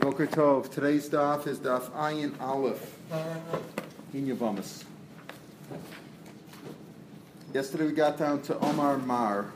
Boker 0.00 0.26
Tov. 0.26 0.70
Today's 0.70 1.10
daf 1.10 1.46
is 1.46 1.58
daf 1.58 1.90
Ayin 1.90 2.32
Aleph 2.40 2.96
in 4.14 4.26
Yevamos. 4.26 4.84
Yesterday 7.52 7.84
we 7.84 7.92
got 7.92 8.16
down 8.16 8.40
to 8.42 8.58
Omar 8.60 8.96
Mar, 8.96 9.52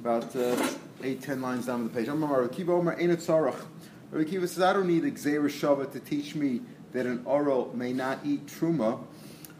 about 0.00 0.34
uh, 0.34 0.66
eight, 1.02 1.20
ten 1.20 1.42
lines 1.42 1.66
down 1.66 1.84
the 1.84 1.90
page. 1.90 2.08
Omar 2.08 2.30
Mar, 2.30 2.48
Kiva 2.48 2.72
Omar 2.72 2.96
Einat. 2.96 3.54
Rabbi 4.10 4.30
Kiva 4.30 4.48
says, 4.48 4.62
I 4.62 4.72
don't 4.72 4.88
need 4.88 5.04
a 5.04 5.10
Gzeir 5.10 5.44
Shabbat 5.44 5.92
to 5.92 6.00
teach 6.00 6.34
me 6.34 6.62
that 6.94 7.04
an 7.04 7.20
oral 7.26 7.70
may 7.74 7.92
not 7.92 8.20
eat 8.24 8.46
truma. 8.46 8.98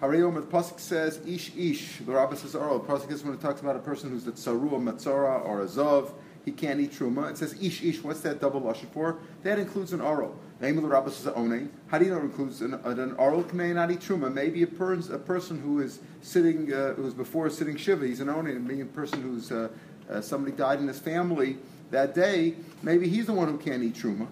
Harei 0.00 0.22
Omer, 0.22 0.40
the 0.40 0.46
Pasuk 0.46 0.80
says, 0.80 1.20
Ish 1.26 1.54
Ish. 1.54 1.98
The 1.98 2.12
Rabbah 2.12 2.36
says 2.36 2.54
oral. 2.54 2.78
The 2.78 2.90
Pasuk 2.90 3.12
is 3.12 3.22
when 3.22 3.34
it 3.34 3.42
talks 3.42 3.60
about 3.60 3.76
a 3.76 3.80
person 3.80 4.08
who's 4.08 4.26
a 4.26 4.32
Tsaru, 4.32 4.72
a 4.72 4.92
Matzora, 4.92 5.44
or 5.44 5.60
a 5.60 5.66
Zov 5.66 6.12
he 6.44 6.52
can't 6.52 6.80
eat 6.80 6.92
truma. 6.92 7.30
It 7.30 7.38
says 7.38 7.54
ish 7.62 7.82
ish. 7.82 8.02
What's 8.02 8.20
that 8.20 8.40
double 8.40 8.60
lashon 8.60 8.90
for? 8.90 9.18
That 9.42 9.58
includes 9.58 9.92
an 9.92 10.00
oral. 10.00 10.38
Name 10.60 10.76
of 10.76 10.82
the 10.82 10.88
rabbi 10.88 11.10
says 11.10 11.32
onein. 11.32 11.68
How 11.88 11.98
do 11.98 12.04
you 12.04 12.10
know 12.10 12.18
it 12.18 12.24
includes 12.24 12.60
an, 12.60 12.74
an 12.74 13.12
oral? 13.14 13.44
May 13.54 13.72
not 13.72 13.90
eat 13.90 14.00
truma. 14.00 14.32
Maybe 14.32 14.62
a, 14.62 14.66
per, 14.66 14.94
a 14.94 15.18
person 15.18 15.60
who 15.60 15.80
is 15.80 16.00
sitting, 16.22 16.72
uh, 16.72 16.94
who's 16.94 17.14
before 17.14 17.48
sitting 17.50 17.76
shiva, 17.76 18.06
he's 18.06 18.20
an 18.20 18.28
onein. 18.28 18.62
Maybe 18.64 18.82
a 18.82 18.86
person 18.86 19.22
who's 19.22 19.50
uh, 19.50 19.68
uh, 20.10 20.20
somebody 20.20 20.54
died 20.54 20.80
in 20.80 20.88
his 20.88 20.98
family 20.98 21.56
that 21.90 22.14
day. 22.14 22.54
Maybe 22.82 23.08
he's 23.08 23.26
the 23.26 23.32
one 23.32 23.48
who 23.48 23.58
can't 23.58 23.82
eat 23.82 23.94
truma. 23.94 24.26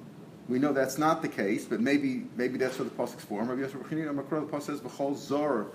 We 0.48 0.58
know 0.58 0.72
that's 0.72 0.98
not 0.98 1.22
the 1.22 1.28
case, 1.28 1.64
but 1.64 1.80
maybe 1.80 2.26
maybe 2.36 2.58
that's 2.58 2.78
what 2.78 2.94
the 2.94 3.02
pasuk's 3.02 3.24
for. 3.24 3.44
Maybe 3.44 3.62
that's 3.62 3.74
what 3.74 3.88
the 3.88 3.96
pasuk 3.96 4.62
says 4.62 4.80
b'chol 4.80 5.16
zor 5.16 5.68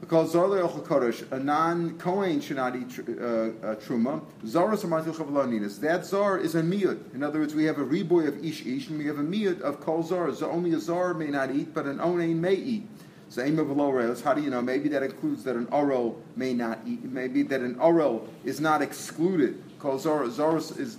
because 0.00 0.32
Zar 0.32 0.46
Kodesh, 0.46 1.30
a 1.30 1.38
non 1.38 1.98
Kohen 1.98 2.40
should 2.40 2.56
not 2.56 2.74
eat 2.74 2.98
uh, 2.98 3.12
uh, 3.12 3.74
truma. 3.76 4.22
Zara 4.46 4.76
Samatil 4.76 5.14
Chavlaninas. 5.14 5.78
That 5.80 6.06
Zar 6.06 6.38
is 6.38 6.54
a 6.54 6.62
miyud. 6.62 7.14
In 7.14 7.22
other 7.22 7.40
words, 7.40 7.54
we 7.54 7.64
have 7.64 7.78
a 7.78 7.84
reboy 7.84 8.26
of 8.26 8.42
ish 8.44 8.64
ish, 8.64 8.88
and 8.88 8.98
we 8.98 9.06
have 9.06 9.18
a 9.18 9.22
miyud 9.22 9.60
of 9.60 9.80
kol 9.80 10.02
zar. 10.02 10.32
So 10.34 10.50
only 10.50 10.72
a 10.72 10.80
zar 10.80 11.14
may 11.14 11.26
not 11.26 11.54
eat, 11.54 11.74
but 11.74 11.84
an 11.86 11.98
onain 11.98 12.36
may 12.36 12.54
eat. 12.54 12.88
So 13.28 13.42
aim 13.42 13.58
of 13.60 13.70
rails. 13.70 14.22
How 14.22 14.34
do 14.34 14.42
you 14.42 14.50
know? 14.50 14.60
Maybe 14.60 14.88
that 14.88 15.04
includes 15.04 15.44
that 15.44 15.54
an 15.54 15.68
oral 15.70 16.20
may 16.34 16.52
not 16.52 16.80
eat. 16.84 17.04
Maybe 17.04 17.42
that 17.44 17.60
an 17.60 17.78
oral 17.78 18.28
is 18.44 18.60
not 18.60 18.82
excluded. 18.82 19.62
Kol 19.78 19.98
zar 19.98 20.24
is, 20.24 20.38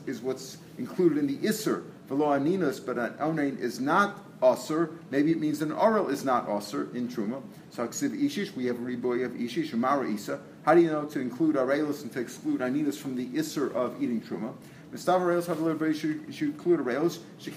is 0.06 0.22
what's 0.22 0.58
included 0.78 1.18
in 1.18 1.28
the 1.28 1.38
isser. 1.38 1.84
Velo 2.08 2.28
aninas, 2.28 2.84
but 2.86 2.98
an 2.98 3.14
onain 3.14 3.60
is 3.60 3.80
not 3.80 4.20
Aser. 4.44 4.92
Maybe 5.10 5.32
it 5.32 5.40
means 5.40 5.60
that 5.60 5.70
an 5.70 5.72
oral 5.74 6.10
is 6.10 6.24
not 6.24 6.50
Aser 6.50 6.90
in 6.96 7.08
Truma. 7.08 7.42
So 7.70 7.88
Aksiv 7.88 8.20
Ishish, 8.22 8.56
we 8.56 8.66
have 8.66 8.78
a 8.78 8.82
reboy 8.82 9.26
of 9.26 9.32
Ishish, 9.34 9.72
Umara 9.72 10.12
Isa. 10.14 10.40
How 10.64 10.76
do 10.76 10.82
you 10.82 10.92
know 10.92 11.06
to 11.06 11.20
include 11.20 11.56
Arelis 11.56 12.02
and 12.04 12.12
to 12.14 12.20
exclude 12.20 12.62
Aninas 12.62 12.98
from 12.98 13.16
the 13.16 13.28
Isser 13.28 13.74
of 13.74 14.02
eating 14.02 14.22
Truma? 14.22 14.54
Mistav 14.92 15.22
Arelis 15.22 15.48
have 15.48 15.60
a 15.60 15.64
little 15.64 15.80
bit, 15.80 15.96
should, 15.96 16.42
include 16.42 16.82
Arelis. 16.82 17.20
She 17.40 17.52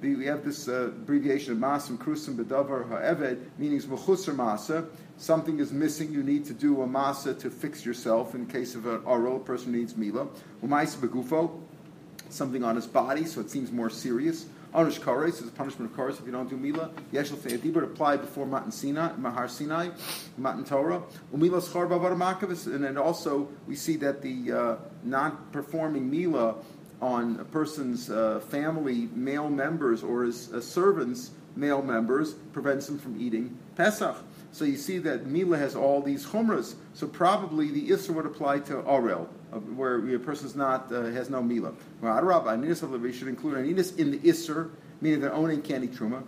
we 0.00 0.26
have 0.26 0.44
this 0.44 0.68
uh, 0.68 0.84
abbreviation 0.86 1.52
of 1.52 1.58
Masim 1.58 1.98
Krusim 1.98 2.36
Bedavar 2.36 2.88
Ha'eved, 2.88 3.38
meaning 3.58 3.80
Mechusar 3.80 4.34
Masa. 4.34 4.86
Something 5.16 5.58
is 5.58 5.72
missing, 5.72 6.12
you 6.12 6.22
need 6.22 6.44
to 6.44 6.52
do 6.52 6.82
a 6.82 6.86
Masa 6.86 7.36
to 7.40 7.50
fix 7.50 7.84
yourself. 7.84 8.36
In 8.36 8.46
case 8.46 8.76
of 8.76 8.86
an 8.86 9.02
oral, 9.04 9.38
a 9.38 9.40
person 9.40 9.72
needs 9.72 9.96
Mila. 9.96 10.28
Umais 10.62 10.96
Begufo, 10.96 11.60
something 12.28 12.62
on 12.62 12.76
his 12.76 12.86
body, 12.86 13.24
so 13.24 13.40
it 13.40 13.50
seems 13.50 13.72
more 13.72 13.90
serious. 13.90 14.46
Onish 14.74 15.00
Kares 15.00 15.40
is 15.40 15.48
a 15.48 15.52
punishment 15.52 15.90
of 15.90 15.96
Kares 15.96 16.18
if 16.20 16.26
you 16.26 16.32
don't 16.32 16.48
do 16.48 16.56
Mila. 16.56 16.90
Yeshel 17.12 17.38
Fe'edibur 17.38 17.84
applied 17.84 18.20
before 18.20 18.46
Matan 18.46 18.70
Sinai, 18.70 19.12
Mahar 19.16 19.48
Sinai, 19.48 19.88
Matan 20.36 20.64
Torah. 20.64 21.02
Umila 21.34 21.62
Schar 21.62 21.88
Bavar 21.88 22.74
and 22.74 22.84
then 22.84 22.98
also 22.98 23.48
we 23.66 23.74
see 23.74 23.96
that 23.96 24.20
the 24.20 24.52
uh, 24.52 24.76
not 25.02 25.52
performing 25.52 26.10
Mila 26.10 26.56
on 27.00 27.38
a 27.40 27.44
person's 27.44 28.10
uh, 28.10 28.40
family 28.40 29.08
male 29.14 29.48
members 29.48 30.02
or 30.02 30.24
his 30.24 30.52
uh, 30.52 30.60
servants 30.60 31.30
male 31.56 31.82
members 31.82 32.34
prevents 32.52 32.88
him 32.88 32.98
from 32.98 33.20
eating 33.20 33.56
Pesach. 33.76 34.16
So 34.52 34.64
you 34.64 34.76
see 34.76 34.98
that 34.98 35.26
Mila 35.26 35.58
has 35.58 35.76
all 35.76 36.02
these 36.02 36.26
chumras. 36.26 36.74
So 36.94 37.06
probably 37.06 37.70
the 37.70 37.88
Isra 37.90 38.10
would 38.10 38.26
apply 38.26 38.60
to 38.60 38.74
Arel, 38.74 39.28
where 39.50 40.14
a 40.14 40.18
person's 40.18 40.54
not 40.54 40.92
uh, 40.92 41.04
has 41.04 41.30
no 41.30 41.42
Mila. 41.42 41.72
Anis 42.02 42.80
should 42.80 43.28
include 43.28 43.56
Aninus 43.56 43.98
in 43.98 44.10
the 44.10 44.18
Isser, 44.18 44.70
meaning 45.00 45.20
that 45.20 45.32
owning 45.32 45.62
candy 45.62 45.88
truma. 45.88 46.22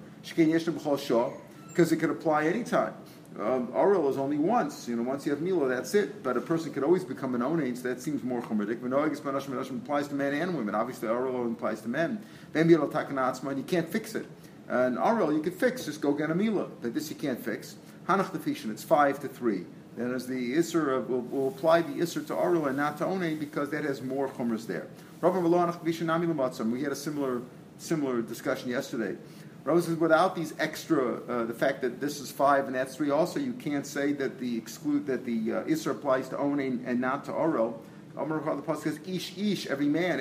Because 1.68 1.92
it 1.92 1.96
could 1.96 2.10
apply 2.10 2.46
anytime. 2.46 2.94
Um, 3.38 3.68
is 4.08 4.18
only 4.18 4.38
once. 4.38 4.88
You 4.88 4.96
know, 4.96 5.02
once 5.02 5.24
you 5.24 5.30
have 5.30 5.40
Mila, 5.40 5.68
that's 5.68 5.94
it. 5.94 6.22
But 6.22 6.36
a 6.36 6.40
person 6.40 6.72
could 6.72 6.82
always 6.82 7.04
become 7.04 7.34
an 7.34 7.42
onain, 7.42 7.76
so 7.76 7.84
that 7.84 8.02
seems 8.02 8.22
more 8.22 8.42
chumradik. 8.42 8.80
Menoagis 8.80 9.82
applies 9.82 10.08
to 10.08 10.14
men 10.14 10.34
and 10.34 10.56
women. 10.56 10.74
Obviously, 10.74 11.08
Arel 11.08 11.52
applies 11.52 11.80
to 11.82 11.88
men. 11.88 12.22
Then 12.52 12.68
you 12.68 13.64
can't 13.66 13.88
fix 13.88 14.14
it. 14.14 14.26
And 14.68 14.98
Arel 14.98 15.34
you 15.34 15.42
could 15.42 15.54
fix, 15.54 15.84
just 15.84 16.00
go 16.00 16.12
get 16.12 16.30
a 16.30 16.34
Mila. 16.34 16.66
But 16.82 16.92
this 16.92 17.08
you 17.08 17.16
can't 17.16 17.42
fix. 17.42 17.76
Hanach 18.08 18.32
defishin, 18.32 18.70
it's 18.70 18.82
five 18.82 19.20
to 19.20 19.28
three. 19.28 19.64
Then 19.96 20.14
as 20.14 20.26
the 20.26 20.56
Isser, 20.56 20.98
uh, 20.98 21.00
we'll, 21.02 21.20
we'll, 21.20 21.48
apply 21.48 21.82
the 21.82 21.94
Isser 21.94 22.26
to 22.28 22.34
Arul 22.34 22.66
and 22.66 22.76
not 22.76 22.98
to 22.98 23.04
Onein 23.04 23.38
because 23.38 23.70
that 23.70 23.84
has 23.84 24.00
more 24.00 24.28
chumras 24.28 24.66
there. 24.66 24.86
We 25.20 26.82
had 26.82 26.92
a 26.92 26.96
similar 26.96 27.42
similar 27.78 28.22
discussion 28.22 28.70
yesterday. 28.70 29.16
Rose 29.64 29.86
says 29.86 29.96
without 29.96 30.34
these 30.34 30.54
extra, 30.58 31.20
uh, 31.24 31.44
the 31.44 31.54
fact 31.54 31.82
that 31.82 32.00
this 32.00 32.20
is 32.20 32.30
five 32.30 32.66
and 32.66 32.74
that's 32.74 32.96
three, 32.96 33.10
also 33.10 33.38
you 33.38 33.52
can't 33.52 33.86
say 33.86 34.12
that 34.12 34.38
the 34.38 34.56
exclude 34.56 35.06
that 35.06 35.24
the 35.26 35.52
uh, 35.52 35.64
Isser 35.64 35.90
applies 35.90 36.28
to 36.30 36.36
Onein 36.36 36.82
and 36.86 37.00
not 37.00 37.24
to 37.26 37.32
Arul. 37.32 37.82
Amar 38.16 38.40
the 38.40 38.62
pasuk 38.62 38.82
says 38.82 38.98
ish 39.06 39.36
ish 39.36 39.66
every 39.66 39.86
man. 39.86 40.18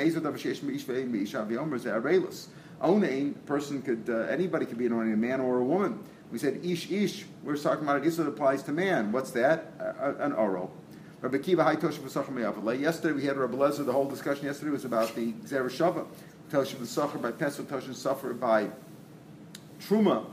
Onein 2.81 3.33
person 3.45 3.81
could 3.81 4.09
uh, 4.09 4.13
anybody 4.31 4.65
could 4.65 4.77
be 4.77 4.85
an 4.85 4.93
Onein, 4.93 5.13
a 5.13 5.17
man 5.17 5.41
or 5.41 5.59
a 5.59 5.63
woman. 5.63 5.99
We 6.31 6.37
said 6.37 6.59
ish 6.63 6.91
ish. 6.91 7.25
We're 7.43 7.57
talking 7.57 7.83
about 7.83 8.05
it. 8.05 8.11
that 8.11 8.27
applies 8.27 8.63
to 8.63 8.71
man. 8.71 9.11
What's 9.11 9.31
that? 9.31 9.73
Uh, 9.79 10.13
an 10.19 10.33
oral. 10.33 10.71
Rabbi 11.21 11.39
Kiva 11.39 11.63
Yesterday 12.79 13.13
we 13.13 13.25
had 13.25 13.37
Rabbi 13.37 13.55
Lezer. 13.55 13.85
The 13.85 13.91
whole 13.91 14.07
discussion 14.07 14.45
yesterday 14.45 14.71
was 14.71 14.85
about 14.85 15.15
the 15.15 15.33
Zera 15.33 15.69
Shava. 15.69 16.05
Toshav 16.49 16.77
V'Sachar 16.77 17.21
by 17.21 17.31
Pesach, 17.31 17.67
Toshav 17.67 17.93
Suffer 17.95 18.33
by 18.33 18.69
Truma. 19.81 20.25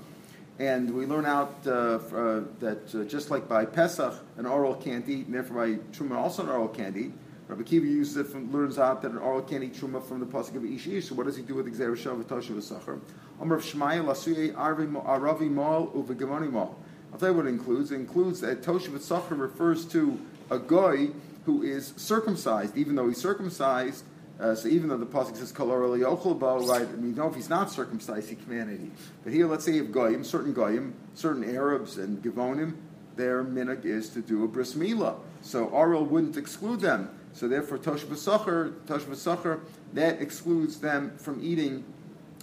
And 0.58 0.94
we 0.94 1.06
learn 1.06 1.26
out 1.26 1.54
uh, 1.66 1.70
uh, 1.70 2.44
that 2.60 2.94
uh, 2.94 3.04
just 3.04 3.30
like 3.30 3.48
by 3.48 3.64
Pesach, 3.64 4.14
an 4.36 4.46
oral 4.46 4.74
can't 4.74 5.06
eat, 5.08 5.26
and 5.26 5.34
therefore 5.34 5.66
by 5.66 5.82
Truma 5.92 6.16
also 6.16 6.42
an 6.42 6.48
oral 6.48 6.68
can't 6.68 6.96
eat. 6.96 7.12
Rabbi 7.48 7.62
Kiva 7.62 7.86
uses 7.86 8.16
it 8.16 8.26
from, 8.26 8.52
learns 8.52 8.78
out 8.78 9.02
that 9.02 9.12
an 9.12 9.18
oral 9.18 9.42
can't 9.42 9.62
eat 9.62 9.74
truma 9.74 10.02
from 10.02 10.18
the 10.18 10.26
pasuk 10.26 10.56
of 10.56 10.64
ish 10.64 10.88
ish. 10.88 11.08
So 11.08 11.14
what 11.14 11.26
does 11.26 11.36
he 11.36 11.42
do 11.42 11.54
with 11.54 11.66
the 11.66 11.70
gzera 11.70 11.96
shav 11.96 12.20
v'toshav 12.22 12.56
v'sachar? 12.56 13.00
Amr 13.40 13.56
of 13.56 13.62
Shmaya 13.62 14.04
lasuye 14.04 14.54
aravi 14.54 15.50
mal 15.50 16.50
mal. 16.50 16.78
I'll 17.12 17.18
tell 17.18 17.30
you 17.30 17.34
what 17.34 17.46
it 17.46 17.50
includes. 17.50 17.92
It 17.92 17.96
includes 17.96 18.40
that 18.40 18.62
toshav 18.62 18.90
v'sachar 18.90 19.38
refers 19.38 19.84
to 19.86 20.18
a 20.50 20.58
guy 20.58 21.08
who 21.44 21.62
is 21.62 21.92
circumcised, 21.96 22.76
even 22.76 22.96
though 22.96 23.08
he's 23.08 23.18
circumcised. 23.18 24.04
Uh, 24.38 24.54
so 24.54 24.68
even 24.68 24.88
though 24.88 24.98
the 24.98 25.06
pasuk 25.06 25.36
says 25.36 25.50
kolor 25.50 26.38
bo, 26.38 26.66
right? 26.66 26.82
I 26.82 26.92
mean, 26.92 27.14
know 27.14 27.28
if 27.28 27.34
he's 27.34 27.48
not 27.48 27.70
circumcised, 27.70 28.28
he 28.28 28.36
can't 28.36 28.70
eat. 28.70 28.92
But 29.24 29.32
here, 29.32 29.46
let's 29.46 29.64
say 29.64 29.78
of 29.78 29.92
goyim, 29.92 30.24
certain 30.24 30.52
goyim, 30.52 30.94
certain 31.14 31.44
Arabs 31.44 31.96
and 31.96 32.22
givonim, 32.22 32.74
their 33.16 33.42
minhag 33.42 33.84
is 33.86 34.10
to 34.10 34.20
do 34.20 34.44
a 34.44 34.48
bris 34.48 34.74
milah. 34.74 35.16
So 35.40 35.68
Arel 35.68 36.06
wouldn't 36.06 36.36
exclude 36.36 36.80
them. 36.80 37.08
So 37.32 37.48
therefore, 37.48 37.78
Tosh 37.78 38.02
B'Sachar, 38.04 38.86
Tosh 38.86 39.02
B'Sachar, 39.02 39.60
that 39.94 40.20
excludes 40.20 40.80
them 40.80 41.16
from 41.18 41.42
eating. 41.42 41.84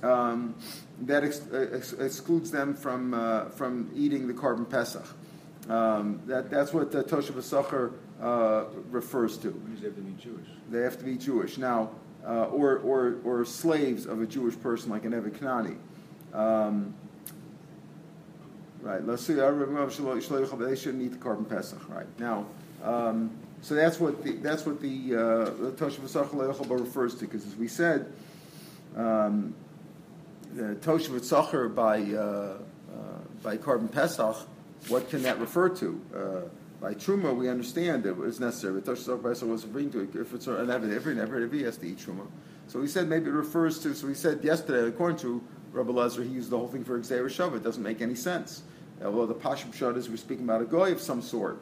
Um, 0.03 0.56
that 1.02 1.24
ex- 1.24 1.47
ex- 1.52 1.94
excludes 1.94 2.52
them 2.52 2.75
from 2.75 3.14
uh, 3.14 3.46
from 3.46 3.90
eating 3.96 4.28
the 4.28 4.34
korban 4.34 4.69
pesach. 4.69 5.06
Um, 5.69 6.22
that, 6.28 6.50
that's 6.50 6.74
what 6.74 6.91
the 6.91 7.03
Tosh 7.03 7.30
B'Sachar 7.30 7.94
uh, 8.22 8.66
refers 8.92 9.38
to. 9.38 9.50
They 9.80 9.86
have 9.86 9.96
to 9.96 10.02
be 10.02 10.12
Jewish. 10.22 10.47
They 10.69 10.81
have 10.81 10.97
to 10.97 11.06
be 11.06 11.16
Jewish 11.18 11.58
now, 11.58 11.92
uh, 12.28 12.48
or, 12.48 12.80
or 12.80 13.16
or 13.24 13.45
slaves 13.45 14.06
of 14.06 14.22
a 14.22 14.25
Jewish 14.25 14.60
person 14.60 14.89
like 14.92 15.06
an 15.06 15.13
Evet 15.13 15.39
Kanani. 15.39 15.78
Um, 16.33 16.94
right. 18.81 19.06
Let's 19.06 19.25
see. 19.25 19.36
They 19.36 20.75
shouldn't 20.75 21.01
eat 21.01 21.12
the 21.12 21.18
korban 21.18 21.48
pesach. 21.48 21.89
Right 21.89 22.19
now. 22.19 22.45
Um, 22.83 23.31
so 23.62 23.75
that's 23.75 23.98
what 24.01 24.22
the, 24.22 24.33
that's 24.33 24.66
what 24.66 24.81
the 24.81 25.16
uh, 25.16 25.72
Toshav 25.78 26.80
refers 26.80 27.16
to, 27.16 27.25
because 27.25 27.48
as 27.48 27.56
we 27.56 27.69
said, 27.69 28.12
um, 28.98 29.56
the 30.56 30.76
Toshav 30.76 31.76
by 31.76 32.02
uh, 32.02 32.22
uh, 32.22 32.58
by 33.42 33.58
korban 33.58 33.92
Pesach, 33.92 34.36
what 34.88 35.10
can 35.10 35.24
that 35.24 35.40
refer 35.40 35.70
to? 35.70 36.02
Uh, 36.16 36.50
by 36.80 36.94
Truma, 36.94 37.36
we 37.36 37.48
understand 37.48 38.06
it 38.06 38.16
was 38.16 38.40
necessary, 38.40 38.82
but 38.82 38.86
Toshav 38.86 39.22
Tzachar 39.22 39.48
was 39.48 39.66
referring 39.66 39.92
to 39.92 40.02
it. 40.02 40.16
If 40.16 40.34
it's 40.34 40.48
an 40.48 40.70
every 40.70 40.96
every 40.96 41.20
every 41.20 41.64
has 41.64 41.78
to 41.78 41.88
eat 41.88 41.98
Truma. 41.98 42.28
So 42.68 42.82
he 42.82 42.88
said 42.88 43.08
maybe 43.08 43.28
it 43.28 43.34
refers 43.34 43.80
to. 43.80 43.94
So 43.94 44.08
he 44.08 44.14
said 44.14 44.44
yesterday, 44.44 44.88
according 44.88 45.18
to 45.20 45.42
Rabbi 45.72 45.92
Lezer, 45.92 46.24
he 46.24 46.30
used 46.30 46.50
the 46.50 46.58
whole 46.58 46.68
thing 46.68 46.84
for 46.84 47.00
Xer 47.00 47.26
Shav. 47.26 47.56
It 47.56 47.64
doesn't 47.64 47.84
make 47.84 48.02
any 48.02 48.16
sense. 48.16 48.64
Although 49.04 49.26
the 49.26 49.36
Pashim 49.36 49.74
Shad 49.74 49.98
is 49.98 50.10
we're 50.10 50.18
speaking 50.18 50.46
about 50.46 50.62
a 50.62 50.66
Goy 50.66 50.92
of 50.92 51.02
some 51.02 51.22
sort. 51.22 51.62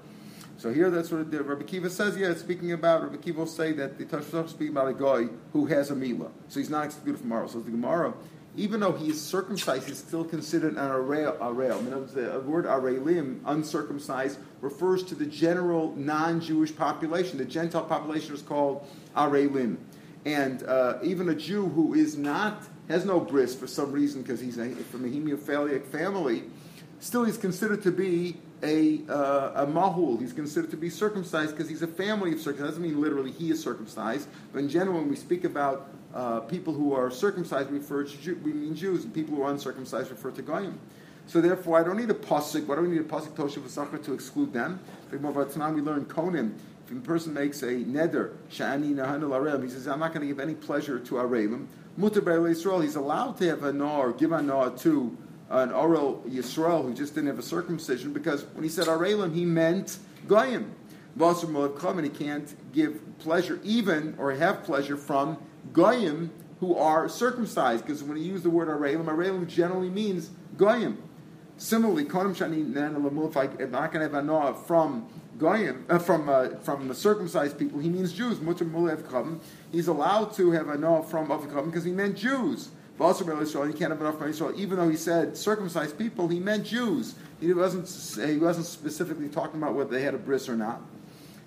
So 0.57 0.71
here, 0.71 0.91
that's 0.91 1.11
what 1.11 1.31
the, 1.31 1.41
Rabbi 1.41 1.63
Kiva 1.63 1.89
says. 1.89 2.15
Yeah, 2.15 2.29
it's 2.29 2.41
speaking 2.41 2.71
about 2.71 3.01
Rabbi 3.01 3.17
Kiva 3.17 3.39
will 3.39 3.47
say 3.47 3.71
that 3.71 3.97
the 3.97 4.05
Tashbazach 4.05 4.45
is 4.45 4.51
speaking 4.51 4.75
about 4.75 4.89
a 4.89 4.93
guy 4.93 5.27
who 5.53 5.65
has 5.65 5.89
a 5.89 5.95
mila, 5.95 6.29
so 6.49 6.59
he's 6.59 6.69
not 6.69 6.85
excluded 6.85 7.19
from 7.19 7.29
Mara. 7.29 7.49
So 7.49 7.61
the 7.61 7.71
Gemara, 7.71 8.13
even 8.55 8.81
though 8.81 8.91
he 8.91 9.09
is 9.09 9.21
circumcised, 9.21 9.87
he's 9.87 9.97
still 9.97 10.25
considered 10.25 10.73
an 10.73 10.89
arail. 10.89 11.37
arail. 11.39 11.77
I 11.77 11.81
mean, 11.81 12.07
the 12.13 12.39
word 12.41 12.65
arelim, 12.65 13.39
uncircumcised, 13.45 14.37
refers 14.59 15.03
to 15.03 15.15
the 15.15 15.25
general 15.25 15.95
non-Jewish 15.95 16.75
population. 16.75 17.37
The 17.37 17.45
Gentile 17.45 17.83
population 17.83 18.35
is 18.35 18.41
called 18.41 18.85
arelim, 19.15 19.77
and 20.25 20.63
uh, 20.63 20.99
even 21.01 21.29
a 21.29 21.35
Jew 21.35 21.67
who 21.69 21.93
is 21.93 22.17
not 22.17 22.63
has 22.89 23.05
no 23.05 23.19
bris 23.21 23.55
for 23.55 23.67
some 23.67 23.91
reason 23.91 24.21
because 24.21 24.41
he's 24.41 24.57
a, 24.57 24.69
from 24.75 25.05
a 25.05 25.07
hemophiliac 25.07 25.85
family, 25.85 26.43
still 26.99 27.23
he's 27.23 27.37
considered 27.37 27.81
to 27.83 27.91
be 27.91 28.35
a, 28.63 29.01
uh, 29.09 29.63
a 29.63 29.67
mahul. 29.67 30.19
He's 30.19 30.33
considered 30.33 30.71
to 30.71 30.77
be 30.77 30.89
circumcised 30.89 31.51
because 31.51 31.69
he's 31.69 31.81
a 31.81 31.87
family 31.87 32.33
of 32.33 32.39
circumcised. 32.39 32.71
Doesn't 32.71 32.83
mean 32.83 32.99
literally 32.99 33.31
he 33.31 33.49
is 33.49 33.61
circumcised, 33.61 34.27
but 34.51 34.59
in 34.59 34.69
general, 34.69 34.97
when 34.97 35.09
we 35.09 35.15
speak 35.15 35.45
about 35.45 35.89
uh, 36.13 36.41
people 36.41 36.73
who 36.73 36.93
are 36.93 37.09
circumcised, 37.09 37.71
refer 37.71 38.03
to 38.03 38.17
Jew, 38.17 38.39
we 38.43 38.53
mean 38.53 38.75
Jews, 38.75 39.03
and 39.03 39.13
people 39.13 39.35
who 39.35 39.43
are 39.43 39.51
uncircumcised 39.51 40.09
refer 40.09 40.31
to 40.31 40.41
goyim. 40.41 40.79
So 41.27 41.39
therefore, 41.39 41.79
I 41.79 41.83
don't 41.83 41.97
need 41.97 42.09
a 42.09 42.15
pasuk. 42.15 42.65
Why 42.65 42.75
do 42.75 42.81
we 42.81 42.89
need 42.89 43.01
a 43.01 43.03
pasuk 43.05 43.35
toshav 43.35 43.61
v'sachar 43.63 44.03
to 44.03 44.13
exclude 44.13 44.51
them? 44.51 44.79
Tonight 45.09 45.71
we 45.71 45.81
learn 45.81 46.05
konim. 46.05 46.53
If 46.85 46.97
a 46.97 46.99
person 47.01 47.33
makes 47.33 47.61
a 47.61 47.67
neder, 47.67 48.33
shani 48.51 48.93
nahan 48.93 49.63
he 49.63 49.69
says, 49.69 49.87
I'm 49.87 49.99
not 49.99 50.13
going 50.13 50.21
to 50.21 50.27
give 50.27 50.41
any 50.41 50.55
pleasure 50.55 50.99
to 50.99 51.15
arelim. 51.15 51.67
Mutar 51.97 52.49
Israel, 52.49 52.81
he's 52.81 52.95
allowed 52.95 53.37
to 53.37 53.47
have 53.47 53.63
a 53.63 53.71
nor, 53.71 54.11
give 54.11 54.31
a 54.31 54.41
nor 54.41 54.71
to 54.71 55.17
an 55.49 55.71
oral 55.71 56.23
Yisrael 56.27 56.83
who 56.83 56.93
just 56.93 57.15
didn't 57.15 57.27
have 57.27 57.39
a 57.39 57.43
circumcision 57.43 58.13
because 58.13 58.43
when 58.53 58.63
he 58.63 58.69
said 58.69 58.87
arelim, 58.87 59.33
he 59.33 59.45
meant 59.45 59.99
goyim. 60.27 60.75
And 61.19 62.03
he 62.03 62.09
can't 62.09 62.73
give 62.73 63.19
pleasure 63.19 63.59
even 63.63 64.15
or 64.17 64.31
have 64.31 64.63
pleasure 64.63 64.95
from 64.95 65.37
goyim 65.73 66.31
who 66.59 66.75
are 66.75 67.09
circumcised 67.09 67.85
because 67.85 68.03
when 68.03 68.17
he 68.17 68.23
used 68.23 68.43
the 68.43 68.49
word 68.49 68.67
arelim, 68.67 69.05
arelim 69.05 69.47
generally 69.47 69.89
means 69.89 70.29
goyim. 70.57 71.01
Similarly, 71.57 72.05
konim 72.05 72.35
shani 72.35 72.71
if 73.55 73.61
I'm 73.61 73.71
not 73.71 73.91
going 73.91 74.09
to 74.09 74.15
have 74.15 74.27
a 74.27 74.53
from 74.53 75.07
goyim, 75.37 75.85
uh, 75.89 75.99
from 75.99 76.29
uh, 76.29 76.49
from 76.61 76.87
the 76.87 76.95
circumcised 76.95 77.57
people, 77.57 77.79
he 77.79 77.89
means 77.89 78.13
Jews. 78.13 78.39
Mutter 78.39 78.65
mulev 78.65 79.39
He's 79.71 79.87
allowed 79.87 80.33
to 80.35 80.51
have 80.51 80.69
a 80.69 80.77
noah 80.77 81.03
from 81.03 81.27
avkavim 81.27 81.65
because 81.65 81.83
he 81.83 81.91
meant 81.91 82.17
Jews. 82.17 82.69
Also, 82.99 83.41
Israel, 83.41 83.65
he 83.65 83.73
can't 83.73 83.89
have 83.89 83.99
enough 83.99 84.19
from 84.19 84.29
Israel. 84.29 84.53
Even 84.55 84.77
though 84.77 84.87
he 84.87 84.95
said 84.95 85.35
circumcised 85.35 85.97
people, 85.97 86.27
he 86.27 86.39
meant 86.39 86.65
Jews. 86.65 87.15
He 87.39 87.51
wasn't 87.51 87.89
he 88.29 88.37
wasn't 88.37 88.67
specifically 88.67 89.27
talking 89.27 89.59
about 89.59 89.73
whether 89.73 89.89
they 89.89 90.03
had 90.03 90.13
a 90.13 90.19
bris 90.19 90.47
or 90.47 90.55
not. 90.55 90.81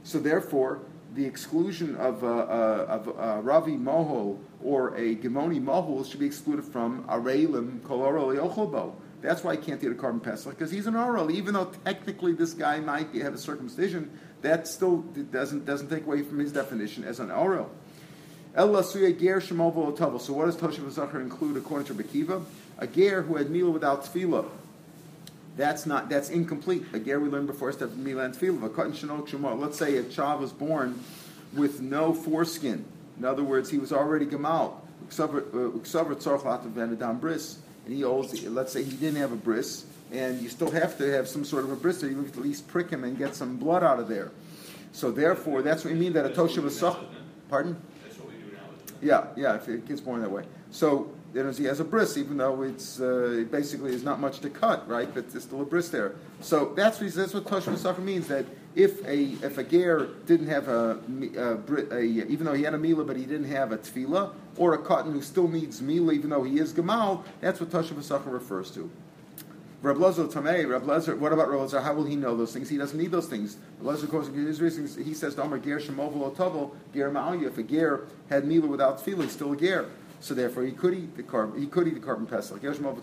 So 0.02 0.19
therefore, 0.19 0.81
the 1.14 1.25
exclusion 1.25 1.96
of, 1.96 2.25
uh, 2.25 2.26
uh, 2.26 2.87
of 2.88 3.08
uh, 3.08 3.40
Ravi 3.43 3.76
Mohol 3.76 4.38
or 4.62 4.96
a 4.96 5.14
Gemoni 5.16 5.62
Mohol 5.62 6.05
should 6.05 6.20
be 6.20 6.26
excluded 6.26 6.64
from 6.64 7.05
Arelim 7.05 7.81
Kolorol 7.81 8.37
Yochobo. 8.37 8.94
That's 9.22 9.43
why 9.43 9.56
he 9.56 9.62
can't 9.62 9.82
eat 9.82 9.90
a 9.90 9.94
korban 9.94 10.22
pesach 10.22 10.50
because 10.50 10.70
he's 10.70 10.87
an 10.87 10.96
oral. 10.96 11.31
Even 11.31 11.55
though 11.55 11.72
technically 11.84 12.34
this 12.34 12.52
guy 12.52 12.81
might 12.81 13.14
have 13.14 13.32
a 13.32 13.38
circumcision, 13.38 14.11
that 14.43 14.69
still 14.69 14.99
doesn't 14.99 15.64
doesn't 15.64 15.88
take 15.88 16.05
away 16.05 16.22
from 16.22 16.38
his 16.40 16.52
definition 16.52 17.05
as 17.05 17.20
an 17.20 17.31
oral. 17.31 17.70
So 18.55 18.67
what 18.67 18.82
does 18.82 18.93
Toshav 20.56 20.90
Zachar 20.90 21.20
include 21.22 21.56
according 21.56 21.87
to 21.87 21.94
Bekiva? 21.94 22.44
A 22.78 22.87
ger 22.87 23.22
who 23.22 23.37
had 23.37 23.49
mila 23.49 23.70
without 23.70 24.05
tefillah. 24.05 24.46
That's 25.56 25.86
not 25.86 26.08
that's 26.08 26.30
incomplete. 26.30 26.84
A 26.92 26.98
ger 26.98 27.20
we 27.20 27.28
learned 27.28 27.46
before 27.46 27.70
is 27.70 27.76
to 27.76 27.86
have 27.86 27.96
mila 27.96 28.24
and 28.24 28.34
tefillah. 28.34 29.60
Let's 29.60 29.78
say 29.78 29.96
a 29.98 30.02
child 30.04 30.40
was 30.40 30.52
born 30.52 30.98
with 31.52 31.80
no 31.80 32.12
foreskin. 32.12 32.84
In 33.18 33.24
other 33.24 33.44
words, 33.44 33.70
he 33.70 33.78
was 33.78 33.92
already 33.92 34.26
gamal. 34.26 34.74
Uh, 35.20 35.70
and 37.86 37.94
he 37.94 38.04
owes, 38.04 38.42
let's 38.44 38.72
say 38.72 38.82
he 38.82 38.96
didn't 38.96 39.20
have 39.20 39.32
a 39.32 39.36
bris, 39.36 39.84
and 40.10 40.40
you 40.40 40.48
still 40.48 40.70
have 40.70 40.96
to 40.98 41.12
have 41.12 41.28
some 41.28 41.44
sort 41.44 41.64
of 41.64 41.70
a 41.70 41.76
bris, 41.76 42.00
so 42.00 42.06
you 42.06 42.16
have 42.16 42.32
to 42.32 42.38
at 42.38 42.44
least 42.44 42.66
prick 42.66 42.88
him 42.90 43.04
and 43.04 43.18
get 43.18 43.34
some 43.34 43.56
blood 43.56 43.84
out 43.84 44.00
of 44.00 44.08
there. 44.08 44.32
So 44.92 45.10
therefore, 45.10 45.60
that's 45.62 45.84
what 45.84 45.92
we 45.92 45.98
mean 45.98 46.14
that 46.14 46.24
a 46.24 46.30
tosha 46.30 46.62
was 46.62 46.78
Pardon? 47.48 47.76
Yeah, 49.02 49.26
yeah, 49.36 49.56
if 49.56 49.68
it 49.68 49.86
gets 49.86 50.00
born 50.00 50.22
that 50.22 50.30
way. 50.30 50.44
So 50.70 51.10
he 51.34 51.64
has 51.64 51.81
a 51.81 51.84
bris, 51.84 52.16
even 52.16 52.36
though 52.36 52.62
it's 52.62 53.00
uh, 53.00 53.44
basically 53.50 53.92
is 53.92 54.04
not 54.04 54.20
much 54.20 54.38
to 54.40 54.50
cut, 54.50 54.88
right? 54.88 55.12
But 55.12 55.31
there's 55.31 55.42
still 55.42 55.62
a 55.62 55.64
bris 55.64 55.88
there. 55.88 56.14
So 56.40 56.72
that's 56.76 56.98
that's 56.98 57.34
what 57.34 57.46
Tosh 57.46 57.64
Musafa 57.64 57.98
means. 57.98 58.28
That 58.28 58.46
if 58.76 59.04
a 59.04 59.22
if 59.44 59.58
a 59.58 59.64
ger 59.64 60.10
didn't 60.26 60.46
have 60.46 60.69
a, 60.69 61.00
a, 61.36 61.96
a, 61.96 62.02
even 62.02 62.44
though 62.44 62.54
he 62.54 62.62
had 62.62 62.75
a 62.75 62.78
mila, 62.78 63.04
but 63.04 63.16
he 63.16 63.26
didn't 63.26 63.50
have 63.50 63.72
a 63.72 63.78
tefila, 63.78 64.32
or 64.56 64.75
a 64.75 64.78
cotton 64.78 65.12
who 65.12 65.22
still 65.22 65.48
needs 65.48 65.82
mila, 65.82 66.12
even 66.12 66.31
though 66.31 66.44
he 66.44 66.58
is 66.60 66.72
gamal, 66.72 67.25
that's 67.40 67.58
what 67.60 67.70
Tosh 67.70 67.88
Musafa 67.88 68.32
refers 68.32 68.70
to. 68.72 68.88
Rab 69.82 69.98
Lezer 69.98 70.32
Tamei, 70.32 70.64
what 71.19 71.32
about 71.34 71.48
Lezer? 71.48 71.82
How 71.82 71.92
will 71.92 72.06
he 72.06 72.16
know 72.16 72.34
those 72.34 72.54
things? 72.54 72.70
He 72.70 72.78
doesn't 72.78 72.98
need 72.98 73.10
those 73.10 73.26
things. 73.26 73.58
Lezer, 73.82 74.04
of 74.04 74.10
course, 74.10 74.28
his 74.28 74.62
reasons, 74.62 74.96
he 74.96 75.12
says, 75.12 75.34
Domer 75.34 75.62
Ger 75.62 75.78
Shemovel 75.78 76.34
Otovel, 76.34 76.70
Ger 76.94 77.10
Ma'alya. 77.10 77.48
If 77.48 77.58
a 77.58 77.62
Ger 77.62 78.06
had 78.31 78.46
Mila 78.46 78.66
without 78.66 79.04
feeling, 79.04 79.28
still 79.28 79.52
a 79.52 79.56
Ger. 79.58 79.90
So 80.24 80.32
therefore, 80.32 80.62
he 80.62 80.72
could 80.72 80.94
eat 80.94 81.18
the 81.18 81.22
korban. 81.22 81.58
He 81.58 81.66
could 81.66 81.86
eat 81.86 81.96
the 81.96 82.00
korban 82.00 82.26
pesach. 82.26 82.62
You 82.62 82.72
don't 82.72 82.82
have 82.82 83.02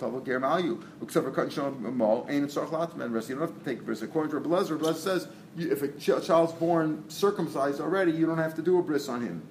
to 3.60 3.64
take 3.64 3.80
a 3.80 3.84
bris. 3.84 4.02
According 4.02 4.32
to 4.32 4.40
Rab 4.40 4.48
Lezer, 4.48 4.72
Rab 4.72 4.82
Lezer 4.82 4.96
says, 4.96 5.28
if 5.56 5.84
a 5.84 6.20
child's 6.20 6.54
born 6.54 7.08
circumcised 7.12 7.80
already, 7.80 8.12
you 8.12 8.26
don't 8.26 8.40
have 8.40 8.56
to 8.56 8.64
do 8.64 8.80
a 8.80 8.82
bris 8.82 9.08
on 9.08 9.22
him. 9.22 9.44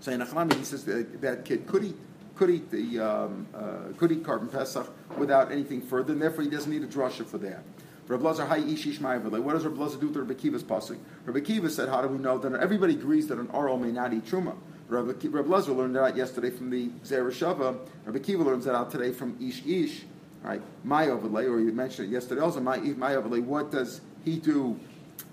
So 0.00 0.12
in 0.12 0.22
Achlami, 0.22 0.54
he 0.54 0.64
says 0.64 0.86
that, 0.86 1.20
that 1.20 1.44
kid 1.44 1.66
could 1.66 1.84
eat 1.84 1.96
could 2.36 2.48
eat 2.48 2.70
the 2.70 3.00
um, 3.00 3.46
uh, 3.54 3.92
could 3.98 4.10
eat 4.10 4.22
korban 4.22 4.50
pesach 4.50 4.88
without 5.18 5.52
anything 5.52 5.82
further, 5.82 6.14
and 6.14 6.22
therefore 6.22 6.44
he 6.44 6.48
doesn't 6.48 6.72
need 6.72 6.84
a 6.84 6.86
drasha 6.86 7.26
for 7.26 7.36
that. 7.36 7.64
Rabbi 8.06 8.24
Lazar, 8.24 8.46
hi 8.46 8.60
ishish 8.60 8.98
What 9.42 9.52
does 9.52 9.66
Rabbi 9.66 10.00
do 10.00 10.10
to 10.10 10.20
Rabbi 10.20 10.32
Kiva's 10.40 10.62
pasuk? 10.62 10.96
Rabbi 11.26 11.40
Kiva 11.40 11.68
said, 11.68 11.90
"How 11.90 12.00
do 12.00 12.08
we 12.08 12.16
know 12.16 12.38
that 12.38 12.54
everybody 12.54 12.94
agrees 12.94 13.26
that 13.26 13.36
an 13.38 13.48
oral 13.48 13.76
may 13.76 13.92
not 13.92 14.14
eat 14.14 14.24
truma?" 14.24 14.54
Rabbi, 14.88 15.28
Rabbi 15.28 15.48
Lazar 15.48 15.72
learned 15.72 15.96
that 15.96 16.02
out 16.02 16.16
yesterday 16.16 16.50
from 16.50 16.70
the 16.70 16.88
Zereshava. 17.04 17.78
Rabbi 18.06 18.18
Kiva 18.20 18.42
learns 18.42 18.64
that 18.64 18.74
out 18.74 18.90
today 18.90 19.12
from 19.12 19.36
Ish 19.40 19.64
Ish. 19.66 20.04
Right, 20.42 20.62
my 20.84 21.08
overlay, 21.08 21.46
or 21.46 21.60
you 21.60 21.72
mentioned 21.72 22.08
it 22.08 22.12
yesterday 22.12 22.40
also. 22.40 22.60
My 22.60 22.78
my 22.78 23.16
overlay. 23.16 23.40
What 23.40 23.70
does 23.70 24.00
he 24.24 24.38
do 24.38 24.78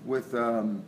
with? 0.03 0.33
Um, 0.33 0.83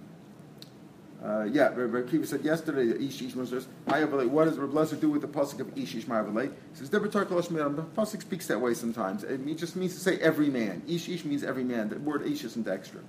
uh, 1.24 1.44
yeah, 1.46 1.74
Rabbi 1.74 2.10
Kiva 2.10 2.28
said 2.28 2.44
yesterday 2.44 2.88
that 2.88 3.02
Ish 3.02 3.22
Ish 3.22 3.34
says, 3.34 3.68
What 3.86 4.46
does 4.46 4.58
Rabbi 4.58 4.74
Lezer 4.74 5.00
do 5.00 5.10
with 5.10 5.22
the 5.22 5.28
pasuk 5.28 5.60
of 5.60 5.76
Ish 5.76 5.96
Ish 5.96 6.06
Ma'avalei? 6.06 6.52
He 6.72 6.78
says, 6.78 6.92
The 6.92 7.00
pasuk 7.00 8.22
speaks 8.22 8.48
that 8.48 8.62
way 8.62 8.76
sometimes. 8.76 9.24
It 9.24 9.44
just 9.56 9.76
means 9.76 9.96
to 9.96 10.00
say 10.00 10.18
every 10.20 10.50
man. 10.50 10.84
Ish 10.88 11.10
Ish 11.10 11.26
means 11.26 11.44
every 11.44 11.64
man. 11.64 11.90
The 11.90 11.98
word 11.98 12.28
Ish 12.28 12.44
isn't 12.44 12.68
extra. 12.68 13.00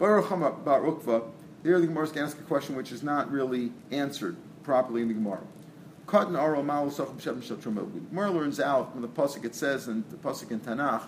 Baruch 0.00 0.26
Ukva, 0.26 1.30
here 1.62 1.80
the 1.80 1.86
Gemara 1.86 2.04
is 2.04 2.10
going 2.10 2.26
to 2.26 2.32
ask 2.32 2.38
a 2.40 2.42
question 2.42 2.74
which 2.74 2.90
is 2.90 3.04
not 3.04 3.30
really 3.30 3.72
answered 3.92 4.36
properly 4.64 5.02
in 5.02 5.08
the 5.08 5.14
Gemara. 5.14 5.40
Katan 6.06 6.32
Aro 6.32 6.60
Gemara 8.10 8.30
learns 8.30 8.60
out 8.60 8.92
from 8.92 9.02
the 9.02 9.08
pasuk 9.08 9.44
it 9.44 9.54
says 9.54 9.88
in 9.88 10.04
the 10.10 10.16
pasuk 10.16 10.50
in 10.50 10.60
Tanakh 10.60 11.04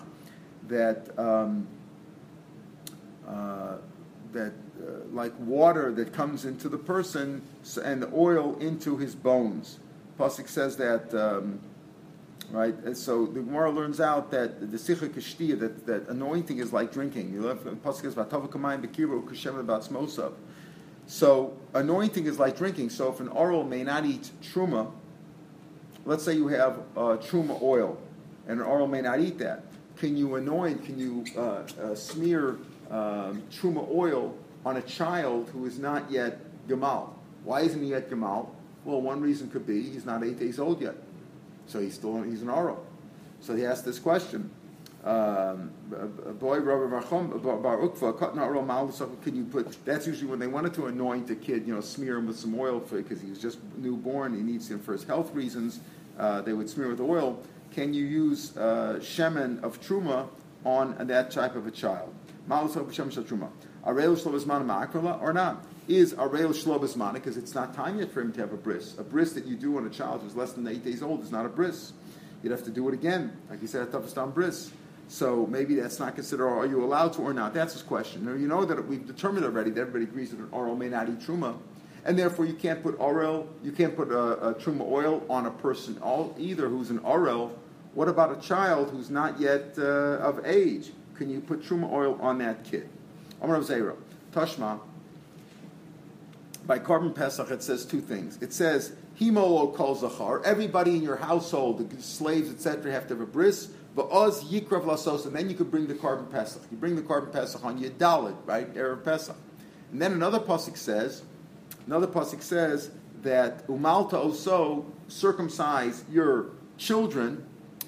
that 0.67 1.17
um, 1.19 1.67
uh, 3.27 3.77
that 4.31 4.53
uh, 4.79 5.05
like 5.11 5.33
water 5.39 5.91
that 5.91 6.13
comes 6.13 6.45
into 6.45 6.69
the 6.69 6.77
person 6.77 7.41
and 7.83 8.05
oil 8.13 8.57
into 8.59 8.97
his 8.97 9.15
bones. 9.15 9.79
Pasuk 10.19 10.47
says 10.47 10.77
that, 10.77 11.13
um, 11.13 11.59
right? 12.51 12.75
And 12.85 12.97
so 12.97 13.25
the 13.25 13.41
Gemara 13.41 13.71
learns 13.71 13.99
out 13.99 14.31
that 14.31 14.71
the 14.71 14.77
sicha 14.77 15.09
kishtia, 15.09 15.59
that, 15.59 15.85
that 15.85 16.07
anointing 16.07 16.57
is 16.57 16.73
like 16.73 16.91
drinking. 16.91 17.31
You 17.33 17.41
love 17.41 17.59
Pasuk 17.59 18.01
says 18.01 18.15
vatavakamayim 18.15 18.87
bekiru 18.87 19.23
kushem 19.23 19.59
about. 19.59 19.83
So 21.07 21.57
anointing 21.73 22.25
is 22.25 22.37
like 22.37 22.57
drinking. 22.57 22.91
So 22.91 23.11
if 23.11 23.19
an 23.19 23.29
oral 23.29 23.63
may 23.63 23.83
not 23.83 24.05
eat 24.05 24.29
truma, 24.43 24.91
let's 26.05 26.23
say 26.23 26.33
you 26.33 26.47
have 26.49 26.79
uh, 26.95 27.17
truma 27.17 27.61
oil, 27.61 27.97
and 28.47 28.59
an 28.59 28.65
oral 28.65 28.87
may 28.87 29.01
not 29.01 29.19
eat 29.19 29.39
that. 29.39 29.63
Can 29.97 30.15
you 30.15 30.35
anoint? 30.35 30.85
Can 30.85 30.99
you 30.99 31.25
uh, 31.35 31.63
uh, 31.81 31.95
smear 31.95 32.57
um, 32.91 33.41
truma 33.51 33.87
oil 33.89 34.37
on 34.65 34.77
a 34.77 34.81
child 34.81 35.49
who 35.53 35.65
is 35.65 35.79
not 35.79 36.09
yet 36.11 36.39
Gamal. 36.67 37.09
Why 37.43 37.61
isn't 37.61 37.81
he 37.81 37.89
yet 37.89 38.09
Gamal? 38.09 38.49
Well, 38.83 39.01
one 39.01 39.21
reason 39.21 39.49
could 39.49 39.65
be 39.65 39.81
he's 39.81 40.05
not 40.05 40.23
eight 40.23 40.39
days 40.39 40.59
old 40.59 40.81
yet. 40.81 40.95
So 41.67 41.79
he's 41.79 41.93
still 41.93 42.21
he's 42.21 42.41
an 42.41 42.47
Aro. 42.47 42.77
So 43.39 43.55
he 43.55 43.65
asked 43.65 43.85
this 43.85 43.99
question. 43.99 44.49
Um, 45.07 45.71
boy, 46.37 46.59
Rabbi 46.59 46.89
Bar 46.89 47.03
Ukva, 47.77 49.23
can 49.23 49.35
you 49.37 49.45
put, 49.45 49.85
that's 49.85 50.05
usually 50.05 50.29
when 50.29 50.39
they 50.39 50.47
wanted 50.47 50.73
to 50.73 50.87
anoint 50.87 51.29
a 51.29 51.35
kid, 51.35 51.65
you 51.65 51.73
know, 51.73 51.79
smear 51.79 52.17
him 52.17 52.27
with 52.27 52.37
some 52.37 52.59
oil 52.59 52.79
because 52.79 53.21
he 53.21 53.29
was 53.29 53.39
just 53.39 53.59
newborn, 53.77 54.35
he 54.35 54.41
needs 54.41 54.69
him 54.69 54.79
for 54.79 54.91
his 54.91 55.05
health 55.05 55.33
reasons, 55.33 55.79
uh, 56.19 56.41
they 56.41 56.51
would 56.51 56.69
smear 56.69 56.89
with 56.89 56.99
oil. 56.99 57.41
Can 57.73 57.93
you 57.93 58.03
use 58.03 58.57
uh, 58.57 58.99
shemen 58.99 59.63
of 59.63 59.79
truma 59.81 60.27
on 60.65 60.97
that 61.07 61.31
type 61.31 61.55
of 61.55 61.67
a 61.67 61.71
child? 61.71 62.13
Truma. 62.49 63.49
Or 65.21 65.33
not? 65.33 65.65
Is 65.87 66.13
Areil 66.15 66.49
Shlobismana, 66.49 67.13
because 67.13 67.37
it's 67.37 67.55
not 67.55 67.73
time 67.73 67.99
yet 67.99 68.11
for 68.11 68.19
him 68.19 68.33
to 68.33 68.41
have 68.41 68.51
a 68.51 68.57
bris. 68.57 68.97
A 68.97 69.03
bris 69.03 69.31
that 69.33 69.45
you 69.45 69.55
do 69.55 69.77
on 69.77 69.87
a 69.87 69.89
child 69.89 70.21
who's 70.21 70.35
less 70.35 70.51
than 70.51 70.67
eight 70.67 70.83
days 70.83 71.01
old 71.01 71.23
is 71.23 71.31
not 71.31 71.45
a 71.45 71.49
bris. 71.49 71.93
You'd 72.43 72.51
have 72.51 72.65
to 72.65 72.71
do 72.71 72.89
it 72.89 72.93
again, 72.93 73.37
like 73.49 73.61
you 73.61 73.69
said 73.69 73.83
at 73.83 73.91
Tafastam 73.91 74.33
bris. 74.33 74.69
So 75.07 75.47
maybe 75.47 75.75
that's 75.75 75.99
not 75.99 76.15
considered, 76.15 76.47
are 76.47 76.65
you 76.65 76.83
allowed 76.83 77.13
to 77.13 77.21
or 77.21 77.33
not? 77.33 77.53
That's 77.53 77.73
his 77.73 77.81
question. 77.81 78.25
Now, 78.25 78.33
you 78.33 78.47
know 78.47 78.65
that 78.65 78.85
we've 78.87 79.05
determined 79.05 79.45
already 79.45 79.71
that 79.71 79.81
everybody 79.81 80.03
agrees 80.03 80.31
that 80.31 80.39
an 80.39 80.49
oral 80.51 80.75
may 80.75 80.89
not 80.89 81.07
eat 81.07 81.19
truma, 81.19 81.57
and 82.03 82.19
therefore 82.19 82.45
you 82.45 82.53
can't 82.53 82.83
put 82.83 82.99
oil, 82.99 83.47
you 83.63 83.71
can't 83.71 83.95
put 83.95 84.11
a, 84.11 84.49
a 84.49 84.53
truma 84.55 84.81
oil 84.81 85.25
on 85.29 85.45
a 85.45 85.51
person 85.51 85.97
all, 86.01 86.35
either 86.37 86.67
who's 86.67 86.89
an 86.89 86.99
oral. 86.99 87.57
What 87.93 88.09
about 88.09 88.37
a 88.37 88.41
child 88.41 88.91
who's 88.91 89.09
not 89.09 89.39
yet 89.39 89.75
uh, 89.77 90.19
of 90.19 90.45
age? 90.45 90.91
Can 91.15 91.29
you 91.29 91.39
put 91.39 91.63
truma 91.63 91.91
oil 91.91 92.17
on 92.21 92.37
that 92.39 92.65
kid? 92.65 92.89
Amar 93.41 93.59
Zera, 93.59 93.95
Tashma. 94.33 94.79
By 96.65 96.79
korban 96.79 97.15
pesach, 97.15 97.49
it 97.49 97.63
says 97.63 97.85
two 97.85 98.01
things. 98.01 98.37
It 98.41 98.51
says 98.51 98.91
himolo 99.19 99.73
kol 99.73 99.95
zachar. 99.95 100.43
Everybody 100.43 100.97
in 100.97 101.01
your 101.01 101.15
household, 101.15 101.89
the 101.89 102.01
slaves, 102.01 102.51
etc., 102.51 102.91
have 102.91 103.07
to 103.07 103.15
have 103.15 103.21
a 103.21 103.25
bris. 103.25 103.69
Va'oz 103.97 104.43
yikrav 104.43 104.83
lasos, 104.83 105.25
and 105.25 105.35
then 105.35 105.49
you 105.49 105.55
could 105.55 105.71
bring 105.71 105.87
the 105.87 105.95
korban 105.95 106.31
pesach. 106.31 106.61
You 106.69 106.77
bring 106.77 106.95
the 106.95 107.01
korban 107.01 107.31
pesach 107.33 107.65
on 107.65 107.79
your 107.79 107.89
right? 108.45 108.71
Erev 108.75 109.03
pesach. 109.03 109.35
And 109.91 109.99
then 109.99 110.13
another 110.13 110.39
pasuk 110.39 110.77
says, 110.77 111.23
another 111.87 112.05
pasuk 112.05 112.43
says 112.43 112.91
that 113.23 113.67
umalta 113.67 114.13
also 114.13 114.85
circumcise 115.07 116.03
your 116.11 116.51
children, 116.77 117.43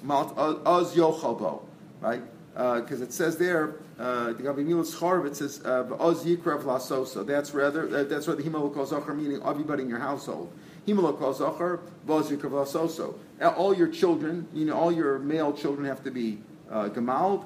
oz 0.08 0.94
yochalbo, 0.96 1.62
right? 2.00 2.22
Because 2.54 3.00
uh, 3.00 3.04
it 3.04 3.12
says 3.12 3.36
there, 3.36 3.76
uh, 3.98 4.32
the 4.32 4.42
Gavimilas 4.42 4.98
Charv, 4.98 5.26
it 5.26 5.36
says 5.36 5.60
oz 5.64 6.24
yikrav 6.24 6.64
lasosa. 6.64 7.24
That's 7.24 7.54
rather 7.54 7.84
uh, 7.98 8.04
that's 8.04 8.26
rather 8.26 8.42
kol 8.42 9.14
meaning 9.14 9.40
everybody 9.44 9.84
in 9.84 9.88
your 9.88 10.00
household. 10.00 10.52
All 13.56 13.74
your 13.74 13.88
children, 13.88 14.48
you 14.54 14.64
know, 14.64 14.74
all 14.74 14.92
your 14.92 15.18
male 15.18 15.52
children 15.52 15.86
have 15.86 16.04
to 16.04 16.10
be 16.10 16.38
uh, 16.70 16.88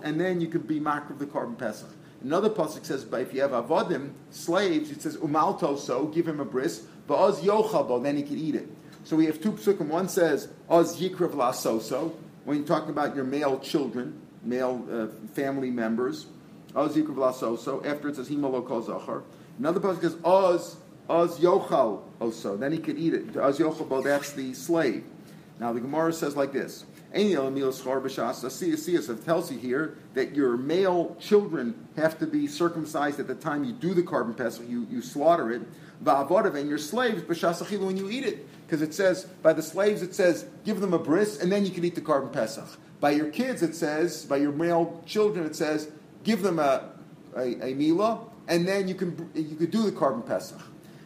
and 0.02 0.20
then 0.20 0.40
you 0.40 0.48
can 0.48 0.60
be 0.62 0.80
makr 0.80 1.10
of 1.10 1.18
the 1.18 1.26
korban 1.26 1.56
pesach. 1.56 1.88
Another 2.22 2.48
pasuk 2.48 2.84
says, 2.86 3.04
but 3.04 3.20
if 3.20 3.34
you 3.34 3.42
have 3.42 3.50
avodim, 3.50 4.12
slaves, 4.30 4.90
it 4.90 5.02
says 5.02 5.16
umalto 5.18 5.78
so, 5.78 6.06
give 6.06 6.26
him 6.26 6.40
a 6.40 6.44
bris, 6.44 6.86
but 7.06 7.16
oz 7.16 7.40
yochabo, 7.40 8.02
then 8.02 8.16
he 8.16 8.22
can 8.22 8.38
eat 8.38 8.54
it. 8.54 8.68
So 9.04 9.16
we 9.16 9.26
have 9.26 9.42
two 9.42 9.52
psukim. 9.52 9.88
One 9.88 10.08
says 10.08 10.48
oz 10.68 10.98
yikrav 10.98 11.32
lasoso, 11.32 12.14
when 12.44 12.58
you're 12.58 12.66
talking 12.66 12.90
about 12.90 13.14
your 13.14 13.24
male 13.24 13.58
children, 13.58 14.20
male 14.42 14.86
uh, 14.90 15.28
family 15.34 15.70
members, 15.70 16.26
oz 16.74 16.96
yikrav 16.96 17.16
lasoso. 17.16 17.84
After 17.84 18.08
it 18.08 18.16
says 18.16 18.30
himalo 18.30 18.66
kol. 18.66 19.22
Another 19.58 19.80
pasuk 19.80 20.00
says 20.00 20.16
oz 20.24 20.76
oz 21.10 21.38
yochal 21.38 22.02
oso, 22.30 22.58
then 22.58 22.72
he 22.72 22.78
could 22.78 22.98
eat 22.98 23.14
it. 23.14 23.36
Oz 23.36 23.58
yochabo, 23.58 24.02
that's 24.02 24.32
the 24.32 24.54
slave. 24.54 25.04
Now 25.60 25.72
the 25.72 25.80
Gemara 25.80 26.12
says 26.12 26.36
like 26.36 26.52
this. 26.52 26.84
It 27.16 27.36
tells 29.24 29.52
you 29.52 29.58
here 29.58 29.96
that 30.14 30.34
your 30.34 30.56
male 30.56 31.16
children 31.20 31.86
have 31.96 32.18
to 32.18 32.26
be 32.26 32.48
circumcised 32.48 33.20
at 33.20 33.28
the 33.28 33.36
time 33.36 33.62
you 33.62 33.72
do 33.72 33.94
the 33.94 34.02
korban 34.02 34.36
pesach, 34.36 34.68
you, 34.68 34.84
you 34.90 35.00
slaughter 35.00 35.52
it. 35.52 35.62
And 36.04 36.68
your 36.68 36.76
slaves, 36.78 37.22
when 37.22 37.96
you 37.96 38.10
eat 38.10 38.24
it. 38.24 38.48
Because 38.66 38.82
it 38.82 38.92
says, 38.92 39.26
by 39.42 39.52
the 39.52 39.62
slaves, 39.62 40.02
it 40.02 40.12
says, 40.12 40.46
give 40.64 40.80
them 40.80 40.92
a 40.92 40.98
bris, 40.98 41.40
and 41.40 41.52
then 41.52 41.64
you 41.64 41.70
can 41.70 41.84
eat 41.84 41.94
the 41.94 42.00
korban 42.00 42.32
pesach. 42.32 42.66
By 42.98 43.12
your 43.12 43.30
kids, 43.30 43.62
it 43.62 43.76
says, 43.76 44.24
by 44.24 44.38
your 44.38 44.50
male 44.50 45.00
children, 45.06 45.46
it 45.46 45.54
says, 45.54 45.92
give 46.24 46.42
them 46.42 46.58
a, 46.58 46.90
a, 47.36 47.68
a 47.68 47.74
mila, 47.74 48.22
and 48.48 48.66
then 48.66 48.88
you 48.88 48.96
can, 48.96 49.30
you 49.34 49.54
can 49.54 49.70
do 49.70 49.84
the 49.84 49.92
korban 49.92 50.26
pesach. 50.26 50.60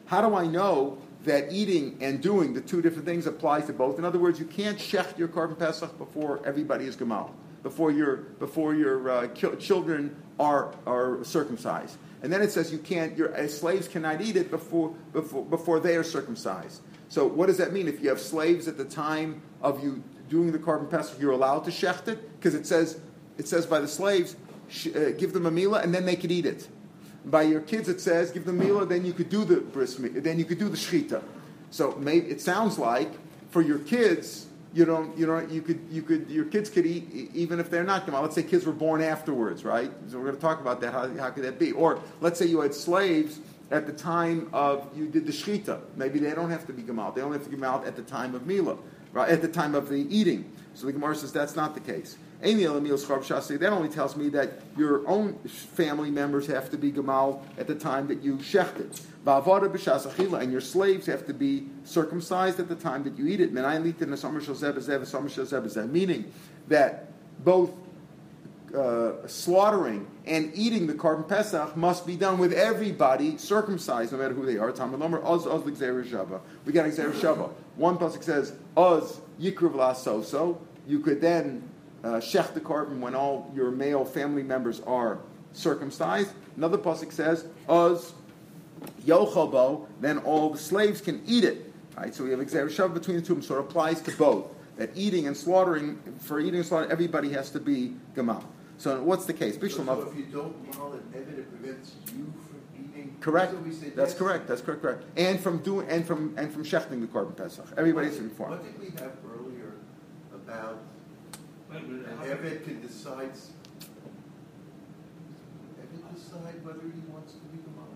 How 0.07 0.27
do 0.27 0.35
I 0.35 0.47
know 0.47 0.97
that 1.29 1.53
eating 1.53 1.97
and 2.01 2.21
doing 2.21 2.53
the 2.53 2.61
two 2.61 2.83
different 2.83 3.07
things 3.07 3.27
applies 3.27 3.67
to 3.67 3.73
both. 3.73 3.99
In 3.99 4.05
other 4.05 4.19
words, 4.19 4.39
you 4.39 4.47
can't 4.47 4.79
shecht 4.79 5.19
your 5.19 5.29
korban 5.29 5.59
pesach 5.59 5.97
before 5.99 6.41
everybody 6.45 6.87
is 6.87 6.97
gemal, 6.97 7.31
before 7.63 7.91
your 7.91 8.17
before 8.17 8.75
your 8.75 9.11
uh, 9.11 9.29
children 9.29 10.15
are 10.39 10.75
are 10.87 11.23
circumcised. 11.25 11.97
And 12.23 12.33
then 12.33 12.43
it 12.43 12.51
says 12.51 12.73
you 12.73 12.79
can't 12.79 13.17
your 13.17 13.35
uh, 13.35 13.47
slaves 13.47 13.89
cannot 13.89 14.21
eat 14.21 14.37
it 14.37 14.51
before 14.51 14.91
before 15.13 15.45
before 15.45 15.81
they 15.81 15.97
are 15.97 16.05
circumcised. 16.05 16.83
So 17.09 17.27
what 17.27 17.47
does 17.47 17.57
that 17.59 17.73
mean? 17.73 17.89
If 17.89 18.03
you 18.03 18.09
have 18.09 18.21
slaves 18.21 18.69
at 18.69 18.77
the 18.77 18.85
time 18.85 19.41
of 19.63 19.83
you 19.83 20.03
doing 20.29 20.53
the 20.53 20.59
korban 20.59 20.91
pesach, 20.91 21.19
you're 21.21 21.33
allowed 21.33 21.65
to 21.65 21.71
shecht 21.71 22.09
it 22.09 22.39
because 22.39 22.55
it 22.55 22.67
says 22.67 23.01
it 23.39 23.49
says 23.49 23.67
by 23.67 23.81
the 23.81 23.89
slaves 23.89 24.37
uh, 24.95 25.11
give 25.17 25.33
them 25.33 25.47
a 25.47 25.51
mila 25.51 25.81
and 25.81 25.95
then 25.95 26.05
they 26.05 26.17
could 26.17 26.31
eat 26.31 26.45
it 26.45 26.69
by 27.25 27.43
your 27.43 27.61
kids 27.61 27.89
it 27.89 28.01
says 28.01 28.31
give 28.31 28.45
them 28.45 28.59
mila, 28.59 28.87
then 28.87 29.05
you 29.05 29.13
could 29.13 29.29
do 29.29 29.45
the 29.45 29.57
bris, 29.57 29.97
then 29.97 30.39
you 30.39 30.45
could 30.45 30.59
do 30.59 30.69
the 30.69 30.77
shchita. 30.77 31.23
So 31.71 31.95
maybe 31.99 32.31
it 32.31 32.41
sounds 32.41 32.79
like 32.79 33.11
for 33.51 33.63
your 33.63 33.79
kids, 33.81 34.47
you 34.75 34.85
don't, 34.85 35.17
you 35.17 35.27
know, 35.27 35.41
you 35.41 35.63
could, 35.63 35.81
you 35.91 36.03
could, 36.03 36.31
your 36.31 36.45
kids 36.45 36.71
could 36.71 36.87
eat 36.87 37.11
even 37.35 37.59
if 37.59 37.71
they're 37.71 37.85
not 37.85 38.07
Gamal. 38.07 38.23
Let's 38.23 38.35
say 38.35 38.43
kids 38.43 38.67
were 38.67 38.73
born 38.73 39.03
afterwards, 39.03 39.65
right? 39.65 39.91
So 40.09 40.19
we're 40.19 40.25
going 40.25 40.37
to 40.37 40.41
talk 40.41 40.61
about 40.61 40.81
that. 40.83 40.93
How, 40.93 41.09
how 41.17 41.31
could 41.31 41.45
that 41.45 41.59
be? 41.59 41.73
Or 41.73 42.01
let's 42.21 42.39
say 42.39 42.47
you 42.47 42.61
had 42.61 42.75
slaves 42.75 43.41
at 43.71 43.87
the 43.87 43.93
time 43.93 44.49
of 44.53 44.89
you 44.97 45.07
did 45.07 45.27
the 45.27 45.33
shchita. 45.33 45.81
Maybe 45.97 46.19
they 46.19 46.35
don't 46.35 46.51
have 46.51 46.67
to 46.67 46.73
be 46.73 46.83
Gamal. 46.83 47.15
They 47.15 47.23
only 47.23 47.39
have 47.39 47.47
to 47.47 47.51
be 47.51 47.57
Gamal 47.57 47.87
at 47.87 47.97
the 47.97 48.03
time 48.03 48.35
of 48.35 48.47
Mila, 48.47 48.77
right? 49.13 49.29
At 49.29 49.43
the 49.43 49.49
time 49.49 49.75
of 49.75 49.89
the 49.89 50.07
eating. 50.15 50.51
So 50.75 50.87
the 50.87 50.93
Gemara 50.93 51.17
says 51.17 51.33
that's 51.33 51.57
not 51.57 51.75
the 51.75 51.81
case. 51.81 52.17
That 52.41 53.71
only 53.73 53.89
tells 53.89 54.17
me 54.17 54.29
that 54.29 54.53
your 54.77 55.07
own 55.09 55.35
family 55.49 56.11
members 56.11 56.47
have 56.47 56.71
to 56.71 56.77
be 56.77 56.93
Gamal 56.93 57.43
at 57.59 57.67
the 57.67 57.75
time 57.75 58.07
that 58.09 58.23
you 58.23 58.37
shecht 58.37 58.79
it. 58.79 59.01
And 59.27 60.53
your 60.53 60.61
slaves 60.61 61.07
have 61.07 61.27
to 61.27 61.35
be 61.35 61.67
circumcised 61.85 62.61
at 62.61 62.69
the 62.69 62.77
time 62.77 63.03
that 63.05 63.19
you 63.19 63.27
eat 63.27 63.41
it. 63.41 63.53
Meaning 65.93 66.33
that 66.69 67.09
both 67.45 67.73
uh, 68.75 69.27
slaughtering 69.27 70.07
and 70.27 70.53
eating 70.55 70.87
the 70.87 70.95
korban 70.95 71.27
pesach 71.27 71.77
must 71.77 72.07
be 72.07 72.17
done 72.17 72.39
with 72.39 72.53
everybody 72.53 73.37
circumcised, 73.39 74.13
no 74.13 74.19
matter 74.19 74.35
who 74.35 74.47
they 74.47 74.59
are. 74.59 74.71
We 76.65 76.73
got. 76.73 76.85
One 77.77 77.99
pasuk 77.99 78.23
says, 78.23 78.53
Oz 78.77 79.21
yikruv 79.41 79.75
la 79.75 79.95
so. 79.95 80.61
You 80.87 81.01
could 81.01 81.21
then 81.21 81.69
uh, 82.05 82.21
shech 82.21 82.55
the 82.55 82.61
korban 82.61 83.01
when 83.01 83.15
all 83.15 83.51
your 83.55 83.71
male 83.71 84.05
family 84.05 84.43
members 84.43 84.81
are 84.81 85.19
circumcised. 85.53 86.33
Another 86.57 86.79
pasuk 86.79 87.13
says, 87.13 87.47
"Uz 87.69 88.13
yochabo," 89.05 89.87
then 90.01 90.19
all 90.19 90.51
the 90.51 90.59
slaves 90.59 91.01
can 91.01 91.23
eat 91.27 91.45
it. 91.45 91.73
Right, 91.97 92.15
so 92.15 92.23
we 92.23 92.31
have 92.31 92.39
exer 92.39 92.93
between 92.95 93.17
the 93.17 93.23
two, 93.23 93.43
so 93.43 93.57
it 93.57 93.61
applies 93.61 94.01
to 94.03 94.13
both. 94.13 94.47
That 94.77 94.91
eating 94.95 95.27
and 95.27 95.37
slaughtering, 95.37 95.99
for 96.21 96.39
eating 96.39 96.57
and 96.57 96.67
slaughtering, 96.67 96.93
everybody 96.93 97.31
has 97.33 97.51
to 97.51 97.59
be 97.59 97.97
gamal. 98.15 98.45
So 98.77 99.03
what's 99.03 99.27
the 99.27 99.33
case? 99.33 99.59
So, 99.61 99.67
so 99.67 100.09
if 100.09 100.17
you 100.17 100.27
don't 100.27 100.77
mal 100.77 100.93
an 100.93 101.01
evid, 101.13 101.39
it 101.39 101.51
prevents 101.51 101.97
you 102.07 102.33
from 102.47 102.61
eating. 102.79 103.17
Correct. 103.21 103.53
That's, 103.65 103.95
that's 103.97 104.15
correct. 104.15 104.47
That's 104.47 104.61
correct. 104.61 104.83
Correct. 104.83 105.03
And 105.17 105.41
from 105.41 105.59
doing 105.59 105.89
and 105.89 106.07
from 106.07 106.35
and 106.39 106.53
from 106.53 106.65
shechting 106.65 107.01
the 107.01 107.09
korban 107.09 107.37
pesach. 107.37 107.67
Everybody's 107.77 108.19
informed. 108.19 108.53
What 108.53 108.65
did 108.65 108.81
we 108.81 108.97
have 109.01 109.15
earlier 109.27 109.73
about 110.33 110.79
and 111.71 112.07
Evid 112.21 112.65
can 112.65 112.81
decide, 112.81 113.33
Evid 115.81 116.15
decide 116.15 116.65
whether 116.65 116.81
he 116.81 117.01
wants 117.13 117.33
to 117.35 117.45
be 117.47 117.59
or 117.59 117.73
not. 117.77 117.89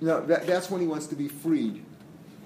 No, 0.00 0.26
that, 0.26 0.46
that's 0.46 0.70
when 0.70 0.80
he 0.80 0.86
wants 0.86 1.06
to 1.08 1.16
be 1.16 1.28
freed. 1.28 1.84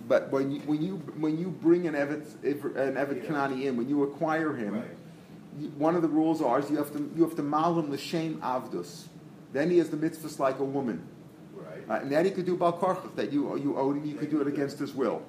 But 0.07 0.31
when 0.31 0.51
you 0.51 0.61
when 0.61 0.83
you 0.83 0.97
when 1.19 1.39
you 1.39 1.49
bring 1.49 1.87
an 1.87 1.95
Evid 1.95 2.45
an 2.45 2.95
Evid 2.95 3.23
yeah. 3.23 3.31
Kanani 3.31 3.65
in, 3.65 3.77
when 3.77 3.89
you 3.89 4.03
acquire 4.03 4.55
him, 4.55 4.75
right. 4.75 5.73
one 5.79 5.97
of 5.97 6.03
the 6.03 6.09
rules 6.09 6.43
are 6.43 6.59
is 6.59 6.69
you 6.71 6.77
have 6.77 6.93
to 6.93 7.11
you 7.17 7.23
have 7.25 7.35
to 7.37 7.43
mal 7.43 7.79
him 7.79 7.91
the 7.91 7.97
shame 7.97 8.39
avdus. 8.43 9.07
Then 9.55 9.71
he 9.71 9.79
has 9.79 9.89
the 9.89 9.97
mitzvahs 9.97 10.39
like 10.39 10.59
a 10.59 10.65
woman. 10.65 11.07
Right. 11.55 11.89
Uh, 11.89 12.03
and 12.03 12.13
that 12.13 12.27
he 12.27 12.33
could 12.33 12.45
do 12.45 12.57
bal 12.57 12.73
that 13.17 13.33
you 13.33 13.57
you 13.57 13.79
owed 13.79 13.97
him, 13.97 14.05
you 14.05 14.17
could 14.17 14.31
do 14.31 14.43
it 14.43 14.47
against 14.47 14.79
his 14.79 14.93
will. 14.93 15.23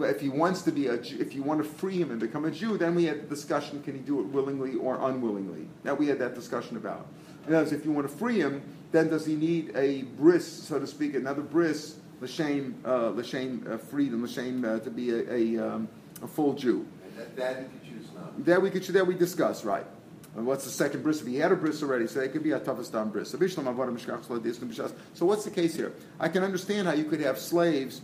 If 0.00 0.20
he 0.20 0.28
wants 0.28 0.62
to 0.62 0.72
be 0.72 0.88
a, 0.88 0.98
Jew, 0.98 1.18
if 1.20 1.34
you 1.34 1.42
want 1.42 1.62
to 1.62 1.68
free 1.68 2.00
him 2.00 2.10
and 2.10 2.20
become 2.20 2.44
a 2.44 2.50
Jew, 2.50 2.78
then 2.78 2.94
we 2.94 3.04
had 3.04 3.22
the 3.22 3.26
discussion: 3.26 3.82
can 3.82 3.94
he 3.94 4.00
do 4.00 4.20
it 4.20 4.26
willingly 4.26 4.74
or 4.74 4.98
unwillingly? 5.08 5.68
Now 5.84 5.94
we 5.94 6.06
had 6.06 6.18
that 6.18 6.34
discussion 6.34 6.76
about. 6.76 7.06
In 7.46 7.54
other 7.54 7.64
words, 7.64 7.72
if 7.72 7.84
you 7.84 7.92
want 7.92 8.08
to 8.08 8.14
free 8.14 8.38
him, 8.38 8.62
then 8.92 9.08
does 9.08 9.24
he 9.24 9.34
need 9.34 9.74
a 9.74 10.02
bris, 10.02 10.46
so 10.46 10.78
to 10.78 10.86
speak, 10.86 11.14
another 11.14 11.42
bris, 11.42 11.96
l'shem, 12.20 12.74
uh, 12.84 13.08
l'shem 13.08 13.66
uh, 13.70 13.78
freedom, 13.78 14.24
l'shem 14.24 14.64
uh, 14.64 14.78
to 14.80 14.90
be 14.90 15.10
a, 15.10 15.32
a, 15.32 15.56
um, 15.74 15.88
a 16.22 16.26
full 16.26 16.52
Jew? 16.52 16.86
That, 17.16 17.36
that 17.36 17.56
he 17.58 17.64
could 17.64 17.84
choose 17.84 18.06
not. 18.14 18.44
That 18.44 18.62
we 18.62 18.70
could 18.70 18.82
that 18.84 19.06
we 19.06 19.14
discuss, 19.14 19.64
right? 19.64 19.86
And 20.36 20.46
what's 20.46 20.64
the 20.64 20.70
second 20.70 21.02
bris? 21.02 21.20
If 21.20 21.26
he 21.26 21.36
had 21.36 21.50
a 21.52 21.56
bris 21.56 21.82
already, 21.82 22.06
so 22.06 22.20
it 22.20 22.32
could 22.32 22.44
be 22.44 22.52
a 22.52 22.60
toughest 22.60 22.92
bris. 22.92 23.30
So 23.30 23.38
what's 25.26 25.44
the 25.44 25.50
case 25.50 25.74
here? 25.74 25.92
I 26.20 26.28
can 26.28 26.44
understand 26.44 26.86
how 26.86 26.94
you 26.94 27.04
could 27.04 27.20
have 27.20 27.38
slaves 27.38 28.02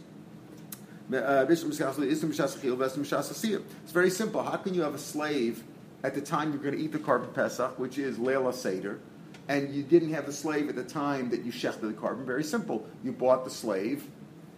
it's 3.83 3.93
very 3.93 4.11
simple. 4.11 4.43
How 4.43 4.57
can 4.57 4.75
you 4.75 4.83
have 4.83 4.95
a 4.95 4.99
slave 4.99 5.65
at 6.03 6.15
the 6.15 6.21
time 6.21 6.53
you're 6.53 6.63
going 6.63 6.77
to 6.77 6.81
eat 6.81 6.93
the 6.93 6.99
korban 6.99 7.33
pesach, 7.35 7.79
which 7.79 7.99
is 7.99 8.19
Leila 8.19 8.53
Seder, 8.53 9.01
and 9.49 9.75
you 9.75 9.83
didn't 9.83 10.13
have 10.13 10.27
the 10.27 10.33
slave 10.33 10.69
at 10.69 10.77
the 10.77 10.85
time 10.85 11.31
that 11.31 11.45
you 11.45 11.53
shechted 11.53 11.81
the 11.81 11.93
korban. 11.93 12.25
Very 12.25 12.45
simple. 12.45 12.87
You 13.03 13.13
bought 13.13 13.45
the 13.45 13.51
slave 13.51 14.07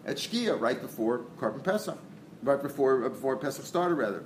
at 0.05 0.17
Shkia 0.17 0.61
right 0.61 0.81
before 0.81 1.25
korban 1.39 1.63
Pesach, 1.63 1.99
right 2.43 2.63
before 2.63 3.05
uh, 3.05 3.09
before 3.09 3.37
Pesach 3.37 3.65
started 3.65 3.95
rather. 3.95 4.25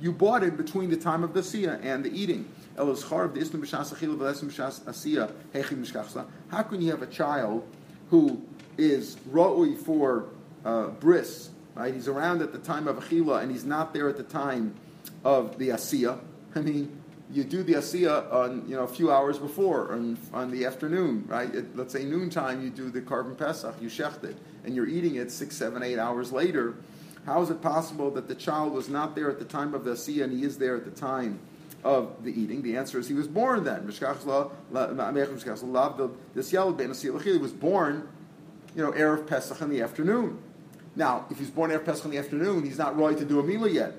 You 0.00 0.12
bought 0.12 0.42
it 0.42 0.56
between 0.56 0.90
the 0.90 0.96
time 0.96 1.24
of 1.24 1.34
the 1.34 1.40
Siyah 1.40 1.84
and 1.84 2.04
the 2.04 2.10
eating. 2.10 2.48
How 2.76 2.94
can 6.62 6.82
you 6.82 6.90
have 6.90 7.02
a 7.02 7.06
child 7.06 7.66
who 8.10 8.42
is 8.78 9.16
roi 9.30 9.74
for 9.74 10.26
uh, 10.64 10.88
bris, 10.88 11.50
right? 11.74 11.94
He's 11.94 12.08
around 12.08 12.42
at 12.42 12.52
the 12.52 12.58
time 12.58 12.88
of 12.88 12.96
Achila 12.96 13.42
and 13.42 13.50
he's 13.50 13.64
not 13.64 13.92
there 13.92 14.08
at 14.08 14.16
the 14.16 14.22
time 14.22 14.74
of 15.24 15.58
the 15.58 15.70
Asiyah. 15.70 16.18
I 16.54 16.60
mean, 16.60 17.00
you 17.32 17.44
do 17.44 17.62
the 17.62 17.74
Asiyah 17.74 18.32
on, 18.32 18.68
you 18.68 18.74
know, 18.74 18.82
a 18.82 18.88
few 18.88 19.12
hours 19.12 19.38
before, 19.38 19.92
on, 19.92 20.18
on 20.32 20.50
the 20.50 20.64
afternoon, 20.64 21.24
right? 21.28 21.54
At, 21.54 21.76
let's 21.76 21.92
say 21.92 22.04
noontime, 22.04 22.62
you 22.62 22.70
do 22.70 22.90
the 22.90 23.00
korban 23.00 23.38
Pesach, 23.38 23.76
you 23.80 23.88
shecht 23.88 24.24
it, 24.24 24.36
and 24.64 24.74
you're 24.74 24.88
eating 24.88 25.14
it 25.16 25.30
six, 25.30 25.56
seven, 25.56 25.82
eight 25.82 25.98
hours 25.98 26.32
later. 26.32 26.74
How 27.26 27.40
is 27.42 27.50
it 27.50 27.62
possible 27.62 28.10
that 28.12 28.26
the 28.28 28.34
child 28.34 28.72
was 28.72 28.88
not 28.88 29.14
there 29.14 29.30
at 29.30 29.38
the 29.38 29.44
time 29.44 29.74
of 29.74 29.84
the 29.84 29.92
Asiyah 29.92 30.24
and 30.24 30.32
he 30.32 30.44
is 30.44 30.58
there 30.58 30.74
at 30.76 30.84
the 30.84 30.90
time 30.90 31.38
of 31.84 32.24
the 32.24 32.30
eating? 32.30 32.62
The 32.62 32.76
answer 32.76 32.98
is 32.98 33.06
he 33.06 33.14
was 33.14 33.28
born 33.28 33.62
then. 33.62 33.82
He 33.82 33.86
was 37.38 37.52
born, 37.52 38.08
you 38.74 38.82
know, 38.82 38.92
Erev 38.92 39.26
Pesach 39.26 39.60
in 39.60 39.70
the 39.70 39.82
afternoon. 39.82 40.38
Now, 40.96 41.26
if 41.30 41.38
he's 41.38 41.50
born 41.50 41.70
Erev 41.70 41.84
Pesach 41.84 42.04
in 42.04 42.10
the 42.10 42.18
afternoon, 42.18 42.64
he's 42.64 42.78
not 42.78 42.96
right 42.98 43.16
to 43.16 43.24
do 43.24 43.40
a 43.40 43.42
Mila 43.42 43.68
yet. 43.70 43.94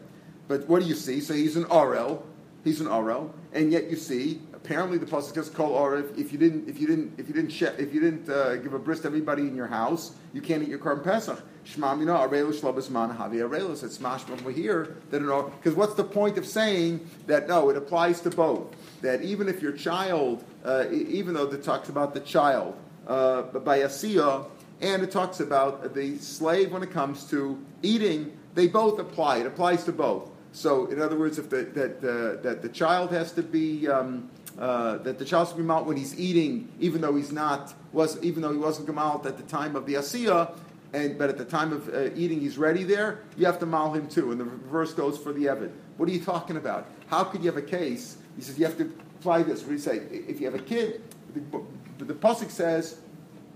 But 0.48 0.68
what 0.68 0.82
do 0.82 0.88
you 0.88 0.96
see? 0.96 1.22
So 1.22 1.34
he's 1.34 1.56
an 1.56 1.66
Arel, 1.66 2.24
he's 2.64 2.82
an 2.82 2.88
Arel, 2.88 3.32
and 3.54 3.72
yet 3.72 3.90
you 3.90 3.96
see 3.96 4.42
apparently 4.64 4.98
the 4.98 5.06
pasuk 5.06 5.34
says 5.34 5.50
kol 5.50 5.72
orif. 5.72 6.18
If 6.18 6.32
you 6.32 6.38
didn't, 6.38 6.70
if 6.70 6.80
you 6.80 6.88
didn't, 6.88 7.20
if 7.20 7.28
you 7.28 7.34
didn't, 7.34 7.80
if 7.80 7.94
you 7.94 8.00
didn't 8.00 8.30
uh, 8.30 8.58
give 8.58 8.74
a 8.74 8.80
bris 8.80 9.00
to 9.02 9.08
everybody 9.08 9.44
in 9.44 9.56
your 9.56 9.68
house, 9.68 10.16
you 10.34 10.42
can't 10.42 10.62
eat 10.64 10.70
your 10.70 10.80
korban 10.80 11.04
pesach. 11.04 11.42
Shmamina 11.66 12.28
arelus 12.28 12.62
shlobis 12.62 12.90
man 12.90 13.10
havi 13.10 13.38
arelus. 13.38 13.84
It's 13.84 13.98
mashma 13.98 14.40
over 14.40 14.52
here 14.52 14.98
that 15.10 15.20
because 15.20 15.76
what's 15.76 15.96
the 15.96 16.04
point 16.04 16.38
of 16.38 16.46
saying 16.46 17.08
that? 17.28 17.48
No, 17.48 17.70
it 17.70 17.78
applies 17.78 18.22
to 18.22 18.30
both. 18.30 18.76
That 19.02 19.22
even 19.24 19.48
if 19.50 19.62
your 19.62 19.72
child, 19.72 20.44
uh, 20.64 20.86
even 20.92 21.34
though 21.34 21.50
it 21.50 21.64
talks 21.64 21.90
about 21.90 22.14
the 22.14 22.20
child 22.20 22.78
uh, 23.08 23.44
by 23.44 23.80
asiya, 23.80 24.46
and 24.82 25.04
it 25.04 25.12
talks 25.12 25.40
about 25.40 25.94
the 25.94 26.18
slave 26.18 26.72
when 26.72 26.84
it 26.84 26.92
comes 26.92 27.30
to 27.30 27.64
eating, 27.84 28.38
they 28.56 28.68
both 28.68 29.00
apply. 29.00 29.38
It 29.38 29.46
applies 29.46 29.84
to 29.86 29.92
both. 29.92 30.30
So, 30.54 30.88
in 30.88 31.02
other 31.02 31.18
words, 31.18 31.40
if 31.40 31.50
the, 31.50 31.64
that, 31.64 31.98
uh, 31.98 32.42
that 32.42 32.62
the 32.62 32.70
child 32.70 33.12
has 33.12 33.32
to 33.34 33.44
be 33.44 33.88
um, 33.88 34.30
uh, 34.60 34.98
that 34.98 35.18
the 35.18 35.26
child 35.26 35.48
should 35.48 35.58
be 35.58 35.64
malt 35.64 35.86
when 35.86 35.98
he's 35.98 36.20
eating, 36.20 36.70
even 36.80 37.00
though 37.00 37.16
he's 37.16 37.32
not 37.32 37.74
was 37.94 38.22
even 38.22 38.42
though 38.42 38.52
he 38.52 38.58
wasn't 38.58 38.88
gemalt 38.88 39.26
at 39.26 39.38
the 39.38 39.44
time 39.44 39.76
of 39.76 39.86
the 39.86 39.94
asiyah, 39.94 40.54
and 40.94 41.18
but 41.18 41.30
at 41.30 41.38
the 41.38 41.46
time 41.46 41.72
of 41.72 41.88
uh, 41.90 42.10
eating 42.16 42.42
he's 42.42 42.58
ready 42.58 42.84
there. 42.84 43.20
You 43.38 43.46
have 43.46 43.60
to 43.60 43.66
mal 43.66 43.94
him 43.94 44.10
too, 44.10 44.32
and 44.32 44.40
the 44.40 44.46
reverse 44.46 44.94
goes 44.94 45.18
for 45.18 45.32
the 45.32 45.46
evid. 45.46 45.72
What 45.98 46.10
are 46.10 46.12
you 46.12 46.24
talking 46.24 46.58
about? 46.58 46.90
How 47.08 47.24
could 47.24 47.42
you 47.42 47.48
have 47.48 47.58
a 47.58 47.66
case? 47.66 48.18
He 48.36 48.42
says 48.42 48.60
you 48.60 48.66
have 48.66 48.78
to 48.78 48.92
apply 49.20 49.44
this. 49.44 49.62
What 49.62 49.68
do 49.68 49.74
you 49.74 49.80
say? 49.80 49.98
If 50.10 50.42
you 50.42 50.52
have 50.52 50.60
a 50.60 50.64
kid, 50.64 51.02
the, 51.34 52.04
the 52.04 52.14
pasuk 52.14 52.50
says. 52.50 52.98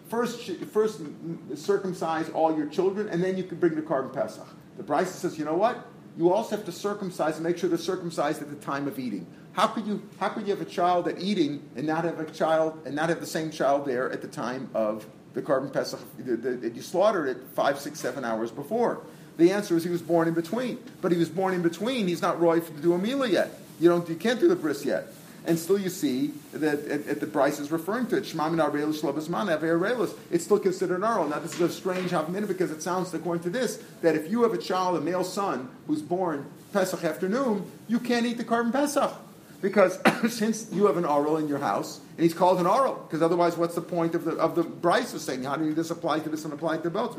First, 0.09 0.51
first 0.71 1.01
circumcise 1.55 2.29
all 2.29 2.55
your 2.55 2.67
children, 2.67 3.09
and 3.09 3.23
then 3.23 3.37
you 3.37 3.43
can 3.43 3.57
bring 3.57 3.75
the 3.75 3.81
korban 3.81 4.13
pesach. 4.13 4.47
The 4.77 4.83
Braisa 4.83 5.07
says, 5.07 5.39
you 5.39 5.45
know 5.45 5.55
what? 5.55 5.87
You 6.17 6.31
also 6.31 6.55
have 6.55 6.65
to 6.65 6.71
circumcise 6.71 7.35
and 7.35 7.43
make 7.43 7.57
sure 7.57 7.69
they're 7.69 7.77
circumcised 7.77 8.41
at 8.41 8.49
the 8.49 8.55
time 8.55 8.87
of 8.87 8.99
eating. 8.99 9.25
How 9.53 9.67
could 9.67 9.87
you 9.87 10.01
how 10.19 10.29
could 10.29 10.47
you 10.47 10.55
have 10.55 10.61
a 10.61 10.69
child 10.69 11.07
at 11.07 11.19
eating 11.21 11.67
and 11.75 11.87
not 11.87 12.03
have 12.03 12.19
a 12.19 12.29
child 12.29 12.81
and 12.85 12.95
not 12.95 13.09
have 13.09 13.19
the 13.19 13.25
same 13.25 13.51
child 13.51 13.85
there 13.85 14.11
at 14.11 14.21
the 14.21 14.27
time 14.27 14.69
of 14.73 15.05
the 15.33 15.41
korban 15.41 15.71
pesach 15.71 15.99
that 16.17 16.71
you 16.75 16.81
slaughtered 16.81 17.27
it 17.27 17.37
five, 17.53 17.79
six, 17.79 17.99
seven 17.99 18.23
hours 18.23 18.51
before? 18.51 19.01
The 19.37 19.51
answer 19.51 19.75
is 19.75 19.83
he 19.83 19.89
was 19.89 20.01
born 20.01 20.27
in 20.27 20.33
between. 20.33 20.77
But 21.01 21.11
he 21.11 21.17
was 21.17 21.29
born 21.29 21.53
in 21.53 21.61
between. 21.61 22.07
He's 22.07 22.21
not 22.21 22.39
roy 22.39 22.59
to 22.59 22.71
do 22.73 22.93
a 22.93 22.97
mila 22.97 23.27
yet. 23.27 23.59
You 23.79 23.89
don't 23.89 24.07
you 24.07 24.15
can't 24.15 24.39
do 24.39 24.47
the 24.47 24.55
bris 24.55 24.85
yet. 24.85 25.07
And 25.47 25.59
still, 25.59 25.77
you 25.77 25.89
see 25.89 26.33
that 26.53 26.85
at, 26.85 27.07
at 27.07 27.19
the 27.19 27.27
Braisa 27.27 27.59
is 27.59 27.71
referring 27.71 28.07
to 28.07 28.17
it. 28.17 28.21
It's 30.31 30.43
still 30.43 30.59
considered 30.59 30.95
an 30.95 31.03
oral. 31.03 31.27
Now, 31.27 31.39
this 31.39 31.53
is 31.53 31.61
a 31.61 31.69
strange 31.69 32.11
havmina 32.11 32.47
because 32.47 32.71
it 32.71 32.81
sounds, 32.81 33.13
according 33.13 33.43
to 33.43 33.49
this, 33.51 33.77
that 34.01 34.15
if 34.15 34.29
you 34.29 34.41
have 34.43 34.53
a 34.53 34.57
child, 34.57 34.97
a 34.97 35.01
male 35.01 35.23
son, 35.23 35.69
who's 35.85 36.01
born 36.01 36.47
Pesach 36.73 37.03
afternoon, 37.03 37.69
you 37.87 37.99
can't 37.99 38.25
eat 38.25 38.37
the 38.37 38.43
korban 38.43 38.71
Pesach. 38.71 39.13
Because 39.61 39.99
since 40.35 40.71
you 40.71 40.87
have 40.87 40.97
an 40.97 41.05
oral 41.05 41.37
in 41.37 41.47
your 41.47 41.59
house, 41.59 41.99
and 42.17 42.23
he's 42.23 42.33
called 42.33 42.59
an 42.59 42.65
oral, 42.65 42.95
because 42.95 43.21
otherwise, 43.21 43.55
what's 43.55 43.75
the 43.75 43.81
point 43.81 44.15
of 44.15 44.25
the 44.25 44.31
of 44.33 44.55
the 44.55 44.63
Braisa 44.63 45.19
saying 45.19 45.43
how 45.43 45.55
do 45.55 45.65
you 45.65 45.73
this 45.73 45.91
apply 45.91 46.19
to 46.19 46.29
this 46.29 46.43
and 46.43 46.53
apply 46.53 46.77
to 46.77 46.89
both? 46.89 47.17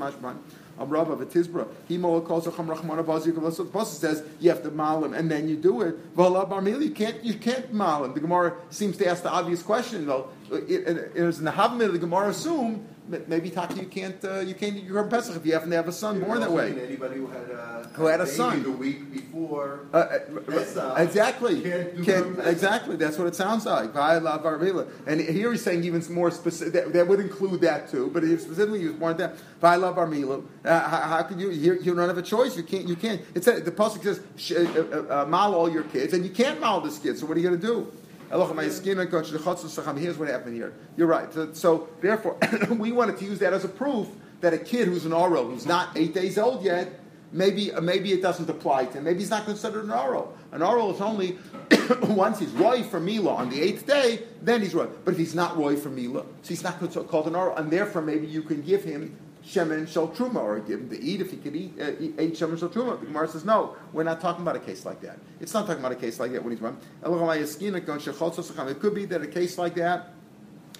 Mashman. 0.79 0.89
Amrav 0.89 1.11
of 1.11 1.21
a 1.21 1.27
Tizbra. 1.27 1.67
He 1.89 1.99
calls 1.99 2.47
a 2.47 2.51
Chamrachman 2.51 2.99
of 2.99 3.07
The 3.07 3.65
Pasuk 3.65 3.87
says 3.87 4.23
you 4.41 4.51
have 4.51 4.63
to 4.63 4.71
malim 4.71 5.15
and 5.15 5.31
then 5.31 5.49
you 5.49 5.57
do 5.57 5.83
it. 5.83 5.97
Vala 6.15 6.47
Barmil, 6.47 6.83
you 6.83 6.91
can't 6.91 7.23
you 7.25 7.35
can't 7.35 7.73
malim. 7.73 8.15
The 8.15 8.21
Gemara 8.21 8.55
seems 8.71 8.97
to 8.99 9.09
ask 9.09 9.23
the 9.23 9.31
obvious 9.31 9.63
question 9.63 10.07
though. 10.07 10.29
It, 10.51 10.71
it, 10.71 10.97
it 10.97 11.17
is 11.17 11.39
in 11.39 11.45
the 11.45 11.51
Havmil, 11.53 11.93
the 11.93 11.99
Gemara 11.99 12.29
assume 12.29 12.87
maybe 13.09 13.51
Taki, 13.51 13.81
you 13.81 13.87
can't 13.87 14.25
uh, 14.25 14.41
you 14.41 14.55
can't 14.55 14.77
eat 14.77 14.85
your 14.85 15.05
Pesach 15.05 15.37
if 15.37 15.47
you 15.47 15.53
happen 15.53 15.71
to 15.71 15.77
have 15.77 15.89
a 15.89 15.93
son 15.93 16.21
born 16.21 16.41
that 16.41 16.51
way. 16.51 16.71
Anybody 16.71 17.17
who 17.17 17.27
had 17.27 17.51
a, 17.51 17.91
who 17.95 18.07
had 18.07 18.21
a, 18.21 18.27
son 18.27 18.63
the 18.63 18.71
week 18.71 19.13
before 19.13 19.87
uh, 19.93 19.97
uh, 19.97 20.95
exactly 20.99 21.63
can't 21.63 22.05
can't, 22.05 22.39
exactly 22.47 22.97
that's 22.97 23.19
what 23.19 23.27
it 23.27 23.35
sounds 23.35 23.67
like. 23.67 23.95
And 23.95 25.21
here 25.21 25.53
he's 25.53 25.63
saying 25.63 25.85
even 25.85 26.03
more 26.13 26.31
specific. 26.31 26.73
That, 26.73 26.93
that 26.93 27.09
would 27.09 27.21
include 27.21 27.61
that 27.63 27.91
too, 27.91 28.11
but 28.13 28.23
specifically 28.25 28.81
he 28.81 28.87
was 28.87 28.97
born 28.97 29.17
that. 29.19 29.37
love 29.63 29.97
Barmila. 29.97 30.45
Uh, 30.65 30.81
how, 30.89 31.01
how 31.01 31.23
can 31.23 31.39
you? 31.39 31.51
You, 31.51 31.75
you 31.81 31.95
don't 31.95 32.09
have 32.09 32.19
a 32.19 32.23
choice. 32.23 32.57
You 32.57 32.63
can't. 32.63 32.87
You 32.87 32.97
can't. 32.97 33.23
It's 33.35 33.47
a, 33.47 33.61
the 33.61 33.73
pasuk 33.73 34.03
says 34.03 34.21
uh, 34.53 35.07
uh, 35.11 35.23
uh, 35.23 35.27
mal 35.27 35.55
all 35.55 35.71
your 35.71 35.85
kids, 35.85 36.13
and 36.13 36.25
you 36.25 36.31
can't 36.31 36.61
mal 36.61 36.81
this 36.81 36.99
kid. 36.99 37.19
So 37.19 37.27
what 37.27 37.37
are 37.37 37.41
you 37.41 37.49
going 37.49 37.61
to 37.61 37.67
do? 37.67 37.93
Here's 38.31 40.19
what 40.19 40.29
happened 40.29 40.55
here. 40.55 40.75
You're 40.97 41.07
right. 41.07 41.29
So, 41.57 41.89
therefore, 42.01 42.37
we 42.71 42.93
wanted 42.93 43.19
to 43.19 43.25
use 43.25 43.39
that 43.41 43.53
as 43.53 43.65
a 43.65 43.69
proof 43.69 44.09
that 44.41 44.53
a 44.53 44.59
kid 44.59 44.89
who's 44.89 45.05
an 45.05 45.13
oral, 45.13 45.49
who's 45.49 45.67
not 45.67 45.97
eight 45.97 46.15
days 46.15 46.39
old 46.39 46.65
yet, 46.65 47.01
maybe 47.33 47.71
maybe 47.81 48.13
it 48.13 48.23
doesn't 48.23 48.49
apply 48.49 48.87
to 48.87 48.99
him. 48.99 49.05
Maybe 49.05 49.21
he's 49.21 49.31
not 49.31 49.45
considered 49.45 49.85
an 49.85 49.91
oral. 49.93 50.37
An 50.53 50.63
oral 50.63 50.95
is 50.95 51.01
only 51.01 51.39
once 52.03 52.39
he's 52.39 52.51
roy 52.53 52.83
for 52.83 53.01
Mila 53.01 53.35
on 53.35 53.51
the 53.51 53.61
eighth 53.61 53.87
day, 53.87 54.23
then 54.43 54.63
he's 54.63 54.75
roy. 54.75 54.87
But 55.05 55.13
if 55.13 55.19
he's 55.19 55.35
not 55.35 55.57
roy 55.57 55.77
for 55.77 55.91
Mila, 55.91 56.23
so 56.43 56.49
he's 56.49 56.63
not 56.63 56.79
called 57.09 57.27
an 57.27 57.35
oral, 57.35 57.57
and 57.57 57.71
therefore 57.71 58.03
maybe 58.03 58.27
you 58.27 58.43
can 58.43 58.63
give 58.63 58.85
him 58.85 59.17
shemen 59.47 59.89
shel 59.89 60.09
truma, 60.09 60.37
or 60.37 60.59
give 60.61 60.81
him 60.81 60.91
to 60.91 61.01
eat 61.01 61.21
if 61.21 61.31
he 61.31 61.37
could 61.37 61.55
eat, 61.55 61.73
uh, 61.81 61.93
eat 62.01 62.35
shemen 62.35 62.59
shel 62.59 62.69
truma. 62.69 62.99
The 62.99 63.07
Gemara 63.07 63.29
says, 63.29 63.45
no, 63.45 63.77
we're 63.93 64.03
not 64.03 64.21
talking 64.21 64.43
about 64.43 64.57
a 64.57 64.61
case 64.61 64.85
like 64.85 65.01
that. 65.03 65.19
It's 65.41 65.55
not 65.55 65.67
talking 65.67 65.81
about 65.81 65.93
a 65.93 65.97
case 65.97 66.19
like 66.19 66.33
that 66.33 66.43
when 66.43 66.53
he's 66.53 66.61
run. 66.61 66.77
It 67.03 68.81
could 68.81 68.95
be 68.95 69.05
that 69.07 69.23
a 69.23 69.27
case 69.27 69.59
like 69.59 69.75
that 69.77 70.13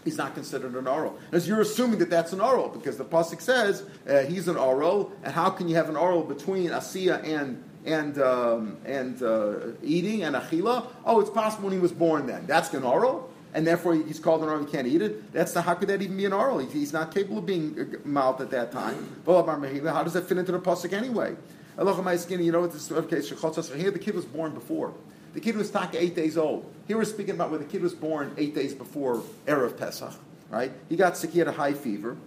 he's 0.07 0.17
not 0.17 0.35
considered 0.35 0.75
an 0.75 0.87
oral. 0.87 1.19
As 1.33 1.47
you're 1.47 1.61
assuming 1.61 1.99
that 1.99 2.09
that's 2.09 2.33
an 2.33 2.41
oral, 2.41 2.69
because 2.69 2.97
the 2.97 3.05
pasuk 3.05 3.43
says 3.43 3.85
uh, 4.09 4.21
he's 4.21 4.49
an 4.49 4.57
oral, 4.57 5.13
and 5.23 5.35
how 5.35 5.51
can 5.51 5.69
you 5.69 5.75
have 5.75 5.91
an 5.91 5.97
oral 5.97 6.23
between 6.23 6.71
asiya 6.71 7.23
and 7.25 7.63
and 7.85 8.19
um, 8.21 8.79
and 8.87 9.23
uh, 9.23 9.73
eating 9.83 10.23
and 10.23 10.35
achila? 10.35 10.87
Oh, 11.05 11.21
it's 11.21 11.31
possible 11.31 11.65
when 11.65 11.75
he 11.75 11.81
was 11.81 11.93
born. 11.93 12.27
Then 12.27 12.47
that's 12.47 12.73
an 12.73 12.85
oral 12.85 13.31
and 13.57 13.67
therefore 13.67 13.95
he's 13.95 14.21
called 14.21 14.43
an 14.43 14.49
oral 14.49 14.61
and 14.61 14.71
can't 14.71 14.87
eat 14.87 15.01
it. 15.01 15.33
That's 15.33 15.53
the 15.53 15.63
how 15.63 15.75
could 15.75 15.89
that 15.89 16.03
even 16.03 16.19
be 16.19 16.27
an 16.27 16.35
oral? 16.35 16.59
He's 16.59 16.93
not 16.93 17.13
capable 17.13 17.39
of 17.39 17.47
being 17.47 17.81
uh, 17.81 18.07
mouthed 18.07 18.43
at 18.43 18.51
that 18.51 18.71
time. 18.71 19.23
How 19.25 20.03
does 20.05 20.13
that 20.13 20.29
fit 20.29 20.37
into 20.37 20.53
the 20.53 20.61
pasuk 20.61 20.93
anyway? 20.93 21.35
You 21.79 22.53
know 22.53 22.61
what 22.61 22.73
this 22.73 22.93
okay? 22.93 23.23
Here 23.79 23.91
the 23.91 23.99
kid 23.99 24.15
was 24.15 24.27
born 24.27 24.53
before. 24.53 24.93
The 25.33 25.41
kid 25.41 25.57
was 25.57 25.71
taka 25.71 26.01
eight 26.01 26.15
days 26.15 26.37
old. 26.37 26.71
Here 26.87 26.99
we're 26.99 27.05
speaking 27.05 27.35
about 27.35 27.49
where 27.49 27.59
the 27.59 27.65
kid 27.65 27.81
was 27.81 27.95
born 27.95 28.35
eight 28.37 28.55
days 28.55 28.75
before 28.75 29.23
erev 29.47 29.79
Pesach. 29.79 30.13
Right? 30.51 30.73
He 30.91 30.97
got 30.97 31.17
sick. 31.17 31.31
He 31.31 31.39
had 31.39 31.49
a 31.49 31.53
high 31.53 31.73
fever. 31.73 32.19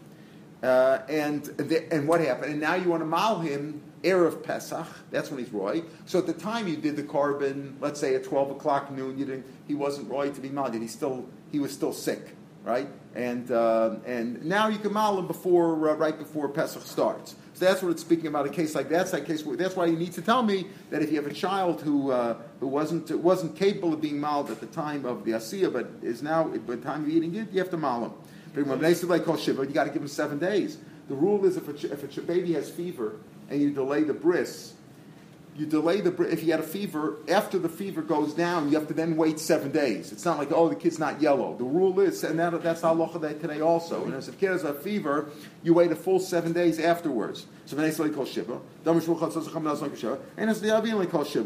Uh, 0.63 0.99
and 1.07 1.43
the, 1.45 1.93
and 1.93 2.07
what 2.07 2.21
happened? 2.21 2.53
And 2.53 2.59
now 2.59 2.73
you 2.73 2.89
want 2.89 3.01
to 3.01 3.05
mal 3.05 3.39
him 3.39 3.81
Erev 4.03 4.43
Pesach, 4.43 4.87
that's 5.11 5.29
when 5.29 5.39
he's 5.39 5.51
roy. 5.51 5.83
So 6.05 6.19
at 6.19 6.25
the 6.25 6.33
time 6.33 6.67
you 6.67 6.77
did 6.77 6.95
the 6.95 7.03
korban, 7.03 7.73
let's 7.79 7.99
say 7.99 8.15
at 8.15 8.23
12 8.23 8.51
o'clock 8.51 8.91
noon, 8.91 9.17
you 9.17 9.25
didn't, 9.25 9.45
he 9.67 9.75
wasn't 9.75 10.09
roy 10.09 10.31
to 10.31 10.41
be 10.41 10.49
maled. 10.49 10.79
He 10.79 10.87
still, 10.87 11.27
he 11.51 11.59
was 11.59 11.71
still 11.71 11.93
sick, 11.93 12.35
right? 12.63 12.87
And, 13.15 13.51
uh, 13.51 13.95
and 14.05 14.43
now 14.45 14.67
you 14.67 14.77
can 14.77 14.93
mal 14.93 15.17
him 15.17 15.27
before, 15.27 15.89
uh, 15.89 15.95
right 15.95 16.17
before 16.17 16.47
Pesach 16.49 16.83
starts. 16.83 17.35
So 17.53 17.65
that's 17.65 17.81
what 17.81 17.91
it's 17.91 18.01
speaking 18.01 18.27
about 18.27 18.45
a 18.45 18.49
case 18.49 18.73
like 18.73 18.87
that. 18.87 18.97
That's 18.97 19.11
that 19.11 19.25
case. 19.25 19.43
That's 19.43 19.75
why 19.75 19.87
you 19.87 19.97
need 19.97 20.13
to 20.13 20.21
tell 20.21 20.43
me 20.43 20.67
that 20.91 21.01
if 21.01 21.09
you 21.11 21.17
have 21.21 21.29
a 21.29 21.33
child 21.33 21.81
who 21.81 22.09
uh, 22.09 22.37
who 22.61 22.67
wasn't 22.67 23.11
wasn't 23.19 23.57
capable 23.57 23.93
of 23.93 23.99
being 23.99 24.17
maled 24.17 24.49
at 24.49 24.61
the 24.61 24.67
time 24.67 25.03
of 25.05 25.25
the 25.25 25.31
asiyah, 25.31 25.73
but 25.73 25.89
is 26.01 26.23
now 26.23 26.45
by 26.45 26.75
the 26.75 26.81
time 26.81 27.03
of 27.03 27.09
eating 27.09 27.35
it, 27.35 27.51
you 27.51 27.59
have 27.59 27.69
to 27.71 27.77
mal 27.77 28.05
him. 28.05 28.13
But 28.53 28.65
when 28.65 28.79
they 28.79 28.95
like 28.95 29.25
shiva, 29.39 29.65
you 29.65 29.73
got 29.73 29.83
to 29.83 29.89
give 29.89 30.01
him 30.01 30.07
seven 30.07 30.39
days. 30.39 30.77
The 31.09 31.15
rule 31.15 31.43
is 31.45 31.57
if 31.57 31.67
a, 31.67 31.91
if 31.91 32.17
a 32.17 32.21
baby 32.21 32.53
has 32.53 32.69
fever 32.69 33.15
and 33.49 33.61
you 33.61 33.71
delay 33.71 34.03
the 34.03 34.13
bris, 34.13 34.73
you 35.55 35.65
delay 35.65 35.99
the 35.99 36.11
bris. 36.11 36.31
if 36.31 36.43
you 36.43 36.51
had 36.51 36.61
a 36.61 36.63
fever 36.63 37.17
after 37.27 37.59
the 37.59 37.67
fever 37.67 38.01
goes 38.01 38.33
down, 38.33 38.69
you 38.69 38.77
have 38.77 38.87
to 38.87 38.93
then 38.93 39.17
wait 39.17 39.39
seven 39.39 39.71
days. 39.71 40.13
It's 40.13 40.23
not 40.23 40.37
like 40.37 40.51
oh 40.53 40.69
the 40.69 40.75
kid's 40.75 40.99
not 40.99 41.21
yellow. 41.21 41.55
The 41.57 41.65
rule 41.65 41.99
is, 41.99 42.23
and 42.23 42.39
that, 42.39 42.63
that's 42.63 42.81
halacha 42.81 43.41
today 43.41 43.59
also. 43.59 44.05
And 44.05 44.13
as 44.13 44.29
a 44.29 44.31
kid 44.31 44.51
has 44.51 44.63
a 44.63 44.73
fever, 44.73 45.29
you 45.63 45.73
wait 45.73 45.91
a 45.91 45.95
full 45.95 46.19
seven 46.19 46.53
days 46.53 46.79
afterwards. 46.79 47.45
So 47.65 47.75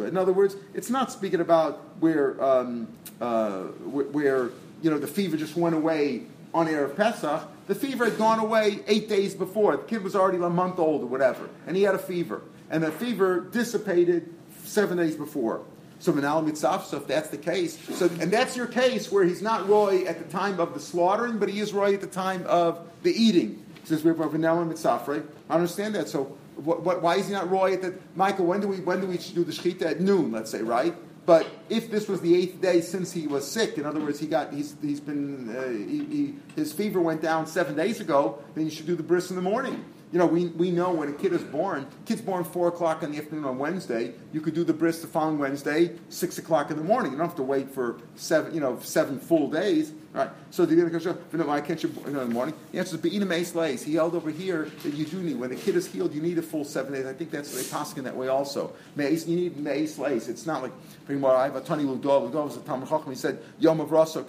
and. 0.03 0.09
In 0.09 0.17
other 0.17 0.33
words, 0.33 0.55
it's 0.73 0.89
not 0.89 1.11
speaking 1.11 1.41
about 1.41 1.81
where 1.99 2.41
um, 2.43 2.87
uh, 3.19 3.63
where 3.63 4.51
you 4.83 4.91
know 4.91 4.99
the 4.99 5.07
fever 5.07 5.37
just 5.37 5.55
went 5.55 5.75
away 5.75 6.23
on 6.53 6.67
of 6.67 6.95
Pesach. 6.95 7.49
The 7.67 7.75
fever 7.75 8.05
had 8.05 8.17
gone 8.17 8.39
away 8.39 8.79
eight 8.87 9.07
days 9.07 9.35
before. 9.35 9.77
The 9.77 9.83
kid 9.83 10.03
was 10.03 10.15
already 10.15 10.37
a 10.37 10.49
month 10.49 10.79
old 10.79 11.03
or 11.03 11.07
whatever, 11.07 11.49
and 11.65 11.75
he 11.75 11.83
had 11.83 11.95
a 11.95 11.99
fever 11.99 12.41
and 12.73 12.83
the 12.83 12.91
fever 12.91 13.39
dissipated 13.39 14.33
seven 14.63 14.97
days 14.97 15.15
before. 15.15 15.63
So 15.99 16.11
Manal 16.11 16.45
Mitzaf, 16.45 16.83
so 16.83 16.97
if 16.97 17.07
that's 17.07 17.29
the 17.29 17.37
case, 17.37 17.79
so 17.95 18.09
and 18.19 18.29
that's 18.29 18.57
your 18.57 18.65
case 18.65 19.09
where 19.11 19.23
he's 19.23 19.41
not 19.41 19.69
Roy 19.69 20.05
at 20.05 20.17
the 20.17 20.29
time 20.29 20.59
of 20.59 20.73
the 20.73 20.79
slaughtering, 20.79 21.37
but 21.37 21.47
he 21.47 21.59
is 21.59 21.71
Roy 21.71 21.93
at 21.93 22.01
the 22.01 22.07
time 22.07 22.43
of 22.47 22.85
the 23.03 23.13
eating. 23.13 23.63
Says 23.85 24.03
we're 24.03 24.15
Manal 24.15 24.69
Mitzaf, 24.69 25.07
right? 25.07 25.23
I 25.49 25.55
understand 25.55 25.95
that. 25.95 26.09
So 26.09 26.35
what, 26.55 26.81
what, 26.81 27.01
why 27.01 27.17
is 27.17 27.27
he 27.27 27.33
not 27.33 27.49
Roy 27.49 27.73
at 27.73 27.81
the 27.81 27.95
Michael? 28.15 28.47
When 28.47 28.59
do 28.59 28.67
we 28.67 28.77
when 28.77 28.99
do 28.99 29.07
we 29.07 29.17
do 29.17 29.43
the 29.43 29.51
shechita 29.51 29.83
at 29.83 30.01
noon? 30.01 30.31
Let's 30.31 30.51
say, 30.51 30.61
right? 30.61 30.95
But 31.25 31.47
if 31.69 31.89
this 31.89 32.07
was 32.09 32.19
the 32.21 32.35
eighth 32.35 32.61
day 32.61 32.81
since 32.81 33.11
he 33.11 33.27
was 33.27 33.49
sick, 33.49 33.77
in 33.77 33.85
other 33.85 33.99
words, 33.99 34.19
he 34.19 34.27
got 34.27 34.53
he's, 34.53 34.75
he's 34.81 34.99
been 34.99 35.55
uh, 35.55 35.69
he, 35.69 36.05
he, 36.05 36.33
his 36.55 36.73
fever 36.73 36.99
went 36.99 37.21
down 37.21 37.47
seven 37.47 37.75
days 37.75 38.01
ago, 38.01 38.43
then 38.55 38.65
you 38.65 38.71
should 38.71 38.85
do 38.85 38.95
the 38.95 39.03
bris 39.03 39.29
in 39.29 39.37
the 39.37 39.41
morning. 39.41 39.85
You 40.11 40.19
know, 40.19 40.27
we, 40.27 40.47
we 40.47 40.69
know 40.69 40.91
when 40.91 41.09
a 41.09 41.13
kid 41.13 41.33
is 41.33 41.43
born, 41.43 41.87
kid's 42.05 42.21
born 42.21 42.43
4 42.43 42.67
o'clock 42.67 43.01
in 43.01 43.11
the 43.11 43.17
afternoon 43.17 43.45
on 43.45 43.57
Wednesday, 43.57 44.13
you 44.31 44.41
could 44.41 44.53
do 44.53 44.63
the 44.63 44.73
bris 44.73 45.01
the 45.01 45.07
following 45.07 45.39
Wednesday, 45.39 45.97
6 46.09 46.37
o'clock 46.37 46.69
in 46.69 46.77
the 46.77 46.83
morning. 46.83 47.13
You 47.13 47.17
don't 47.17 47.27
have 47.27 47.35
to 47.37 47.43
wait 47.43 47.71
for 47.71 47.97
seven, 48.13 48.53
you 48.53 48.59
know, 48.59 48.77
seven 48.79 49.17
full 49.17 49.49
days. 49.49 49.91
Right. 50.13 50.29
So 50.51 50.67
the 50.67 50.89
question, 50.91 51.13
why 51.47 51.59
can't 51.61 51.81
you 51.81 51.91
in 52.05 52.13
the 52.13 52.27
morning? 52.27 52.53
The 52.71 52.77
answer 52.77 52.95
is 52.95 53.01
Be'ina 53.01 53.25
lays. 53.25 53.81
He 53.81 53.95
held 53.95 54.13
over 54.13 54.29
here 54.29 54.69
that 54.83 54.93
you 54.93 55.05
do 55.05 55.19
need, 55.19 55.39
when 55.39 55.49
the 55.49 55.55
kid 55.55 55.75
is 55.75 55.87
healed, 55.87 56.13
you 56.13 56.21
need 56.21 56.37
a 56.37 56.43
full 56.43 56.63
seven 56.63 56.93
days. 56.93 57.07
I 57.07 57.13
think 57.13 57.31
that's 57.31 57.51
they 57.51 57.67
pass 57.75 57.97
in 57.97 58.03
that 58.03 58.15
way 58.15 58.27
also. 58.27 58.73
Mace, 58.95 59.25
you 59.27 59.35
need 59.35 59.57
lays. 59.57 59.97
It's 60.29 60.45
not 60.45 60.61
like, 60.61 60.71
I 61.09 61.43
have 61.45 61.55
a 61.55 61.61
Tani 61.61 61.85
Ludov, 61.85 62.31
Ludov 62.31 62.45
was 62.45 62.57
a 62.57 62.61
Chacham, 62.61 63.09
he 63.09 63.15
said, 63.15 63.39
Yom 63.57 63.79
of 63.79 63.89
Rasso, 63.89 64.23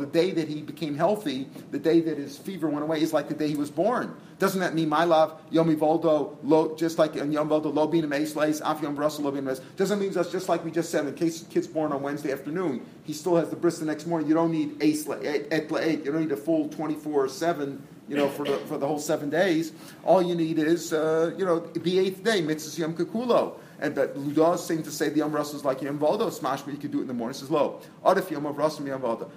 The 0.00 0.06
day 0.06 0.32
that 0.32 0.48
he 0.48 0.60
became 0.60 0.96
healthy, 0.96 1.48
the 1.70 1.78
day 1.78 2.00
that 2.00 2.18
his 2.18 2.36
fever 2.36 2.68
went 2.68 2.82
away, 2.82 3.00
is 3.00 3.12
like 3.12 3.28
the 3.28 3.34
day 3.34 3.46
he 3.46 3.56
was 3.56 3.70
born. 3.70 4.16
Doesn't 4.40 4.60
that 4.60 4.74
mean 4.74 4.88
my 4.88 5.04
love, 5.04 5.40
Yom 5.50 5.74
Voldo, 5.76 6.36
lo, 6.42 6.76
just 6.76 6.98
like 6.98 7.14
in 7.16 7.30
Yom 7.30 7.48
Voldo, 7.48 7.72
Lo 7.72 7.86
Be'ina 7.86 8.08
Mace 8.08 8.34
lays, 8.34 8.60
Af 8.60 8.82
Yom. 8.82 8.96
Doesn't 8.96 10.00
mean 10.00 10.12
that's 10.12 10.32
just 10.32 10.48
like 10.48 10.64
we 10.64 10.72
just 10.72 10.90
said, 10.90 11.06
in 11.06 11.14
case 11.14 11.44
kid's 11.48 11.68
born 11.68 11.92
on 11.92 12.02
Wednesday 12.02 12.32
afternoon, 12.32 12.84
he 13.08 13.14
still 13.14 13.36
has 13.36 13.48
the 13.48 13.56
bris 13.56 13.78
the 13.78 13.86
next 13.86 14.06
morning. 14.06 14.28
You 14.28 14.34
don't 14.34 14.52
need 14.52 14.82
Ace, 14.82 15.08
et, 15.08 15.50
you 15.50 16.12
don't 16.12 16.20
need 16.20 16.30
a 16.30 16.36
full 16.36 16.68
24 16.68 17.30
7, 17.30 17.82
you 18.06 18.16
know, 18.18 18.28
for 18.28 18.44
the, 18.44 18.58
for 18.58 18.76
the 18.76 18.86
whole 18.86 18.98
seven 18.98 19.30
days. 19.30 19.72
All 20.04 20.20
you 20.20 20.34
need 20.34 20.58
is, 20.58 20.92
uh, 20.92 21.32
you 21.38 21.46
know, 21.46 21.60
the 21.60 21.98
eighth 21.98 22.22
day, 22.22 22.42
mitzvah 22.42 22.82
yom 22.82 22.94
kekulo. 22.94 23.54
And 23.80 23.94
but 23.94 24.14
Ludah 24.14 24.58
saying 24.58 24.82
to 24.82 24.90
say 24.90 25.08
the 25.08 25.20
Yom 25.20 25.32
Russell 25.32 25.56
is 25.56 25.64
like 25.64 25.80
Yom 25.80 25.98
Valdo, 25.98 26.30
smash, 26.30 26.60
but 26.60 26.74
you 26.74 26.78
could 26.78 26.90
do 26.90 26.98
it 26.98 27.02
in 27.02 27.08
the 27.08 27.14
morning. 27.14 27.34
It 27.34 27.38
says 27.38 27.50
low. 27.50 27.80
Adif 28.04 28.30
Yom 28.30 28.44
Russell 28.44 28.86
Yom 28.86 29.00
Valdo. 29.00 29.30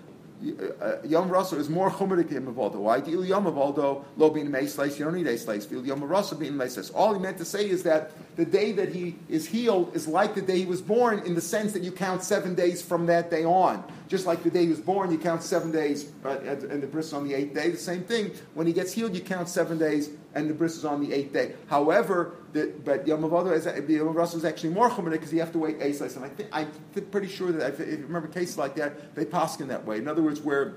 Uh, 0.81 0.95
Yom 1.05 1.29
Rasa 1.29 1.55
is 1.57 1.69
more 1.69 1.91
chumeric 1.91 2.31
Yom 2.31 2.47
Avaldo. 2.47 2.75
Why? 2.75 2.97
Yom 2.97 3.45
Avaldo, 3.45 4.03
lo 4.17 4.29
being 4.31 4.49
May 4.49 4.65
slice, 4.65 4.97
you 4.97 5.05
don't 5.05 5.13
need 5.13 5.27
a 5.27 5.37
slice. 5.37 5.69
Yom 5.71 6.03
Rasa 6.03 6.35
being 6.35 6.57
May 6.57 6.67
slice. 6.67 6.89
All 6.89 7.13
he 7.13 7.19
meant 7.19 7.37
to 7.37 7.45
say 7.45 7.69
is 7.69 7.83
that 7.83 8.11
the 8.35 8.45
day 8.45 8.71
that 8.71 8.89
he 8.89 9.15
is 9.29 9.45
healed 9.45 9.95
is 9.95 10.07
like 10.07 10.35
the 10.35 10.41
day 10.41 10.59
he 10.59 10.65
was 10.65 10.81
born 10.81 11.19
in 11.25 11.35
the 11.35 11.41
sense 11.41 11.73
that 11.73 11.83
you 11.83 11.91
count 11.91 12.23
seven 12.23 12.55
days 12.55 12.81
from 12.81 13.05
that 13.07 13.29
day 13.29 13.43
on. 13.43 13.83
Just 14.07 14.25
like 14.25 14.43
the 14.43 14.49
day 14.49 14.63
he 14.63 14.69
was 14.69 14.79
born, 14.79 15.11
you 15.11 15.17
count 15.17 15.43
seven 15.43 15.71
days, 15.71 16.11
and 16.23 16.81
the 16.81 16.87
bris 16.87 17.13
on 17.13 17.27
the 17.27 17.33
eighth 17.33 17.53
day. 17.53 17.69
The 17.69 17.77
same 17.77 18.03
thing. 18.03 18.31
When 18.53 18.67
he 18.67 18.73
gets 18.73 18.93
healed, 18.93 19.15
you 19.15 19.21
count 19.21 19.49
seven 19.49 19.77
days, 19.77 20.09
and 20.33 20.49
the 20.49 20.53
bris 20.53 20.75
is 20.75 20.85
on 20.85 21.01
the 21.05 21.13
eighth 21.13 21.33
day. 21.33 21.53
However, 21.67 22.33
the, 22.53 22.73
but 22.83 23.07
Yom 23.07 23.21
Avada 23.21 23.53
is 23.53 23.65
Yom 23.89 24.13
Rasa 24.13 24.37
is 24.37 24.45
actually 24.45 24.71
more 24.71 24.89
chumeric 24.89 25.19
because 25.19 25.33
you 25.33 25.39
have 25.39 25.51
to 25.53 25.59
wait 25.59 25.77
eight 25.81 25.95
slices. 25.95 26.17
And 26.17 26.25
I 26.25 26.29
think 26.29 26.49
I'm 26.51 26.71
pretty 27.11 27.27
sure 27.27 27.51
that 27.51 27.73
if 27.73 27.79
you 27.79 28.03
remember 28.03 28.27
cases 28.27 28.57
like 28.57 28.75
that, 28.75 29.15
they 29.15 29.25
pass 29.25 29.59
in 29.59 29.67
that 29.69 29.85
way. 29.85 29.97
In 29.97 30.07
other 30.07 30.21
words, 30.21 30.41
where 30.41 30.73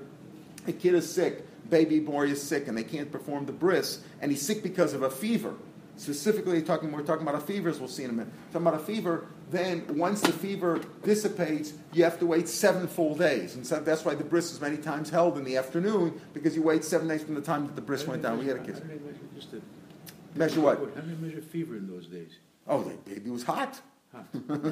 a 0.67 0.71
kid 0.71 0.93
is 0.93 1.11
sick, 1.11 1.45
baby 1.69 1.99
boy 1.99 2.27
is 2.27 2.41
sick, 2.41 2.67
and 2.67 2.77
they 2.77 2.83
can't 2.83 3.11
perform 3.11 3.45
the 3.45 3.53
bris, 3.53 4.01
and 4.21 4.31
he's 4.31 4.41
sick 4.41 4.63
because 4.63 4.93
of 4.93 5.03
a 5.03 5.09
fever 5.09 5.55
specifically 5.97 6.61
talking, 6.61 6.91
we're 6.91 7.01
talking 7.03 7.27
about 7.27 7.41
a 7.41 7.45
fever, 7.45 7.69
as 7.69 7.79
we'll 7.79 7.89
see 7.89 8.03
in 8.03 8.09
a 8.09 8.13
minute. 8.13 8.33
Talking 8.51 8.67
about 8.67 8.79
a 8.79 8.83
fever, 8.83 9.27
then 9.51 9.85
once 9.97 10.21
the 10.21 10.31
fever 10.31 10.81
dissipates, 11.03 11.73
you 11.93 12.03
have 12.03 12.19
to 12.19 12.25
wait 12.25 12.47
seven 12.47 12.87
full 12.87 13.15
days. 13.15 13.55
And 13.55 13.65
so 13.65 13.79
that's 13.79 14.03
why 14.05 14.15
the 14.15 14.23
bris 14.23 14.51
is 14.51 14.59
many 14.61 14.77
times 14.77 15.09
held 15.09 15.37
in 15.37 15.43
the 15.43 15.57
afternoon, 15.57 16.19
because 16.33 16.55
you 16.55 16.61
wait 16.61 16.83
seven 16.83 17.07
days 17.07 17.23
from 17.23 17.35
the 17.35 17.41
time 17.41 17.67
that 17.67 17.75
the 17.75 17.81
bris 17.81 18.05
went 18.07 18.21
down. 18.23 18.39
We 18.39 18.47
had 18.47 18.57
a 18.57 18.63
kid. 18.63 18.81
Measure, 18.85 19.61
measure 20.35 20.61
what? 20.61 20.79
How 20.79 21.01
do 21.01 21.15
they 21.15 21.27
measure 21.27 21.41
fever 21.41 21.75
in 21.75 21.87
those 21.87 22.07
days? 22.07 22.37
Oh, 22.67 22.83
the 22.83 22.95
baby 23.09 23.29
was 23.29 23.43
hot. 23.43 23.79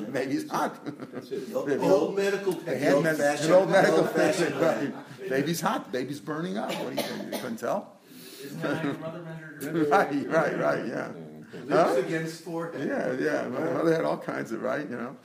Maybe 0.09 0.33
it's 0.35 0.49
hot. 0.49 0.79
That's 1.13 1.29
it. 1.31 1.53
The 1.53 1.79
old 1.81 2.15
medical 2.15 2.53
they 2.53 2.79
had 2.79 2.93
old 2.93 3.03
med- 3.03 3.51
old 3.51 3.69
medical 3.69 4.03
patient. 4.05 4.55
Right. 4.55 5.29
Baby's 5.29 5.59
hot. 5.61 5.91
Baby's 5.91 6.19
burning 6.21 6.57
up. 6.57 6.69
What 6.69 6.95
do 6.95 7.01
you 7.01 7.07
think? 7.07 7.33
You 7.33 7.39
couldn't 7.39 7.57
tell? 7.57 7.93
Isn't 8.43 8.61
that 8.61 8.83
your 8.83 8.93
mother 8.95 9.21
measured 9.21 9.89
Right, 9.89 10.29
right, 10.29 10.59
right, 10.59 10.85
yeah. 10.87 11.09
Mm-hmm. 11.53 11.73
Lips 11.73 12.07
against 12.07 12.43
forehead. 12.43 12.87
Yeah, 12.87 13.13
yeah. 13.13 13.47
My 13.47 13.59
mother 13.59 13.93
had 13.93 14.03
all 14.03 14.17
kinds 14.17 14.51
of 14.51 14.61
right, 14.61 14.89
you 14.89 14.97
know. 14.97 15.15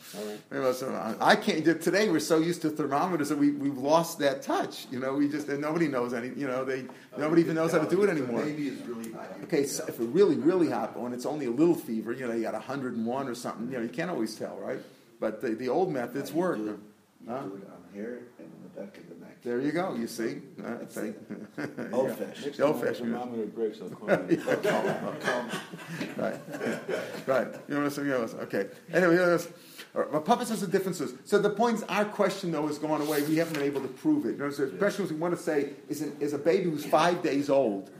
Right. 0.51 0.83
Uh, 0.83 1.15
I 1.21 1.37
can't. 1.37 1.65
Today 1.81 2.11
we're 2.11 2.21
so 2.21 2.39
used 2.39 2.63
to 2.63 2.71
thermometers 2.71 3.31
that 3.31 3.39
we 3.39 3.53
we've 3.53 3.79
lost 3.79 4.19
that 4.19 4.43
touch. 4.43 4.87
You 4.91 5.01
know, 5.01 5.15
we 5.15 5.29
just 5.29 5.49
and 5.49 5.61
nobody 5.61 5.89
knows 5.89 6.13
any. 6.13 6.29
You 6.29 6.47
know, 6.47 6.65
they 6.65 6.85
oh, 7.15 7.19
nobody 7.19 7.43
even 7.43 7.55
knows 7.55 7.73
how 7.73 7.79
to 7.79 7.89
do 7.89 8.03
it 8.05 8.11
anymore. 8.11 8.43
Baby 8.43 8.69
is 8.69 8.81
really 8.83 9.11
hot. 9.13 9.37
Okay, 9.45 9.65
so 9.65 9.85
if 9.89 9.99
it's 10.01 10.01
really 10.01 10.37
really 10.37 10.71
hot, 10.71 10.99
when 10.99 11.13
it's 11.13 11.27
only 11.27 11.47
a 11.47 11.51
little 11.51 11.75
fever, 11.75 12.13
you 12.13 12.27
know, 12.27 12.35
you 12.35 12.43
got 12.43 12.55
101 12.55 13.29
or 13.29 13.35
something. 13.35 13.71
You 13.71 13.79
know, 13.79 13.83
you 13.83 13.89
can't 13.89 14.11
always 14.11 14.35
tell, 14.35 14.57
right? 14.59 14.81
But 15.21 15.41
the, 15.41 15.51
the 15.51 15.69
old 15.69 15.93
methods 15.93 16.33
work. 16.33 16.59
Huh? 17.27 17.41
Do 17.41 17.57
it 17.57 17.69
on 17.69 17.85
here 17.93 18.23
and 18.39 18.47
on 18.47 18.63
the 18.63 18.81
back 18.81 18.97
of 18.97 19.09
the 19.09 19.15
neck. 19.17 19.18
There 19.45 19.61
you 19.61 19.73
go. 19.73 19.95
You 19.95 20.07
see, 20.09 20.39
uh, 20.65 20.79
old 21.93 22.13
fashioned. 22.13 22.55
The 22.55 22.65
old 22.65 22.83
fashioned. 22.83 23.13
Thermometer 23.13 23.47
breaks. 23.47 23.79
I'll 23.81 23.89
call 23.91 24.09
you. 24.09 24.43
right, 26.17 26.35
right. 27.27 27.47
You 27.69 27.75
know 27.75 27.83
what 27.83 27.85
I'm 27.85 27.91
saying? 27.91 28.11
Okay. 28.11 28.67
Anyway, 28.93 29.15
you 29.15 29.21
know, 29.21 29.39
but 29.95 30.25
puppets 30.25 30.51
has 30.51 30.61
the 30.61 30.67
differences. 30.67 31.15
So 31.25 31.39
the 31.39 31.51
point 31.51 31.77
is, 31.77 31.83
our 31.85 32.05
question 32.05 32.51
though 32.51 32.69
is 32.69 32.79
going 32.79 33.01
away. 33.01 33.23
We 33.23 33.37
haven't 33.37 33.55
been 33.55 33.63
able 33.63 33.81
to 33.81 33.89
prove 33.89 34.27
it. 34.27 34.33
You 34.33 34.39
know, 34.39 34.51
so 34.51 34.67
the 34.67 34.77
question 34.77 35.05
was, 35.05 35.13
we 35.13 35.19
want 35.19 35.37
to 35.37 35.43
say 35.43 35.71
is, 35.89 36.03
an, 36.03 36.17
is 36.19 36.33
a 36.33 36.39
baby 36.39 36.65
who's 36.71 36.85
five 36.85 37.23
days 37.23 37.49
old, 37.49 37.91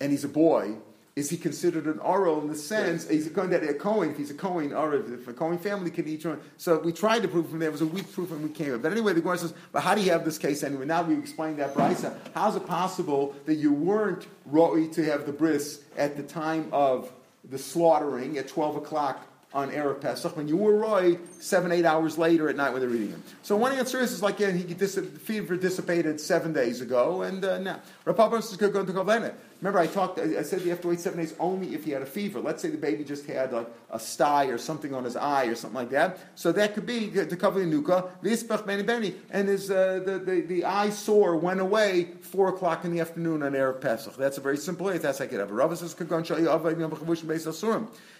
and 0.00 0.10
he's 0.10 0.24
a 0.24 0.28
boy 0.28 0.76
is 1.16 1.30
he 1.30 1.36
considered 1.36 1.86
an 1.86 2.00
oral 2.00 2.40
in 2.40 2.48
the 2.48 2.56
sense 2.56 3.08
he's 3.08 3.26
a 3.28 3.30
going 3.30 3.48
to 3.50 3.68
a 3.68 3.74
Cohen 3.74 4.10
if 4.10 4.16
he's 4.16 4.32
a 4.32 4.34
Cohen 4.34 4.72
or 4.72 4.94
if 4.96 5.28
a 5.28 5.32
Cohen 5.32 5.58
family 5.58 5.90
can 5.90 6.08
each 6.08 6.24
one. 6.24 6.40
So 6.56 6.78
we 6.80 6.92
tried 6.92 7.22
to 7.22 7.28
prove 7.28 7.48
from 7.48 7.60
there. 7.60 7.68
It 7.68 7.72
was 7.72 7.82
a 7.82 7.86
weak 7.86 8.12
proof 8.12 8.32
and 8.32 8.42
we 8.42 8.48
came. 8.48 8.74
Up. 8.74 8.82
But 8.82 8.92
anyway, 8.92 9.12
the 9.12 9.20
Gemara 9.20 9.38
says, 9.38 9.54
but 9.70 9.82
how 9.82 9.94
do 9.94 10.00
you 10.00 10.10
have 10.10 10.24
this 10.24 10.38
case 10.38 10.64
anyway? 10.64 10.86
Now 10.86 11.02
we 11.02 11.16
explained 11.16 11.58
that 11.60 11.74
brisa. 11.74 12.16
How's 12.34 12.56
it 12.56 12.66
possible 12.66 13.34
that 13.46 13.54
you 13.54 13.72
weren't 13.72 14.26
roi 14.46 14.88
to 14.88 15.04
have 15.04 15.24
the 15.26 15.32
bris 15.32 15.82
at 15.96 16.16
the 16.16 16.24
time 16.24 16.68
of 16.72 17.12
the 17.48 17.58
slaughtering 17.58 18.38
at 18.38 18.48
twelve 18.48 18.74
o'clock 18.74 19.24
on 19.52 19.70
Erev 19.70 20.00
Pesach 20.00 20.36
when 20.36 20.48
you 20.48 20.56
were 20.56 20.76
roy 20.76 21.16
seven, 21.38 21.70
eight 21.70 21.84
hours 21.84 22.18
later 22.18 22.48
at 22.48 22.56
night 22.56 22.72
when 22.72 22.80
they're 22.80 22.90
eating 22.90 23.10
him. 23.10 23.22
So 23.42 23.56
one 23.56 23.70
answer 23.70 24.00
is, 24.00 24.10
is 24.10 24.20
like 24.20 24.40
yeah, 24.40 24.50
he 24.50 24.74
dis- 24.74 24.98
fever 25.22 25.56
dissipated 25.56 26.20
seven 26.20 26.52
days 26.52 26.80
ago, 26.80 27.22
and 27.22 27.44
uh, 27.44 27.58
now 27.58 27.80
Rav 28.04 28.16
Papa 28.16 28.36
is 28.36 28.56
going 28.56 28.86
to 28.86 28.92
go 28.92 29.04
Remember, 29.64 29.78
I 29.78 29.86
talked. 29.86 30.18
I 30.18 30.42
said 30.42 30.60
you 30.60 30.68
have 30.68 30.82
to 30.82 30.88
wait 30.88 31.00
seven 31.00 31.20
days 31.20 31.34
only 31.40 31.74
if 31.74 31.86
he 31.86 31.92
had 31.92 32.02
a 32.02 32.06
fever. 32.06 32.38
Let's 32.38 32.60
say 32.60 32.68
the 32.68 32.76
baby 32.76 33.02
just 33.02 33.24
had 33.24 33.50
like 33.50 33.66
a 33.90 33.98
sty 33.98 34.44
or 34.48 34.58
something 34.58 34.92
on 34.92 35.04
his 35.04 35.16
eye 35.16 35.46
or 35.46 35.54
something 35.54 35.74
like 35.74 35.88
that. 35.88 36.18
So 36.34 36.52
that 36.52 36.74
could 36.74 36.84
be 36.84 37.08
to 37.08 37.34
cover 37.34 37.60
the 37.60 37.64
nuka. 37.64 38.10
And 39.30 39.48
his 39.48 39.70
uh, 39.70 40.02
the, 40.04 40.18
the 40.18 40.40
the 40.42 40.66
eye 40.66 40.90
sore 40.90 41.36
went 41.36 41.60
away 41.60 42.10
four 42.20 42.48
o'clock 42.48 42.84
in 42.84 42.92
the 42.92 43.00
afternoon 43.00 43.42
on 43.42 43.52
erev 43.52 43.80
Pesach. 43.80 44.14
That's 44.16 44.36
a 44.36 44.42
very 44.42 44.58
simple 44.58 44.84
way. 44.84 44.98
That's 44.98 45.22
I 45.22 45.26
could 45.28 45.40
have. 45.40 45.50
Rav 45.50 45.78
says 45.78 45.96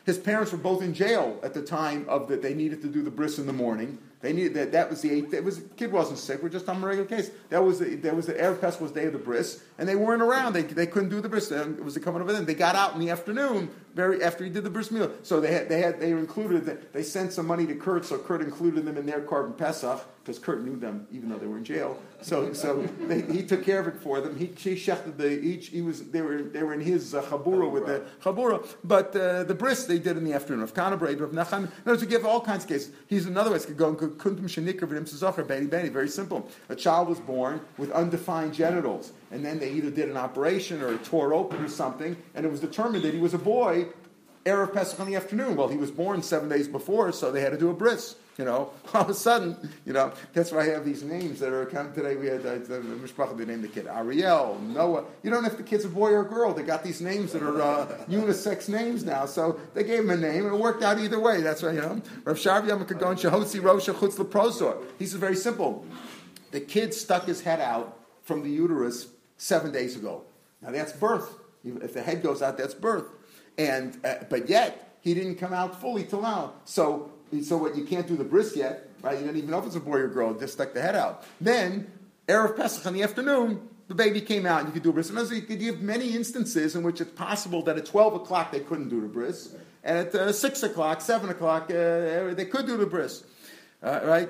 his 0.07 0.18
parents 0.18 0.52
were 0.52 0.59
both 0.59 0.83
in 0.83 0.94
jail 0.94 1.40
at 1.42 1.52
the 1.52 1.62
time 1.62 2.07
of 2.09 2.28
that. 2.28 2.40
They 2.40 2.54
needed 2.54 2.80
to 2.80 2.88
do 2.88 3.02
the 3.02 3.11
bris 3.11 3.38
in 3.38 3.46
the 3.46 3.52
morning. 3.52 3.98
They 4.20 4.33
needed 4.33 4.54
that. 4.54 4.72
That 4.72 4.88
was 4.88 5.02
the 5.02 5.11
eighth. 5.11 5.35
It 5.35 5.44
was 5.44 5.61
kid 5.76 5.92
wasn't 5.92 6.18
sick. 6.18 6.42
We're 6.42 6.48
just 6.48 6.66
on 6.70 6.83
a 6.83 6.87
regular 6.87 7.07
case. 7.07 7.30
That 7.50 7.62
was 7.62 7.80
the, 7.80 7.96
that 7.96 8.16
was 8.16 8.24
the 8.24 8.33
erev 8.33 8.59
Pesach 8.59 8.80
was 8.80 8.90
day 8.90 9.04
of 9.04 9.12
the 9.12 9.18
bris, 9.18 9.62
and 9.78 9.88
they 9.88 9.96
weren't 9.96 10.22
around. 10.22 10.52
They, 10.52 10.62
they 10.62 10.87
couldn't 10.87 11.08
do 11.08 11.20
the 11.20 11.28
bris. 11.28 11.50
It 11.50 11.84
was 11.84 11.96
coming 11.98 12.22
over 12.22 12.32
then. 12.32 12.44
They 12.44 12.54
got 12.54 12.76
out 12.76 12.94
in 12.94 13.00
the 13.00 13.10
afternoon 13.10 13.70
very 13.94 14.22
after 14.22 14.44
he 14.44 14.50
did 14.50 14.64
the 14.64 14.70
bris 14.70 14.90
meal. 14.90 15.10
So 15.22 15.40
they 15.40 15.52
had 15.52 15.68
they 15.68 15.80
had 15.80 16.00
they 16.00 16.10
included 16.10 16.92
they 16.92 17.02
sent 17.02 17.32
some 17.32 17.46
money 17.46 17.66
to 17.66 17.74
Kurt, 17.74 18.04
so 18.04 18.18
Kurt 18.18 18.40
included 18.40 18.84
them 18.84 18.96
in 18.96 19.06
their 19.06 19.20
korban 19.20 19.56
pesach 19.56 20.04
because 20.22 20.38
Kurt 20.38 20.64
knew 20.64 20.76
them 20.76 21.06
even 21.12 21.28
though 21.28 21.38
they 21.38 21.46
were 21.46 21.58
in 21.58 21.64
jail. 21.64 21.98
So 22.20 22.52
so 22.52 22.82
they, 23.00 23.22
he 23.22 23.44
took 23.44 23.64
care 23.64 23.78
of 23.80 23.87
it 23.87 23.96
for 23.96 24.20
them. 24.20 24.37
He 24.37 24.46
he 24.46 24.74
shechted 24.74 25.16
the 25.16 25.40
each 25.40 25.68
he 25.68 25.82
was 25.82 26.10
they 26.10 26.22
were 26.22 26.42
they 26.42 26.62
were 26.62 26.74
in 26.74 26.80
his 26.80 27.14
uh, 27.14 27.22
chabura 27.22 27.70
with 27.70 27.87
the 27.87 28.04
chabura, 28.22 28.66
but 28.82 29.14
uh, 29.14 29.44
the 29.44 29.54
bris 29.54 29.84
they 29.84 29.98
did 29.98 30.16
in 30.16 30.24
the 30.24 30.32
afternoon. 30.32 30.62
Of 30.62 30.74
Kana 30.74 30.96
Braid 30.96 31.20
of 31.20 31.30
Nacham. 31.30 31.70
No, 31.84 31.96
to 31.96 32.06
give 32.06 32.24
all 32.24 32.40
kinds 32.40 32.64
of 32.64 32.68
cases. 32.68 32.92
He's 33.06 33.26
another 33.26 33.50
way. 33.50 33.58
Could 33.58 33.76
go 33.76 33.94
kuntum 33.94 34.42
shenikar 34.42 34.88
sezacher 35.04 35.46
beni 35.46 35.66
beni. 35.66 35.88
Very 35.88 36.08
simple. 36.08 36.48
A 36.68 36.76
child 36.76 37.08
was 37.08 37.20
born 37.20 37.60
with 37.78 37.90
undefined 37.92 38.54
genitals, 38.54 39.12
and 39.30 39.44
then 39.44 39.58
they 39.58 39.70
either 39.72 39.90
did 39.90 40.08
an 40.08 40.16
operation 40.16 40.82
or 40.82 40.96
tore 40.98 41.34
open 41.34 41.62
or 41.62 41.68
something, 41.68 42.16
and 42.34 42.44
it 42.46 42.50
was 42.50 42.60
determined 42.60 43.04
that 43.04 43.14
he 43.14 43.20
was 43.20 43.34
a 43.34 43.38
boy. 43.38 43.87
Erev 44.44 44.74
Pesach 44.74 45.00
in 45.00 45.06
the 45.06 45.16
afternoon. 45.16 45.56
Well, 45.56 45.68
he 45.68 45.78
was 45.78 45.90
born 45.90 46.22
seven 46.22 46.50
days 46.50 46.68
before, 46.68 47.12
so 47.12 47.32
they 47.32 47.40
had 47.40 47.52
to 47.52 47.58
do 47.58 47.70
a 47.70 47.74
bris. 47.74 48.16
You 48.37 48.44
know, 48.44 48.70
all 48.94 49.02
of 49.02 49.10
a 49.10 49.14
sudden, 49.14 49.56
you 49.87 49.92
know, 49.92 50.12
that's 50.32 50.50
why 50.50 50.62
I 50.62 50.66
have 50.66 50.84
these 50.84 51.02
names 51.02 51.38
that 51.40 51.52
are 51.52 51.64
coming 51.66 51.92
today. 51.92 52.16
We 52.16 52.26
had 52.26 52.40
uh, 52.40 52.56
the 52.56 52.80
Mishpacha, 52.80 53.37
they 53.37 53.44
named 53.44 53.62
the 53.62 53.68
kid 53.68 53.87
Ariel, 53.87 54.58
Noah. 54.60 55.04
You 55.22 55.30
don't 55.30 55.42
know 55.42 55.48
if 55.48 55.56
the 55.56 55.62
kid's 55.62 55.84
a 55.84 55.88
boy 55.88 56.10
or 56.10 56.22
a 56.22 56.28
girl. 56.28 56.52
They 56.52 56.62
got 56.62 56.82
these 56.82 57.00
names 57.00 57.32
that 57.32 57.42
are 57.42 57.62
uh, 57.62 57.87
unisex 58.08 58.68
names 58.68 59.04
now. 59.04 59.26
So 59.26 59.60
they 59.72 59.84
gave 59.84 60.00
him 60.00 60.10
a 60.10 60.16
name, 60.16 60.46
and 60.46 60.54
it 60.54 60.60
worked 60.60 60.82
out 60.82 60.98
either 60.98 61.20
way. 61.20 61.42
That's 61.42 61.62
right, 61.62 61.74
you 61.74 61.80
know. 61.80 62.02
Rav 62.24 62.37
Yamakagon 62.37 63.20
Shahotzi 63.20 63.60
Rosha 63.60 63.94
Chutz. 63.94 64.82
He 64.98 65.06
says 65.06 65.18
very 65.18 65.37
simple. 65.37 65.87
The 66.50 66.60
kid 66.60 66.92
stuck 66.92 67.26
his 67.26 67.40
head 67.40 67.60
out 67.60 68.03
from 68.24 68.42
the 68.42 68.50
uterus 68.50 69.08
seven 69.37 69.70
days 69.72 69.96
ago. 69.96 70.22
Now 70.62 70.70
that's 70.70 70.92
birth. 70.92 71.32
If 71.64 71.94
the 71.94 72.02
head 72.02 72.22
goes 72.22 72.42
out, 72.42 72.58
that's 72.58 72.74
birth. 72.74 73.04
And 73.56 73.98
uh, 74.04 74.24
but 74.28 74.48
yet 74.48 74.98
he 75.00 75.14
didn't 75.14 75.37
come 75.37 75.52
out 75.52 75.80
fully 75.80 76.04
till 76.04 76.22
now. 76.22 76.54
So 76.64 77.12
so 77.42 77.56
what 77.56 77.76
you 77.76 77.84
can't 77.84 78.06
do 78.06 78.16
the 78.16 78.24
bris 78.24 78.56
yet, 78.56 78.88
right? 79.02 79.18
You 79.18 79.26
don't 79.26 79.37
even 79.37 79.50
know 79.50 79.58
if 79.58 79.66
it's 79.66 79.76
a 79.76 79.80
boy 79.80 79.98
or 79.98 80.08
girl. 80.08 80.34
Just 80.34 80.54
stuck 80.54 80.74
the 80.74 80.82
head 80.82 80.96
out. 80.96 81.24
Then 81.40 81.90
erev 82.28 82.56
Pesach 82.56 82.84
in 82.87 82.94
the 82.94 83.02
afternoon, 83.02 83.68
the 83.88 83.94
baby 83.94 84.20
came 84.20 84.46
out. 84.46 84.60
and 84.60 84.68
You 84.68 84.72
could 84.72 84.82
do 84.82 84.90
a 84.90 84.92
bris. 84.92 85.10
And 85.10 85.30
you 85.30 85.42
could 85.42 85.58
give 85.60 85.80
many 85.80 86.14
instances 86.14 86.74
in 86.74 86.82
which 86.82 87.00
it's 87.00 87.12
possible 87.12 87.62
that 87.62 87.76
at 87.76 87.87
twelve 87.87 88.14
o'clock 88.14 88.50
they 88.52 88.60
couldn't 88.60 88.88
do 88.88 89.00
the 89.00 89.08
bris, 89.08 89.54
and 89.82 89.98
at 89.98 90.14
uh, 90.14 90.32
six 90.32 90.62
o'clock, 90.62 91.00
seven 91.00 91.30
o'clock 91.30 91.64
uh, 91.70 92.34
they 92.34 92.46
could 92.50 92.66
do 92.66 92.76
the 92.76 92.87
bris. 92.87 93.24
Uh, 93.82 94.00
right? 94.04 94.28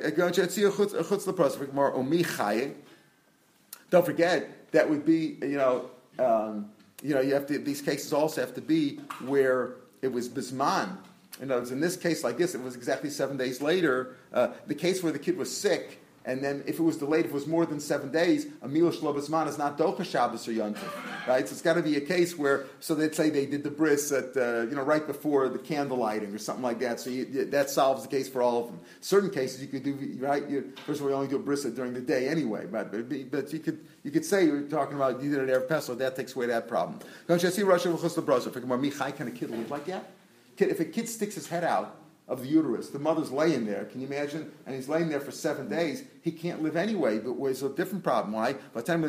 Don't 3.94 4.04
forget 4.04 4.72
that 4.72 4.90
would 4.90 5.06
be 5.06 5.36
you 5.40 5.56
know. 5.56 5.88
Um, 6.18 6.70
you 7.00 7.14
know, 7.14 7.20
you 7.20 7.34
have 7.34 7.46
to, 7.48 7.58
these 7.58 7.82
cases 7.82 8.12
also 8.12 8.40
have 8.40 8.54
to 8.54 8.60
be 8.62 8.96
where 9.26 9.74
it 10.00 10.10
was 10.10 10.28
bisman, 10.28 10.96
in 11.40 11.50
other 11.50 11.60
words, 11.60 11.70
in 11.70 11.80
this 11.80 11.96
case 11.96 12.24
like 12.24 12.38
this, 12.38 12.54
it 12.54 12.62
was 12.62 12.74
exactly 12.74 13.10
seven 13.10 13.36
days 13.36 13.60
later. 13.60 14.16
Uh, 14.32 14.48
the 14.66 14.74
case 14.74 15.02
where 15.02 15.12
the 15.12 15.18
kid 15.18 15.36
was 15.36 15.54
sick, 15.54 16.00
and 16.26 16.42
then 16.42 16.62
if 16.66 16.78
it 16.78 16.82
was 16.82 16.96
delayed, 16.96 17.26
if 17.26 17.32
it 17.32 17.34
was 17.34 17.46
more 17.46 17.66
than 17.66 17.80
seven 17.80 18.10
days, 18.10 18.46
a 18.62 18.68
milosh 18.68 18.98
lobasman 19.00 19.46
is 19.46 19.58
not 19.58 19.76
docha 19.76 20.04
Shabbos 20.04 20.48
or 20.48 20.52
yontif, 20.52 21.26
right? 21.26 21.46
So 21.46 21.52
it's 21.52 21.60
got 21.60 21.74
to 21.74 21.82
be 21.82 21.96
a 21.96 22.00
case 22.00 22.38
where, 22.38 22.64
so 22.80 22.94
they'd 22.94 23.14
say 23.14 23.28
they 23.28 23.44
did 23.44 23.62
the 23.62 23.70
bris 23.70 24.10
at, 24.10 24.34
uh, 24.36 24.62
you 24.62 24.74
know, 24.74 24.82
right 24.82 25.06
before 25.06 25.50
the 25.50 25.58
candle 25.58 25.98
lighting 25.98 26.34
or 26.34 26.38
something 26.38 26.62
like 26.62 26.78
that. 26.78 26.98
So 27.00 27.10
you, 27.10 27.44
that 27.46 27.68
solves 27.68 28.02
the 28.02 28.08
case 28.08 28.28
for 28.28 28.40
all 28.40 28.62
of 28.62 28.66
them. 28.68 28.80
Certain 29.00 29.28
cases 29.28 29.60
you 29.60 29.68
could 29.68 29.82
do, 29.82 30.16
right? 30.18 30.48
You, 30.48 30.72
first 30.86 31.00
of 31.00 31.06
all, 31.06 31.10
you 31.10 31.16
only 31.16 31.28
do 31.28 31.36
a 31.36 31.40
bris 31.40 31.64
during 31.64 31.92
the 31.92 32.00
day 32.00 32.28
anyway, 32.28 32.66
but, 32.70 32.90
but 33.30 33.52
you 33.52 33.58
could 33.58 33.84
you 34.02 34.10
could 34.10 34.24
say 34.24 34.44
you're 34.44 34.62
talking 34.62 34.96
about 34.96 35.22
you 35.22 35.30
did 35.30 35.48
it 35.48 35.48
at 35.48 35.68
Pesach, 35.68 35.98
that 35.98 36.14
takes 36.14 36.36
away 36.36 36.46
that 36.46 36.68
problem. 36.68 37.00
Don't 37.26 37.42
you 37.42 37.50
see 37.50 37.62
Russia? 37.62 37.88
Can 37.88 39.28
a 39.28 39.30
kid 39.30 39.50
live 39.50 39.70
like 39.70 39.86
that? 39.86 40.10
if 40.58 40.78
a 40.78 40.84
kid 40.84 41.08
sticks 41.08 41.34
his 41.34 41.48
head 41.48 41.64
out 41.64 41.96
of 42.26 42.40
the 42.40 42.48
uterus, 42.48 42.88
the 42.88 42.98
mother's 42.98 43.30
laying 43.30 43.66
there. 43.66 43.84
Can 43.84 44.00
you 44.00 44.06
imagine? 44.06 44.50
And 44.64 44.74
he's 44.74 44.88
laying 44.88 45.10
there 45.10 45.20
for 45.20 45.30
seven 45.30 45.68
days. 45.68 46.04
He 46.22 46.30
can't 46.30 46.62
live 46.62 46.74
anyway. 46.74 47.18
But 47.18 47.34
it's 47.44 47.60
a 47.60 47.68
different 47.68 48.02
problem. 48.02 48.32
Why? 48.32 48.54
By 48.54 48.80
the 48.80 48.82
time 48.82 49.02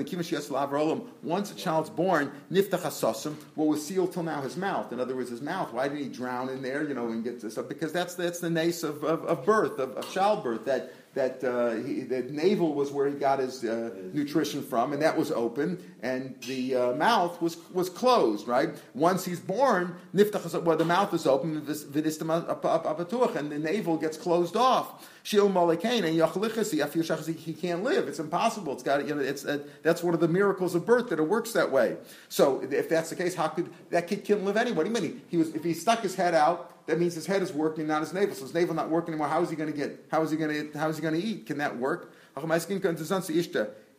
once 1.23 1.51
a 1.51 1.56
child's 1.56 1.89
born, 1.89 2.32
niftach 2.51 3.36
what 3.56 3.67
was 3.67 3.86
sealed 3.86 4.12
till 4.12 4.23
now 4.23 4.41
his 4.41 4.58
mouth. 4.58 4.91
In 4.91 4.99
other 4.99 5.15
words, 5.15 5.30
his 5.30 5.41
mouth. 5.41 5.71
Why 5.71 5.88
did 5.88 5.97
he 5.97 6.10
drown 6.10 6.49
in 6.49 6.62
there? 6.62 6.84
You 6.84 6.93
know, 6.93 7.08
and 7.08 7.23
get 7.23 7.39
this 7.39 7.58
up 7.58 7.69
because 7.69 7.93
that's 7.93 8.15
that's 8.15 8.39
the 8.39 8.49
nace 8.49 8.84
of, 8.84 9.04
of, 9.06 9.23
of 9.23 9.45
birth, 9.45 9.80
of, 9.80 9.91
of 9.91 10.12
childbirth. 10.12 10.65
That 10.65 10.93
that 11.15 11.43
uh, 11.43 11.71
he, 11.84 12.01
the 12.01 12.23
navel 12.23 12.73
was 12.73 12.91
where 12.91 13.08
he 13.08 13.15
got 13.15 13.39
his 13.39 13.63
uh, 13.63 13.89
nutrition 14.13 14.62
from, 14.62 14.93
and 14.93 15.01
that 15.01 15.17
was 15.17 15.32
open, 15.32 15.82
and 16.04 16.36
the 16.45 16.75
uh, 16.75 16.93
mouth 16.93 17.41
was 17.41 17.58
was 17.73 17.89
closed. 17.89 18.47
Right. 18.47 18.69
Once 18.93 19.25
he's 19.25 19.39
born, 19.39 19.95
well, 20.13 20.78
the 20.78 20.86
mouth 20.86 21.13
is 21.13 21.25
open, 21.25 21.56
and 21.56 21.65
the 21.65 23.60
navel 23.60 23.97
gets 23.97 24.17
closed 24.17 24.56
off. 24.56 25.10
Shil 25.23 25.47
and 25.47 27.36
he 27.36 27.54
can't 27.54 27.84
live. 27.84 28.08
It's 28.08 28.19
impossible. 28.19 28.73
It's 28.73 28.84
got 28.84 29.08
you 29.08 29.15
know. 29.15 29.21
It's 29.21 29.45
uh, 29.45 29.60
that's 29.82 30.04
one 30.04 30.13
of 30.13 30.19
the 30.19 30.28
miracles 30.28 30.75
of 30.75 30.86
birth 30.86 31.10
that 31.10 31.17
it 31.17 31.23
works 31.28 31.54
that 31.54 31.71
way. 31.71 31.97
So 32.30 32.62
if 32.62 32.89
that's 32.89 33.10
the 33.10 33.15
case, 33.15 33.34
how 33.34 33.47
could 33.47 33.73
that 33.89 34.08
kid 34.08 34.23
can't 34.23 34.43
live 34.43 34.58
anyway? 34.58 34.78
What 34.78 34.86
do 34.86 34.91
you 34.91 35.01
mean? 35.01 35.21
He 35.30 35.38
was 35.38 35.56
if 35.56 35.63
he 35.63 35.73
stuck 35.73 36.01
his 36.01 36.15
head 36.15 36.36
out 36.36 36.75
that 36.88 37.00
means 37.00 37.15
his 37.15 37.26
head 37.26 37.41
is 37.41 37.52
working, 37.52 37.88
not 37.88 38.02
his 38.02 38.13
navel. 38.13 38.36
So 38.36 38.43
his 38.43 38.54
navel 38.54 38.76
not 38.76 38.89
working 38.89 39.13
anymore. 39.13 39.28
How 39.28 39.41
is 39.41 39.50
he 39.50 39.56
going 39.56 39.71
to 39.71 39.78
get? 39.78 40.06
How 40.12 40.21
is 40.21 40.32
he 40.32 40.38
going 40.38 40.71
to? 40.71 40.78
How 40.78 40.89
is 40.89 40.98
he 40.98 41.02
going 41.02 41.19
to 41.19 41.21
eat? 41.26 41.48
Can 41.48 41.58
that 41.58 41.78
work? 41.78 42.13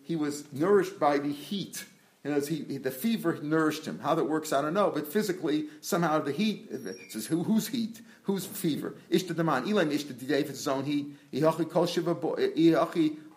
He 0.02 0.16
was 0.16 0.52
nourished 0.52 1.00
by 1.00 1.18
the 1.18 1.32
heat. 1.32 1.84
You 2.22 2.32
know, 2.32 2.40
he, 2.40 2.78
the 2.78 2.90
fever 2.90 3.38
nourished 3.40 3.86
him. 3.86 4.00
How 4.00 4.14
that 4.16 4.24
works, 4.24 4.52
I 4.52 4.60
don't 4.60 4.74
know. 4.74 4.90
But 4.90 5.06
physically, 5.06 5.66
somehow 5.80 6.18
the 6.20 6.32
heat 6.32 6.70
says 7.08 7.26
who, 7.26 7.44
whose 7.44 7.68
heat, 7.68 8.00
whose 8.24 8.44
fever? 8.44 8.96
Ishta 9.10 9.36
daman 9.36 9.64
ilan 9.64 9.92
ishta 9.92 10.26
David's 10.26 10.66
own 10.66 10.84
heat. 10.84 11.16
Ihachi 11.32 11.70
kol 11.70 11.86
shiva 11.86 12.14
boy. 12.14 12.50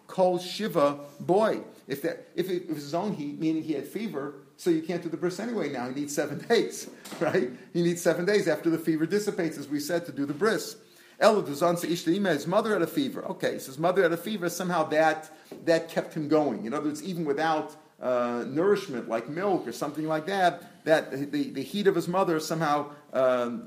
Kol 0.08 0.40
shiva 0.40 1.00
boy. 1.20 1.62
If 1.88 2.02
that 2.02 2.28
if 2.36 2.50
it 2.50 2.68
was 2.68 2.78
his 2.84 2.94
own 2.96 3.14
heat, 3.14 3.40
meaning 3.40 3.64
he 3.64 3.74
had 3.74 3.88
fever, 3.88 4.36
so 4.60 4.70
you 4.70 4.82
can't 4.82 5.02
do 5.02 5.08
the 5.08 5.16
bris 5.16 5.40
anyway 5.40 5.70
now. 5.70 5.88
He 5.88 5.96
needs 5.96 6.14
seven 6.14 6.38
days, 6.50 6.90
right? 7.22 7.50
He 7.72 7.82
needs 7.82 8.02
seven 8.02 8.26
days 8.26 8.50
after 8.50 8.70
the 8.70 8.78
fever 8.78 9.06
dissipates, 9.06 9.58
as 9.58 9.70
we 9.70 9.80
said, 9.80 10.06
to 10.08 10.12
do 10.12 10.26
the 10.26 10.34
bris. 10.34 10.76
Ella 11.22 11.46
his 11.46 12.48
mother 12.48 12.74
had 12.74 12.82
a 12.82 12.88
fever. 12.88 13.24
Okay, 13.26 13.58
so 13.58 13.68
his 13.68 13.80
mother 13.80 14.04
had 14.04 14.12
a 14.12 14.18
fever. 14.18 14.50
Somehow 14.50 14.84
that 14.90 15.32
that 15.64 15.88
kept 15.88 16.14
him 16.14 16.28
going. 16.28 16.66
In 16.66 16.74
other 16.74 16.88
words, 16.88 17.02
even 17.02 17.24
without 17.24 17.76
uh, 18.02 18.44
nourishment 18.48 19.08
like 19.08 19.30
milk 19.30 19.66
or 19.66 19.72
something 19.72 20.08
like 20.08 20.26
that, 20.26 20.79
that 20.84 21.32
the, 21.32 21.52
the 21.52 21.64
heat 21.64 21.88
of 21.88 21.96
his 21.96 22.08
mother 22.08 22.40
somehow 22.40 22.92
uh, 23.14 23.16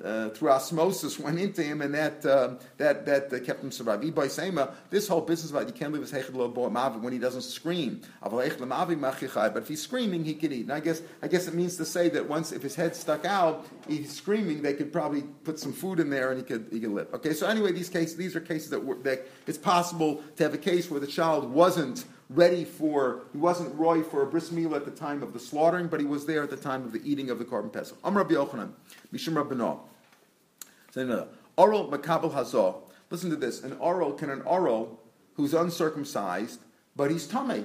uh, 0.04 0.28
through 0.30 0.50
osmosis 0.50 1.18
went 1.18 1.38
into 1.38 1.62
him, 1.62 1.82
and 1.82 1.94
that 1.94 2.24
uh, 2.24 2.54
that 2.78 3.04
that 3.06 3.32
uh, 3.32 3.40
kept 3.40 3.62
him 3.62 3.72
survive. 3.72 4.00
This 4.90 5.08
whole 5.08 5.20
business 5.20 5.50
about 5.50 5.66
you 5.66 5.72
can't 5.72 5.92
leave 5.92 6.02
his 6.02 6.12
hechel 6.12 7.02
when 7.02 7.12
he 7.12 7.18
doesn't 7.18 7.42
scream. 7.42 8.02
But 8.22 9.56
if 9.56 9.68
he's 9.68 9.82
screaming, 9.82 10.24
he 10.24 10.34
can 10.34 10.52
eat. 10.52 10.62
And 10.62 10.72
I 10.72 10.80
guess 10.80 11.02
I 11.22 11.28
guess 11.28 11.48
it 11.48 11.54
means 11.54 11.76
to 11.78 11.84
say 11.84 12.08
that 12.10 12.28
once 12.28 12.52
if 12.52 12.62
his 12.62 12.74
head 12.74 12.94
stuck 12.94 13.24
out, 13.24 13.66
he's 13.88 14.14
screaming, 14.14 14.62
they 14.62 14.74
could 14.74 14.92
probably 14.92 15.22
put 15.44 15.58
some 15.58 15.72
food 15.72 15.98
in 16.00 16.08
there 16.08 16.30
and 16.30 16.38
he 16.38 16.44
could 16.44 16.68
he 16.70 16.80
could 16.80 16.92
live. 16.92 17.08
Okay, 17.14 17.32
so 17.32 17.46
anyway, 17.46 17.72
these 17.72 17.88
cases 17.88 18.16
these 18.16 18.36
are 18.36 18.40
cases 18.40 18.70
that, 18.70 18.84
were, 18.84 18.96
that 18.98 19.26
it's 19.46 19.58
possible 19.58 20.22
to 20.36 20.42
have 20.44 20.54
a 20.54 20.58
case 20.58 20.90
where 20.90 21.00
the 21.00 21.06
child 21.06 21.50
wasn't 21.50 22.04
ready 22.34 22.64
for, 22.64 23.22
he 23.32 23.38
wasn't 23.38 23.74
roy 23.78 24.02
for 24.02 24.22
a 24.22 24.26
bris 24.26 24.50
milah 24.50 24.76
at 24.76 24.84
the 24.84 24.90
time 24.90 25.22
of 25.22 25.32
the 25.32 25.40
slaughtering, 25.40 25.86
but 25.86 26.00
he 26.00 26.06
was 26.06 26.26
there 26.26 26.42
at 26.42 26.50
the 26.50 26.56
time 26.56 26.84
of 26.84 26.92
the 26.92 27.00
eating 27.04 27.30
of 27.30 27.38
the 27.38 27.44
korban 27.44 27.72
pesach. 27.72 27.96
Am 28.04 28.16
Rabbi 28.16 28.34
Yochanan, 28.34 28.70
Mishum 29.12 29.34
Rabbanah. 29.34 29.78
Oral 31.56 31.90
makabel 31.90 32.32
hazah. 32.32 32.76
Listen 33.10 33.30
to 33.30 33.36
this. 33.36 33.62
An 33.62 33.74
oral 33.78 34.12
can 34.12 34.30
an 34.30 34.42
oral 34.42 35.00
who's 35.34 35.54
uncircumcised, 35.54 36.60
but 36.96 37.10
he's 37.10 37.26
tummy, 37.26 37.64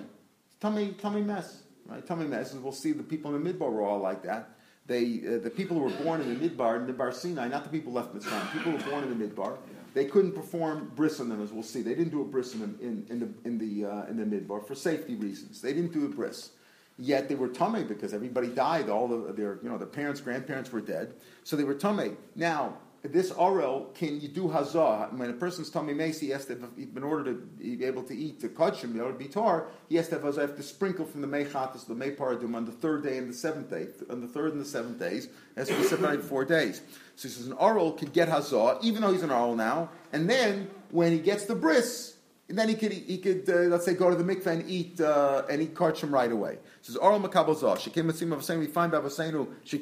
tummy, 0.59 0.93
tummy 0.99 1.21
mess, 1.21 1.63
right? 1.85 2.05
Tummy 2.05 2.25
mess. 2.25 2.53
We'll 2.53 2.71
see 2.71 2.91
the 2.91 3.03
people 3.03 3.33
in 3.35 3.43
the 3.43 3.53
midbar 3.53 3.71
were 3.71 3.81
all 3.81 3.99
like 3.99 4.23
that. 4.23 4.49
They, 4.85 5.21
uh, 5.27 5.39
the 5.39 5.49
people 5.49 5.77
who 5.77 5.83
were 5.83 6.03
born 6.03 6.21
in 6.21 6.37
the 6.37 6.49
midbar, 6.49 6.77
in 6.77 6.87
the 6.87 6.93
Bar 6.93 7.11
Sinai, 7.11 7.49
not 7.49 7.65
the 7.65 7.69
people 7.69 7.91
left 7.91 8.15
Mitzrayim, 8.15 8.53
people 8.53 8.71
who 8.71 8.77
were 8.77 8.89
born 8.89 9.03
in 9.03 9.17
the 9.17 9.25
midbar, 9.25 9.57
they 9.93 10.05
couldn't 10.05 10.33
perform 10.33 10.91
bris 10.95 11.19
on 11.19 11.29
them, 11.29 11.41
as 11.41 11.51
we'll 11.51 11.63
see. 11.63 11.81
They 11.81 11.95
didn't 11.95 12.11
do 12.11 12.21
a 12.21 12.25
bris 12.25 12.53
in, 12.53 12.59
them 12.59 12.77
in, 12.81 13.05
in 13.09 13.19
the 13.19 13.29
in 13.47 13.57
the 13.57 13.89
uh, 13.89 14.05
in 14.05 14.17
the 14.17 14.23
midbar 14.23 14.65
for 14.65 14.75
safety 14.75 15.15
reasons. 15.15 15.61
They 15.61 15.73
didn't 15.73 15.93
do 15.93 16.05
a 16.05 16.09
bris. 16.09 16.51
Yet 16.99 17.29
they 17.29 17.35
were 17.35 17.47
tummy 17.47 17.83
because 17.83 18.13
everybody 18.13 18.47
died. 18.47 18.89
All 18.89 19.13
of 19.13 19.35
their 19.35 19.59
you 19.61 19.69
know 19.69 19.77
their 19.77 19.87
parents, 19.87 20.19
grandparents 20.19 20.71
were 20.71 20.81
dead, 20.81 21.13
so 21.43 21.55
they 21.55 21.63
were 21.63 21.75
tummy. 21.75 22.11
Now 22.35 22.77
this 23.03 23.31
orel 23.31 23.93
can 23.93 24.19
you 24.19 24.27
do 24.27 24.43
hazah? 24.47 25.13
When 25.17 25.29
a 25.29 25.33
person's 25.33 25.69
tummy 25.69 25.93
mace 25.93 26.19
he 26.19 26.29
has 26.29 26.45
to 26.45 26.57
in 26.77 27.03
order 27.03 27.33
to 27.33 27.33
be 27.33 27.85
able 27.85 28.03
to 28.03 28.15
eat 28.15 28.39
to 28.41 28.49
catch 28.49 28.83
him 28.83 28.95
in 28.95 29.01
order 29.01 29.17
be 29.17 29.27
tar 29.27 29.67
he 29.87 29.95
has 29.95 30.09
to 30.09 30.15
have 30.15 30.23
hazah 30.23 30.41
have 30.41 30.55
to 30.57 30.63
sprinkle 30.63 31.05
from 31.05 31.21
the 31.21 31.27
mechatas 31.27 31.85
the 31.85 31.93
meparadum 31.93 32.55
on 32.55 32.65
the 32.65 32.71
third 32.71 33.03
day 33.03 33.17
and 33.17 33.29
the 33.29 33.33
seventh 33.33 33.69
day 33.69 33.87
on 34.09 34.21
the 34.21 34.27
third 34.27 34.53
and 34.53 34.61
the 34.61 34.65
seventh 34.65 34.99
days 34.99 35.29
to 35.55 35.65
be 35.65 35.83
separated 35.83 36.23
four 36.23 36.45
days. 36.45 36.81
So 37.15 37.27
he 37.27 37.33
says 37.33 37.47
an 37.47 37.53
oral 37.53 37.93
can 37.93 38.09
get 38.09 38.29
hazah 38.29 38.83
even 38.83 39.01
though 39.01 39.11
he's 39.11 39.23
an 39.23 39.31
oral 39.31 39.55
now 39.55 39.89
and 40.11 40.29
then 40.29 40.69
when 40.91 41.11
he 41.11 41.19
gets 41.19 41.45
the 41.45 41.55
bris 41.55 42.16
and 42.49 42.57
then 42.57 42.69
he 42.69 42.75
could 42.75 42.93
he 42.93 43.17
could 43.17 43.49
uh, 43.49 43.53
let's 43.71 43.83
say 43.83 43.93
go 43.93 44.09
to 44.09 44.15
the 44.15 44.23
mikveh 44.23 44.47
and 44.47 44.69
eat 44.69 45.01
uh, 45.01 45.43
and 45.49 45.61
eat 45.61 45.73
karchim 45.73 46.11
right 46.11 46.31
away. 46.31 46.53
It 46.53 46.61
says 46.81 46.95
oral 46.95 47.19
makabel 47.19 47.57
zah. 47.57 47.75
She 47.77 47.89
came 47.89 48.09
of 48.09 48.15
saying 48.43 48.59
we 48.59 48.67
find 48.67 48.91
Babasenu 48.93 49.47
she 49.65 49.81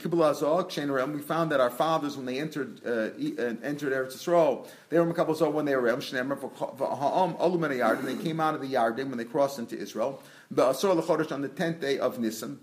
and 0.81 1.13
we 1.13 1.21
found 1.21 1.51
that 1.51 1.59
our 1.59 1.69
fathers 1.69 2.17
when 2.17 2.25
they 2.25 2.39
entered 2.39 2.81
uh, 2.85 3.11
entered 3.63 3.93
Eretz 3.93 4.15
Yisrael 4.15 4.67
they 4.89 4.99
were 4.99 5.13
makabel 5.13 5.35
zah 5.35 5.49
when 5.49 5.65
they 5.65 5.75
were 5.75 5.83
shnemer 5.97 6.39
ha'am 6.79 7.35
alu 7.39 7.75
yard 7.75 7.99
and 7.99 8.07
they 8.07 8.23
came 8.23 8.39
out 8.39 8.55
of 8.55 8.61
the 8.61 8.73
Yarden 8.73 9.09
when 9.09 9.17
they 9.17 9.25
crossed 9.25 9.59
into 9.59 9.77
Israel. 9.77 10.21
Ba'asor 10.53 10.99
lechodesh 10.99 11.31
on 11.31 11.41
the 11.41 11.49
tenth 11.49 11.81
day 11.81 11.99
of 11.99 12.19
Nisan. 12.19 12.59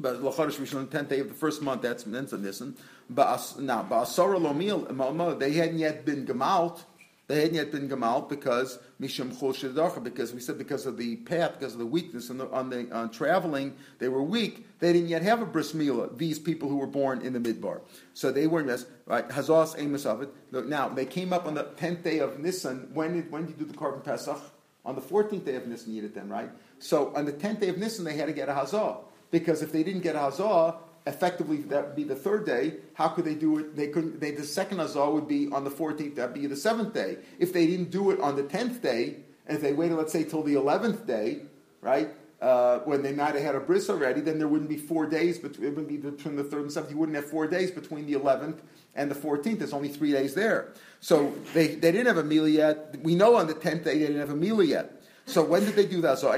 But 0.00 0.22
Lachodesh 0.22 0.58
Rishon, 0.60 0.88
the 0.88 0.96
tenth 0.96 1.08
day 1.08 1.18
of 1.18 1.28
the 1.28 1.34
first 1.34 1.60
month, 1.60 1.82
that's 1.82 2.06
Nisan. 2.06 2.76
But 3.10 3.54
now, 3.58 3.82
Ba'asor 3.82 4.38
lomil, 4.38 5.38
they 5.38 5.52
hadn't 5.52 5.78
yet 5.78 6.04
been 6.04 6.24
gemalt 6.24 6.82
they 7.28 7.42
hadn't 7.42 7.54
yet 7.54 7.70
been 7.70 7.90
gemalt 7.90 8.30
because 8.30 8.78
mishum 9.00 9.34
chol 9.36 10.02
because 10.02 10.32
we 10.32 10.40
said 10.40 10.56
because 10.56 10.86
of 10.86 10.96
the 10.96 11.16
path, 11.16 11.58
because 11.58 11.74
of 11.74 11.78
the 11.78 11.86
weakness 11.86 12.30
on 12.30 12.38
the, 12.38 12.50
on 12.50 12.70
the 12.70 12.90
on 12.90 13.10
traveling, 13.10 13.76
they 13.98 14.08
were 14.08 14.22
weak. 14.22 14.66
They 14.78 14.94
didn't 14.94 15.08
yet 15.08 15.20
have 15.22 15.42
a 15.42 15.44
bris 15.44 15.72
milah. 15.72 16.16
These 16.16 16.38
people 16.38 16.70
who 16.70 16.78
were 16.78 16.86
born 16.86 17.20
in 17.20 17.34
the 17.34 17.38
midbar, 17.38 17.82
so 18.14 18.32
they 18.32 18.46
weren't 18.46 18.66
this 18.66 18.86
right. 19.04 19.28
Hazas 19.28 19.78
amos 19.78 20.06
of. 20.06 20.26
Now 20.50 20.88
they 20.88 21.04
came 21.04 21.34
up 21.34 21.46
on 21.46 21.54
the 21.54 21.64
tenth 21.76 22.02
day 22.02 22.18
of 22.18 22.38
Nisan. 22.38 22.88
When 22.94 23.14
did 23.14 23.30
when 23.30 23.42
did 23.42 23.50
you 23.50 23.66
do 23.66 23.70
the 23.70 23.78
korban 23.78 24.02
pesach? 24.02 24.40
On 24.86 24.94
the 24.94 25.02
fourteenth 25.02 25.44
day 25.44 25.56
of 25.56 25.66
Nisan, 25.66 25.92
you 25.92 26.00
did 26.00 26.12
it 26.12 26.14
then, 26.14 26.30
right? 26.30 26.50
So 26.78 27.14
on 27.14 27.26
the 27.26 27.32
tenth 27.32 27.60
day 27.60 27.68
of 27.68 27.76
Nisan, 27.76 28.06
they 28.06 28.16
had 28.16 28.26
to 28.26 28.32
get 28.32 28.48
a 28.48 28.52
hazah 28.52 29.00
because 29.30 29.60
if 29.60 29.70
they 29.70 29.82
didn't 29.82 30.00
get 30.00 30.16
a 30.16 30.20
hazah, 30.20 30.76
effectively 31.08 31.56
that 31.72 31.86
would 31.86 31.96
be 31.96 32.04
the 32.04 32.14
third 32.14 32.46
day. 32.46 32.74
How 32.94 33.08
could 33.08 33.24
they 33.24 33.34
do 33.34 33.58
it? 33.58 33.74
They 33.74 33.88
couldn't. 33.88 34.20
They, 34.20 34.30
the 34.30 34.44
second 34.44 34.78
azar 34.80 35.10
would 35.10 35.26
be 35.26 35.48
on 35.50 35.64
the 35.64 35.70
fourteenth. 35.70 36.14
That'd 36.16 36.34
be 36.34 36.46
the 36.46 36.56
seventh 36.68 36.92
day. 36.94 37.18
If 37.38 37.52
they 37.52 37.66
didn't 37.66 37.90
do 37.90 38.10
it 38.12 38.20
on 38.20 38.36
the 38.36 38.44
tenth 38.44 38.82
day, 38.82 39.16
and 39.46 39.56
if 39.56 39.62
they 39.62 39.72
waited, 39.72 39.96
let's 39.96 40.12
say, 40.12 40.24
till 40.24 40.42
the 40.42 40.54
eleventh 40.54 41.06
day, 41.06 41.42
right? 41.80 42.10
Uh, 42.40 42.78
when 42.80 43.02
they 43.02 43.12
might 43.12 43.34
have 43.34 43.42
had 43.42 43.56
a 43.56 43.60
bris 43.60 43.90
already, 43.90 44.20
then 44.20 44.38
there 44.38 44.46
wouldn't 44.46 44.70
be 44.70 44.76
four 44.76 45.06
days. 45.06 45.38
Between, 45.38 45.66
it 45.66 45.70
wouldn't 45.70 45.88
be 45.88 45.96
between 45.96 46.36
the 46.36 46.44
third 46.44 46.62
and 46.62 46.72
seventh. 46.72 46.92
You 46.92 46.98
wouldn't 46.98 47.16
have 47.16 47.28
four 47.28 47.48
days 47.48 47.72
between 47.72 48.06
the 48.06 48.12
eleventh 48.12 48.62
and 48.94 49.10
the 49.10 49.16
fourteenth. 49.16 49.58
There's 49.58 49.72
only 49.72 49.88
three 49.88 50.12
days 50.12 50.34
there. 50.34 50.72
So 51.00 51.32
they, 51.54 51.68
they 51.68 51.90
didn't 51.90 52.06
have 52.06 52.18
a 52.18 52.24
meal 52.24 52.46
yet. 52.46 52.96
We 53.02 53.14
know 53.14 53.34
on 53.36 53.46
the 53.48 53.54
tenth 53.54 53.84
day 53.84 53.94
they 53.98 54.06
didn't 54.06 54.20
have 54.20 54.30
a 54.30 54.36
meal 54.36 54.62
yet. 54.62 55.02
So 55.26 55.42
when 55.44 55.64
did 55.64 55.74
they 55.74 55.86
do 55.86 56.00
the 56.00 56.08
hazah? 56.08 56.32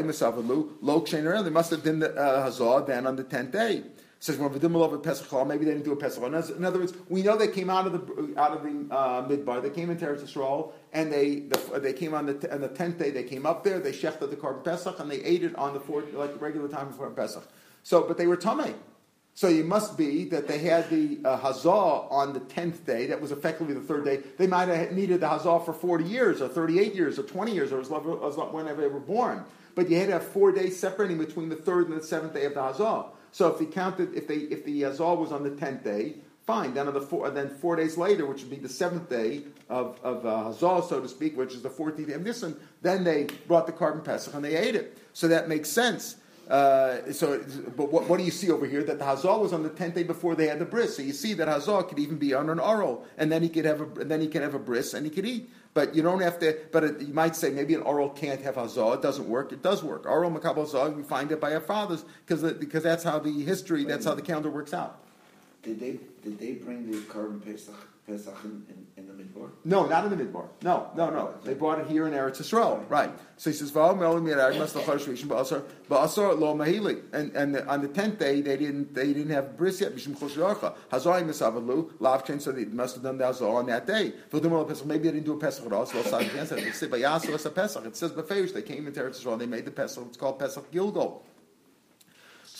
They 1.44 1.50
must 1.50 1.70
have 1.70 1.84
done 1.84 1.98
the 2.00 2.14
uh, 2.16 2.80
then 2.80 3.06
on 3.06 3.16
the 3.16 3.24
tenth 3.24 3.52
day 3.52 3.84
says 4.20 4.36
when 4.36 4.50
V'dim 4.50 5.02
Pesach 5.02 5.46
maybe 5.46 5.64
they 5.64 5.72
didn't 5.72 5.84
do 5.84 5.92
a 5.92 5.96
Pesach. 5.96 6.22
In 6.22 6.64
other 6.64 6.78
words, 6.78 6.92
we 7.08 7.22
know 7.22 7.36
they 7.36 7.48
came 7.48 7.70
out 7.70 7.86
of 7.86 7.92
the 7.92 8.38
out 8.38 8.52
of 8.52 8.62
the 8.62 8.94
uh, 8.94 9.26
midbar. 9.26 9.62
They 9.62 9.70
came 9.70 9.90
into 9.90 10.06
Eretz 10.06 10.20
Yisrael, 10.20 10.72
and 10.92 11.10
they 11.12 11.40
the, 11.40 11.80
they 11.80 11.94
came 11.94 12.14
on 12.14 12.26
the 12.26 12.54
on 12.54 12.60
the 12.60 12.68
tenth 12.68 12.98
day. 12.98 13.10
They 13.10 13.24
came 13.24 13.46
up 13.46 13.64
there. 13.64 13.80
They 13.80 13.92
shechted 13.92 14.30
the 14.30 14.36
korban 14.36 14.62
Pesach, 14.62 15.00
and 15.00 15.10
they 15.10 15.22
ate 15.22 15.42
it 15.42 15.56
on 15.56 15.74
the 15.74 15.80
fourth 15.80 16.12
like 16.12 16.38
regular 16.40 16.68
time 16.68 16.88
before 16.88 17.10
Pesach. 17.10 17.48
So, 17.82 18.02
but 18.02 18.18
they 18.18 18.26
were 18.26 18.36
tamei. 18.36 18.74
So 19.32 19.48
it 19.48 19.64
must 19.64 19.96
be 19.96 20.24
that 20.26 20.46
they 20.46 20.58
had 20.58 20.90
the 20.90 21.20
uh, 21.24 21.38
hazah 21.38 22.12
on 22.12 22.34
the 22.34 22.40
tenth 22.40 22.84
day. 22.84 23.06
That 23.06 23.22
was 23.22 23.32
effectively 23.32 23.72
the 23.72 23.80
third 23.80 24.04
day. 24.04 24.18
They 24.36 24.46
might 24.46 24.68
have 24.68 24.92
needed 24.92 25.20
the 25.20 25.28
hazah 25.28 25.64
for 25.64 25.72
forty 25.72 26.04
years, 26.04 26.42
or 26.42 26.48
thirty-eight 26.48 26.94
years, 26.94 27.18
or 27.18 27.22
twenty 27.22 27.52
years, 27.52 27.72
or 27.72 27.80
as 27.80 27.88
whenever 27.88 28.82
they 28.82 28.88
were 28.88 29.00
born. 29.00 29.44
But 29.74 29.88
you 29.88 29.96
had 29.96 30.08
to 30.08 30.12
have 30.14 30.26
four 30.26 30.52
days 30.52 30.78
separating 30.78 31.16
between 31.16 31.48
the 31.48 31.56
third 31.56 31.88
and 31.88 31.98
the 31.98 32.04
seventh 32.04 32.34
day 32.34 32.44
of 32.44 32.52
the 32.52 32.60
hazah. 32.60 33.06
So 33.32 33.48
if 33.48 33.58
they 33.58 33.66
counted, 33.66 34.14
if 34.14 34.26
they 34.26 34.36
if 34.36 34.64
the 34.64 34.82
Azal 34.82 35.18
was 35.18 35.32
on 35.32 35.42
the 35.42 35.50
tenth 35.50 35.84
day, 35.84 36.14
fine. 36.46 36.74
Then 36.74 36.88
on 36.88 36.94
the 36.94 37.00
four, 37.00 37.30
then 37.30 37.48
four 37.48 37.76
days 37.76 37.96
later, 37.96 38.26
which 38.26 38.40
would 38.42 38.50
be 38.50 38.56
the 38.56 38.68
seventh 38.68 39.08
day 39.08 39.42
of 39.68 39.98
of 40.02 40.26
uh, 40.26 40.50
Hazal, 40.50 40.88
so 40.88 41.00
to 41.00 41.08
speak, 41.08 41.36
which 41.36 41.54
is 41.54 41.62
the 41.62 41.70
fourteenth 41.70 42.08
day 42.08 42.14
of 42.14 42.22
Nisan, 42.22 42.58
then 42.82 43.04
they 43.04 43.28
brought 43.46 43.66
the 43.66 43.72
korban 43.72 44.04
pesach 44.04 44.34
and 44.34 44.44
they 44.44 44.56
ate 44.56 44.74
it. 44.74 44.98
So 45.12 45.28
that 45.28 45.48
makes 45.48 45.68
sense. 45.68 46.16
Uh, 46.50 47.12
so, 47.12 47.40
but 47.76 47.92
what, 47.92 48.08
what, 48.08 48.18
do 48.18 48.24
you 48.24 48.30
see 48.32 48.50
over 48.50 48.66
here? 48.66 48.82
That 48.82 48.98
the 48.98 49.04
Hazal 49.04 49.40
was 49.40 49.52
on 49.52 49.62
the 49.62 49.68
tenth 49.68 49.94
day 49.94 50.02
before 50.02 50.34
they 50.34 50.48
had 50.48 50.58
the 50.58 50.64
bris. 50.64 50.96
So 50.96 51.02
you 51.02 51.12
see 51.12 51.32
that 51.34 51.46
Hazal 51.46 51.88
could 51.88 52.00
even 52.00 52.18
be 52.18 52.34
on 52.34 52.50
an 52.50 52.58
oral, 52.58 53.06
and 53.16 53.30
then 53.30 53.40
he 53.40 53.48
could 53.48 53.64
have 53.64 53.80
a, 53.80 53.84
and 54.00 54.10
then 54.10 54.20
he 54.20 54.26
can 54.26 54.42
have 54.42 54.54
a 54.54 54.58
bris, 54.58 54.92
and 54.92 55.06
he 55.06 55.10
could 55.10 55.24
eat. 55.24 55.48
But 55.74 55.94
you 55.94 56.02
don't 56.02 56.20
have 56.20 56.40
to. 56.40 56.58
But 56.72 56.82
it, 56.82 57.00
you 57.02 57.14
might 57.14 57.36
say 57.36 57.50
maybe 57.50 57.74
an 57.74 57.82
oral 57.82 58.10
can't 58.10 58.42
have 58.42 58.56
Hazal. 58.56 58.96
It 58.96 59.00
doesn't 59.00 59.28
work. 59.28 59.52
It 59.52 59.62
does 59.62 59.84
work. 59.84 60.06
Oral 60.06 60.28
makabel 60.28 60.68
Hazal. 60.68 60.96
We 60.96 61.04
find 61.04 61.30
it 61.30 61.40
by 61.40 61.54
our 61.54 61.60
fathers 61.60 62.04
because 62.26 62.42
because 62.54 62.82
that's 62.82 63.04
how 63.04 63.20
the 63.20 63.30
history. 63.30 63.84
That's 63.84 64.04
how 64.04 64.14
the 64.14 64.22
calendar 64.22 64.50
works 64.50 64.74
out. 64.74 64.98
Did 65.62 65.78
they 65.78 66.00
did 66.24 66.40
they 66.40 66.54
bring 66.54 66.90
the 66.90 66.98
korban 66.98 67.44
pesach 67.44 67.89
Pesach 68.06 68.34
in, 68.44 68.64
in, 68.68 68.86
in, 68.96 69.06
the 69.06 69.12
Midbar? 69.12 69.50
No, 69.64 69.86
not 69.86 70.04
in 70.04 70.10
the 70.16 70.24
Midbar. 70.24 70.48
No, 70.62 70.90
no, 70.96 71.10
no. 71.10 71.34
They 71.44 71.54
brought 71.54 71.80
it 71.80 71.86
here 71.86 72.06
in 72.06 72.12
Eretz 72.12 72.40
Yisrael. 72.40 72.88
Right. 72.88 73.10
So 73.36 73.50
he 73.50 73.56
says, 73.56 73.70
and 77.12 77.36
and 77.36 77.56
on 77.68 77.82
the 77.82 77.88
tenth 77.88 78.18
day 78.18 78.40
they 78.40 78.56
didn't 78.56 78.94
they 78.94 79.12
didn't 79.12 79.30
have 79.30 79.56
bris 79.56 79.80
yet. 79.80 79.98
So 80.00 80.10
they 82.52 82.64
must 82.64 82.94
have 82.94 83.04
done 83.04 83.18
the 83.18 83.28
Azor 83.28 83.48
on 83.48 83.66
that 83.66 83.86
day. 83.86 84.12
Maybe 84.32 85.04
they 85.04 85.12
didn't 85.12 85.24
do 85.24 85.34
a 85.34 85.38
Pesach 85.38 85.66
at 85.66 85.72
all. 85.72 85.86
So 85.86 85.98
it 85.98 86.06
says 86.06 88.12
Befeish, 88.12 88.52
they 88.52 88.62
came 88.62 88.86
into 88.86 89.00
Eretz 89.00 89.22
Yisrael, 89.22 89.38
they 89.38 89.46
made 89.46 89.64
the 89.64 89.70
Pesach. 89.70 90.04
It's 90.08 90.16
called 90.16 90.38
Pesach 90.38 90.70
Gilgal. 90.70 91.24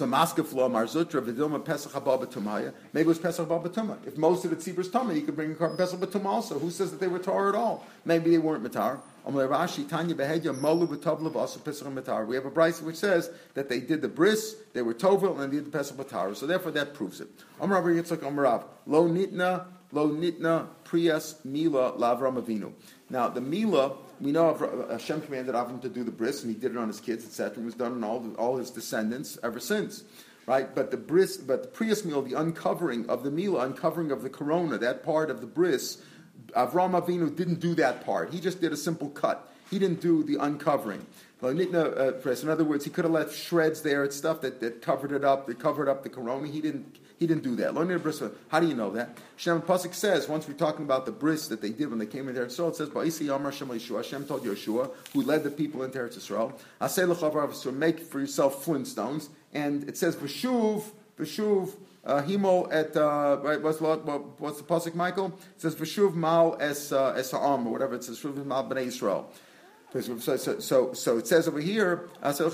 So 0.00 0.06
Maskef 0.06 0.54
Lo 0.54 0.66
Mar 0.66 0.86
Zutra 0.86 1.20
Vidilma 1.20 1.62
Pesach 1.62 1.92
Haba. 1.92 2.72
Maybe 2.94 3.04
it 3.04 3.06
was 3.06 3.18
Pesach 3.18 3.46
Haba. 3.46 3.98
If 4.06 4.16
most 4.16 4.46
of 4.46 4.50
the 4.50 4.56
tzibur 4.56 4.78
is 4.78 4.88
tumah, 4.88 5.14
you 5.14 5.20
could 5.20 5.36
bring 5.36 5.52
a 5.52 5.54
korban 5.54 5.76
Pesach 5.76 6.00
B'tumah 6.00 6.24
also. 6.24 6.58
Who 6.58 6.70
says 6.70 6.90
that 6.90 7.00
they 7.00 7.06
were 7.06 7.18
tar 7.18 7.50
at 7.50 7.54
all? 7.54 7.84
Maybe 8.06 8.30
they 8.30 8.38
weren't 8.38 8.64
matar. 8.64 9.00
We 9.26 9.42
have 9.42 9.50
a 9.50 9.58
Braisa 12.50 12.82
which 12.82 12.96
says 12.96 13.30
that 13.52 13.68
they 13.68 13.80
did 13.80 14.00
the 14.00 14.08
bris, 14.08 14.56
they 14.72 14.80
were 14.80 14.94
tovel, 14.94 15.38
and 15.38 15.52
they 15.52 15.56
did 15.56 15.66
the 15.66 15.70
pesach 15.70 15.98
batar. 15.98 16.34
So 16.34 16.46
therefore, 16.46 16.72
that 16.72 16.94
proves 16.94 17.20
it. 17.20 17.28
Amar 17.60 17.82
Yitzchak 17.82 18.20
Amarav 18.20 18.64
Lo 18.86 19.06
nitna 19.06 19.66
lo 19.92 20.08
nitna 20.08 20.68
prias 20.86 21.44
mila 21.44 21.92
lavram 21.98 22.42
avinu. 22.42 22.72
Now 23.10 23.28
the 23.28 23.42
mila 23.42 23.98
we 24.20 24.32
know 24.32 24.86
Hashem 24.90 25.22
commanded 25.22 25.54
Avram 25.54 25.80
to 25.82 25.88
do 25.88 26.04
the 26.04 26.10
bris, 26.10 26.42
and 26.42 26.54
he 26.54 26.60
did 26.60 26.72
it 26.72 26.76
on 26.76 26.88
his 26.88 27.00
kids, 27.00 27.24
etc. 27.24 27.62
It 27.62 27.64
was 27.64 27.74
done 27.74 27.92
on 27.92 28.04
all, 28.04 28.34
all 28.36 28.56
his 28.56 28.70
descendants 28.70 29.38
ever 29.42 29.58
since, 29.58 30.04
right? 30.46 30.74
But 30.74 30.90
the 30.90 30.96
bris, 30.96 31.36
but 31.36 31.62
the 31.62 31.68
prius 31.68 32.04
meal, 32.04 32.22
the 32.22 32.38
uncovering 32.38 33.08
of 33.08 33.22
the 33.22 33.30
mila, 33.30 33.64
uncovering 33.64 34.10
of 34.10 34.22
the 34.22 34.30
corona, 34.30 34.78
that 34.78 35.04
part 35.04 35.30
of 35.30 35.40
the 35.40 35.46
bris, 35.46 36.02
Avram 36.56 37.00
Avinu 37.00 37.34
didn't 37.34 37.60
do 37.60 37.74
that 37.76 38.04
part. 38.04 38.32
He 38.32 38.40
just 38.40 38.60
did 38.60 38.72
a 38.72 38.76
simple 38.76 39.08
cut. 39.08 39.52
He 39.70 39.78
didn't 39.78 40.00
do 40.00 40.22
the 40.22 40.36
uncovering. 40.36 41.06
Uh, 41.42 41.48
in 41.48 41.74
other 42.48 42.64
words, 42.64 42.84
he 42.84 42.90
could 42.90 43.04
have 43.04 43.12
left 43.12 43.34
shreds 43.34 43.80
there 43.82 44.02
and 44.02 44.12
stuff 44.12 44.42
that, 44.42 44.60
that 44.60 44.82
covered 44.82 45.12
it 45.12 45.24
up, 45.24 45.46
that 45.46 45.58
covered 45.58 45.88
up 45.88 46.02
the 46.02 46.08
corona. 46.10 46.48
He 46.48 46.60
didn't 46.60 46.98
he 47.20 47.26
didn't 47.26 47.44
do 47.44 47.54
that. 47.56 47.74
How 48.48 48.60
do 48.60 48.66
you 48.66 48.74
know 48.74 48.90
that? 48.92 49.18
Shem 49.36 49.60
Pasuk 49.60 49.92
says, 49.92 50.26
once 50.26 50.48
we're 50.48 50.54
talking 50.54 50.86
about 50.86 51.04
the 51.04 51.12
bris 51.12 51.48
that 51.48 51.60
they 51.60 51.68
did 51.68 51.90
when 51.90 51.98
they 51.98 52.06
came 52.06 52.28
into 52.28 52.40
Eretz 52.40 52.58
Yisrael, 52.58 52.70
it 52.70 52.76
says, 52.76 52.88
Ba'isi 52.88 53.26
Yamar 53.26 53.52
Shem 53.52 53.68
Yeshua, 53.68 53.98
Hashem 53.98 54.24
told 54.24 54.42
Yeshua, 54.42 54.90
who 55.12 55.20
led 55.20 55.44
the 55.44 55.50
people 55.50 55.82
into 55.82 55.98
Eretz 55.98 56.18
Yisrael, 56.18 56.58
Asay 56.80 57.06
l'chavar 57.06 57.72
make 57.74 58.00
for 58.00 58.20
yourself 58.20 58.64
flintstones, 58.64 59.28
and 59.52 59.86
it 59.86 59.98
says, 59.98 60.16
V'shuv, 60.16 60.82
V'shuv, 61.18 61.74
uh, 62.04 62.22
himo 62.22 62.72
at 62.72 62.96
uh, 62.96 63.38
right, 63.42 63.60
what's, 63.60 63.78
what's 63.80 64.56
the 64.56 64.64
pasuk, 64.64 64.94
Michael? 64.94 65.38
It 65.56 65.60
says 65.60 65.74
v'shuv 65.74 66.14
mal 66.14 66.56
es 66.58 66.92
uh, 66.92 67.12
es 67.14 67.30
ha'am 67.32 67.66
or 67.66 67.72
whatever. 67.72 67.94
It 67.96 68.04
says 68.04 68.18
v'shuv 68.18 68.42
mal 68.46 68.64
bnei 68.64 68.86
Yisrael. 68.86 69.26
So, 69.92 70.36
so, 70.36 70.92
so, 70.92 71.18
it 71.18 71.26
says 71.26 71.48
over 71.48 71.58
here, 71.60 72.08
so, 72.22 72.48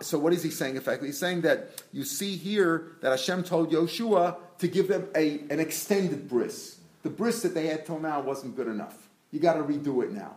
so 0.00 0.18
what 0.18 0.32
is 0.34 0.42
he 0.42 0.50
saying 0.50 0.76
effectively? 0.76 1.08
He's 1.08 1.18
saying 1.18 1.40
that 1.42 1.82
you 1.92 2.04
see 2.04 2.36
here 2.36 2.88
that 3.00 3.10
Hashem 3.10 3.44
told 3.44 3.72
Yoshua 3.72 4.36
to 4.58 4.68
give 4.68 4.88
them 4.88 5.08
a, 5.14 5.40
an 5.50 5.60
extended 5.60 6.28
bris. 6.28 6.78
The 7.04 7.10
bris 7.10 7.40
that 7.42 7.54
they 7.54 7.68
had 7.68 7.86
till 7.86 8.00
now 8.00 8.20
wasn't 8.20 8.54
good 8.54 8.68
enough. 8.68 9.08
You 9.30 9.40
got 9.40 9.54
to 9.54 9.62
redo 9.62 10.04
it 10.04 10.12
now 10.12 10.36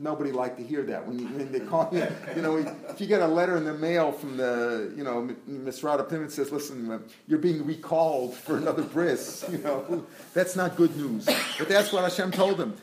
nobody 0.00 0.32
liked 0.32 0.58
to 0.58 0.64
hear 0.64 0.82
that 0.84 1.06
when, 1.06 1.18
you, 1.18 1.26
when 1.26 1.52
they 1.52 1.60
call 1.60 1.88
you. 1.92 2.06
You 2.34 2.42
know, 2.42 2.56
if 2.56 3.00
you 3.00 3.06
get 3.06 3.20
a 3.20 3.26
letter 3.26 3.56
in 3.56 3.64
the 3.64 3.74
mail 3.74 4.12
from 4.12 4.36
the, 4.36 4.92
you 4.96 5.04
know, 5.04 5.28
Misrata 5.48 6.08
Pimit 6.08 6.32
says, 6.32 6.50
"Listen, 6.50 6.90
uh, 6.90 6.98
you're 7.28 7.38
being 7.38 7.64
recalled 7.64 8.34
for 8.34 8.56
another 8.56 8.82
bris." 8.82 9.44
You 9.50 9.58
know, 9.58 10.06
that's 10.32 10.56
not 10.56 10.76
good 10.76 10.96
news. 10.96 11.26
But 11.58 11.68
that's 11.68 11.92
what 11.92 12.04
Hashem 12.04 12.30
told 12.30 12.58
him. 12.60 12.74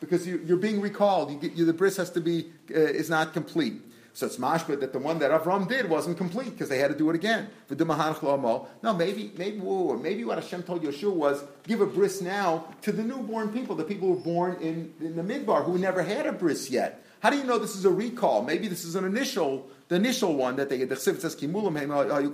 Because 0.00 0.26
you, 0.26 0.54
are 0.54 0.56
being 0.56 0.80
recalled. 0.80 1.30
You 1.30 1.38
get, 1.38 1.52
you, 1.52 1.64
the 1.64 1.72
bris 1.72 1.96
has 1.96 2.10
to 2.10 2.20
be 2.20 2.46
uh, 2.70 2.78
is 2.78 3.10
not 3.10 3.32
complete. 3.32 3.80
So 4.14 4.26
it's 4.26 4.36
mashma 4.36 4.78
that 4.78 4.92
the 4.92 5.00
one 5.00 5.18
that 5.18 5.32
Avram 5.32 5.68
did 5.68 5.90
wasn't 5.90 6.16
complete 6.16 6.50
because 6.50 6.68
they 6.68 6.78
had 6.78 6.92
to 6.92 6.96
do 6.96 7.10
it 7.10 7.16
again. 7.16 7.48
No, 7.68 8.94
maybe, 8.94 9.32
maybe, 9.36 9.58
maybe 9.58 10.24
what 10.24 10.38
Hashem 10.38 10.62
told 10.62 10.84
Yeshua 10.84 11.12
was 11.12 11.42
give 11.66 11.80
a 11.80 11.86
bris 11.86 12.20
now 12.20 12.64
to 12.82 12.92
the 12.92 13.02
newborn 13.02 13.52
people, 13.52 13.74
the 13.74 13.82
people 13.82 14.06
who 14.06 14.14
were 14.14 14.20
born 14.20 14.56
in, 14.60 14.94
in 15.00 15.16
the 15.16 15.22
midbar 15.22 15.64
who 15.64 15.78
never 15.78 16.04
had 16.04 16.26
a 16.26 16.32
bris 16.32 16.70
yet. 16.70 17.04
How 17.18 17.30
do 17.30 17.38
you 17.38 17.44
know 17.44 17.58
this 17.58 17.74
is 17.74 17.84
a 17.84 17.90
recall? 17.90 18.42
Maybe 18.42 18.68
this 18.68 18.84
is 18.84 18.94
an 18.94 19.04
initial 19.04 19.68
The 19.88 19.96
initial 19.96 20.34
one 20.34 20.56
that 20.56 20.68
they 20.68 20.84
the 20.84 20.94
Chsiv 20.94 21.20
says 21.20 21.34
Kimulim 21.34 21.76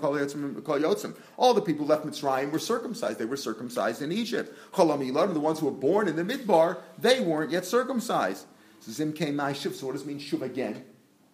Kol 0.01 0.15
oh, 0.15 0.17
oh, 0.17 0.19
Yotzim 0.19 0.63
Kol 0.63 0.79
Yotzim. 0.79 1.17
All 1.39 1.55
the 1.55 1.63
people 1.63 1.87
left 1.87 2.05
Mitzrayim 2.05 2.51
were 2.53 2.59
circumcised. 2.59 3.19
They 3.19 3.25
were 3.25 3.37
circumcised 3.37 4.03
in 4.03 4.13
Egypt. 4.13 4.53
Cholamilad, 4.73 5.33
the 5.33 5.41
ones 5.41 5.61
who 5.61 5.67
were 5.67 5.73
born 5.73 6.09
in 6.09 6.17
the 6.17 6.25
Midbar, 6.25 6.79
they 6.99 7.21
weren't 7.21 7.51
yet 7.51 7.65
circumcised. 7.65 8.47
So 8.81 8.93
Zim 8.93 9.13
came 9.13 9.37
my 9.37 9.53
Shiv. 9.53 9.75
So 9.75 9.87
what 9.87 9.93
does 9.93 10.03
it 10.03 10.09
mean 10.09 10.19
Shuv 10.19 10.43
again? 10.43 10.85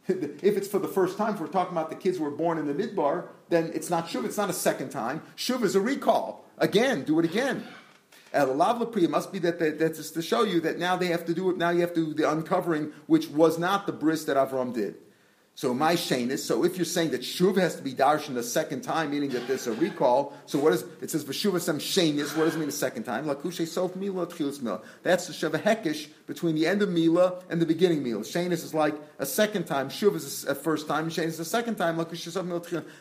If 0.08 0.56
it's 0.56 0.68
for 0.68 0.78
the 0.78 0.88
first 0.88 1.18
time, 1.18 1.34
if 1.34 1.40
we're 1.40 1.48
talking 1.48 1.76
about 1.76 1.90
the 1.90 1.96
kids 1.96 2.18
who 2.18 2.24
were 2.24 2.30
born 2.30 2.58
in 2.58 2.66
the 2.66 2.74
Midbar, 2.74 3.26
then 3.48 3.70
it's 3.74 3.90
not 3.90 4.08
Shuv. 4.08 4.24
It's 4.24 4.36
not 4.36 4.50
a 4.50 4.54
second 4.54 4.90
time. 4.90 5.22
Shuv 5.36 5.62
is 5.62 5.74
a 5.74 5.80
recall. 5.80 6.44
Again, 6.58 7.04
do 7.04 7.18
it 7.18 7.24
again. 7.24 7.64
Priya 8.32 9.08
must 9.08 9.32
be 9.32 9.38
that, 9.40 9.58
that 9.58 9.78
that's 9.78 10.10
to 10.10 10.22
show 10.22 10.42
you 10.42 10.60
that 10.60 10.78
now 10.78 10.96
they 10.96 11.06
have 11.06 11.24
to 11.26 11.34
do 11.34 11.50
it. 11.50 11.56
Now 11.56 11.70
you 11.70 11.80
have 11.80 11.94
to 11.94 12.06
do 12.06 12.14
the 12.14 12.30
uncovering, 12.30 12.92
which 13.06 13.28
was 13.28 13.58
not 13.58 13.86
the 13.86 13.92
bris 13.92 14.24
that 14.24 14.36
Avram 14.36 14.74
did. 14.74 14.96
So 15.56 15.72
my 15.72 15.92
is 15.92 16.44
So 16.44 16.64
if 16.64 16.76
you're 16.76 16.84
saying 16.84 17.12
that 17.12 17.22
shuv 17.22 17.56
has 17.56 17.76
to 17.76 17.82
be 17.82 17.94
darshan 17.94 18.34
the 18.34 18.42
second 18.42 18.82
time, 18.82 19.10
meaning 19.10 19.30
that 19.30 19.48
there's 19.48 19.66
a 19.66 19.72
recall. 19.72 20.34
So 20.44 20.58
what 20.58 20.74
is 20.74 20.84
it 21.00 21.10
says 21.10 21.24
v'shuvasem 21.24 21.76
shenis? 21.76 22.36
What 22.36 22.44
does 22.44 22.56
it 22.56 22.58
mean 22.58 22.66
the 22.66 22.72
second 22.72 23.04
time? 23.04 23.24
Lakushe 23.24 23.66
sof 23.66 23.96
mila 23.96 24.26
tchilas 24.26 24.60
mila. 24.60 24.82
That's 25.02 25.28
the 25.28 25.32
shava 25.32 25.58
hekish 25.62 26.08
between 26.26 26.54
the 26.54 26.66
end 26.66 26.82
of 26.82 26.88
mila 26.88 27.42
and 27.48 27.60
the 27.60 27.66
beginning 27.66 28.02
mila. 28.02 28.22
Shenis 28.22 28.64
is 28.64 28.74
like 28.74 28.94
a 29.18 29.26
second 29.26 29.64
time. 29.64 29.88
Shuv 29.88 30.14
is 30.16 30.44
a, 30.44 30.54
first 30.54 30.88
time. 30.88 31.08
Shenis 31.08 31.26
is 31.26 31.40
a 31.40 31.44
second 31.44 31.76
time. 31.76 31.96
Mila 31.96 32.06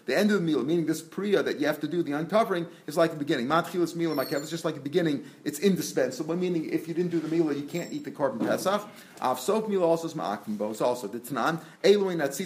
The 0.06 0.18
end 0.18 0.32
of 0.32 0.40
the 0.40 0.46
mila, 0.46 0.64
meaning 0.64 0.86
this 0.86 1.02
priya 1.02 1.44
that 1.44 1.60
you 1.60 1.68
have 1.68 1.80
to 1.82 1.88
do 1.88 2.04
the 2.04 2.14
uncovering, 2.14 2.68
is 2.88 2.98
like 2.98 3.12
the 3.12 3.18
beginning. 3.18 3.48
Matchilas 3.48 3.96
mila 3.96 4.16
my 4.16 4.24
is 4.24 4.50
just 4.50 4.66
like 4.66 4.76
the 4.76 4.82
beginning. 4.82 5.24
It's 5.44 5.60
indispensable. 5.60 6.36
Meaning 6.36 6.70
if 6.70 6.88
you 6.88 6.94
didn't 6.94 7.12
do 7.12 7.20
the 7.20 7.28
mila, 7.28 7.54
you 7.54 7.64
can't 7.64 7.92
eat 7.92 8.04
the 8.04 8.12
korban 8.12 8.40
pesach. 8.40 8.88
Av 9.22 9.40
sof 9.40 9.68
mila 9.68 9.86
also 9.86 10.08
is 10.08 10.14
ma'akim 10.14 10.58
bos 10.58 10.82
also. 10.82 11.08
The 11.08 11.20
tanan 11.20 11.62
eloin 11.84 12.18
that's 12.18 12.38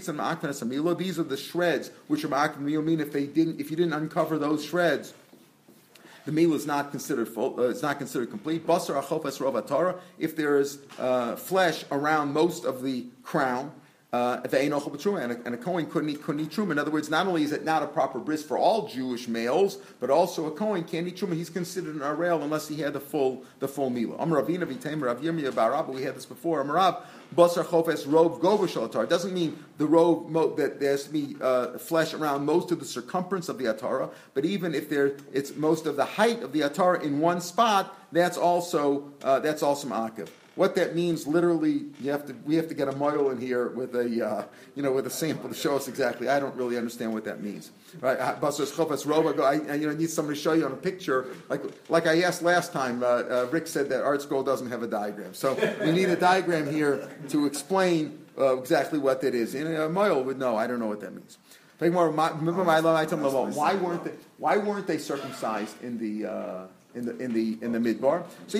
these 1.00 1.20
are 1.20 1.24
the 1.24 1.38
shreds 1.38 1.92
which 2.08 2.24
are 2.24 2.30
ma'akvan 2.30 2.84
mean 2.84 3.00
if 3.00 3.12
they 3.12 3.26
didn't, 3.26 3.60
if 3.60 3.70
you 3.72 3.78
didn't 3.78 3.94
uncover 3.94 4.38
those 4.38 4.64
shreds, 4.64 5.14
the 6.30 6.36
meal 6.36 6.54
is 6.54 6.68
not 6.68 6.92
considered 6.92 7.28
full. 7.28 7.60
Uh, 7.60 7.70
it's 7.70 7.82
not 7.82 7.98
considered 7.98 8.30
complete. 8.30 8.68
Basar 8.68 9.02
achofes 9.02 9.40
rovatara. 9.40 9.98
If 10.20 10.36
there 10.36 10.60
is 10.60 10.78
uh, 11.00 11.36
flesh 11.36 11.86
around 11.92 12.34
most 12.34 12.66
of 12.66 12.84
the 12.84 13.08
crown, 13.24 13.72
uh, 14.12 14.41
and 14.43 14.53
a, 14.53 15.41
and 15.45 15.53
a 15.53 15.57
Kohen 15.57 15.86
couldn't 15.86 16.10
eat, 16.10 16.24
couldn't 16.24 16.41
eat 16.41 16.49
truma. 16.49 16.72
In 16.72 16.80
other 16.80 16.89
words, 16.89 17.12
not 17.12 17.28
only 17.28 17.43
is 17.43 17.51
it 17.51 17.64
not 17.64 17.84
a 17.84 17.88
proper 17.88 18.18
bris 18.18 18.43
for 18.43 18.57
all 18.57 18.88
Jewish 18.88 19.28
males, 19.28 19.78
but 19.99 20.10
also 20.10 20.47
a 20.47 20.51
Kohen 20.51 20.84
can't 20.84 21.07
eat 21.07 21.18
truma. 21.18 21.36
He's 21.36 21.49
considered 21.51 21.93
an 21.93 22.01
arel 22.01 22.41
unless 22.41 22.68
he 22.68 22.78
had 22.78 22.93
the 22.93 22.99
full 22.99 23.43
the 23.60 23.68
full 23.68 23.91
meal. 23.91 24.16
Amar 24.18 24.41
Ravina 24.41 24.66
v'Tamer 24.66 25.05
Rav. 25.05 25.89
We 25.89 26.03
had 26.03 26.16
this 26.16 26.26
before. 26.26 26.64
Amarav 26.64 27.03
basar 27.36 27.64
chofes 27.64 28.07
rov 28.07 29.03
It 29.03 29.10
doesn't 29.10 29.34
mean 29.34 29.64
the 29.78 29.86
rov 29.86 30.57
that 30.57 30.80
there 30.80 30.91
has 30.91 31.03
to 31.03 31.12
be 31.12 31.36
uh, 31.39 31.78
flesh 31.78 32.14
around 32.14 32.45
most 32.45 32.72
of 32.72 32.80
the 32.80 32.86
circumference 32.86 33.49
of 33.49 33.60
the 33.60 33.66
atara, 33.66 34.10
but 34.34 34.45
even 34.45 34.74
if 34.74 34.89
there 34.89 35.18
it's 35.32 35.55
most 35.55 35.86
of 35.86 35.95
the 35.95 36.05
height 36.05 36.41
of 36.41 36.51
the 36.51 36.62
atara 36.62 37.03
in 37.03 37.20
one 37.20 37.41
spot, 37.41 37.95
that's 38.12 38.38
also 38.38 39.12
uh, 39.24 39.39
that's 39.39 39.62
also 39.62 39.88
ma'akiv. 39.88 40.30
What 40.60 40.76
that 40.76 40.93
means, 40.93 41.26
literally, 41.26 41.86
you 42.01 42.12
have 42.12 42.26
to, 42.26 42.36
we 42.43 42.55
have 42.55 42.68
to 42.68 42.74
get 42.74 42.89
a 42.89 42.91
model 42.91 43.32
in 43.32 43.39
here 43.39 43.70
with 43.70 43.95
a, 43.95 44.28
uh, 44.28 44.43
you 44.76 44.84
know, 44.84 44.91
with 44.91 45.07
a 45.07 45.10
sample 45.10 45.47
to 45.47 45.55
show 45.55 45.78
us 45.78 45.88
exactly. 45.88 46.28
I 46.28 46.38
don't 46.38 46.53
really 46.53 46.76
understand 46.76 47.14
what 47.14 47.24
that 47.24 47.41
means. 47.41 47.72
Right? 48.01 48.20
Uh, 48.20 48.36
I, 48.41 49.53
you 49.76 49.88
know, 49.88 49.93
need 49.93 50.10
somebody 50.10 50.36
to 50.38 50.43
show 50.43 50.51
you 50.51 50.66
on 50.66 50.74
a 50.74 50.76
picture. 50.76 51.28
Like, 51.47 51.62
like 51.88 52.07
I 52.07 52.24
asked 52.24 52.41
last 52.41 52.74
time, 52.74 53.03
uh, 53.03 53.05
uh, 53.05 53.47
Rick 53.49 53.68
said 53.68 53.88
that 53.88 54.03
ArtScroll 54.03 54.45
doesn't 54.45 54.70
have 54.70 54.84
a 54.84 54.88
diagram. 54.88 55.34
So 55.34 55.53
we 55.80 55.93
need 55.93 56.10
a 56.10 56.18
diagram 56.18 56.70
here 56.70 57.10
to 57.30 57.45
explain 57.45 58.20
uh, 58.38 58.57
exactly 58.57 58.99
what 58.99 59.22
that 59.22 59.34
is. 59.34 59.55
And 59.55 59.66
a 59.78 59.88
model 59.88 60.26
would 60.26 60.38
know. 60.38 60.57
I 60.57 60.68
don't 60.68 60.80
know 60.80 60.88
what 60.88 60.99
that 60.99 61.14
means. 61.14 61.38
Remember 61.80 62.66
my 62.66 62.82
why 63.55 63.76
weren't 63.76 64.03
they, 64.03 64.12
why 64.38 64.57
weren't 64.57 64.88
they 64.88 64.97
circumcised 64.97 65.82
in 65.82 65.97
the 65.97 66.30
uh, 66.30 66.68
in 66.96 67.06
the 67.06 67.18
in 67.18 67.34
the 67.34 67.58
in 67.62 67.72
the 67.72 67.80
midbar. 67.80 68.24
So 68.48 68.58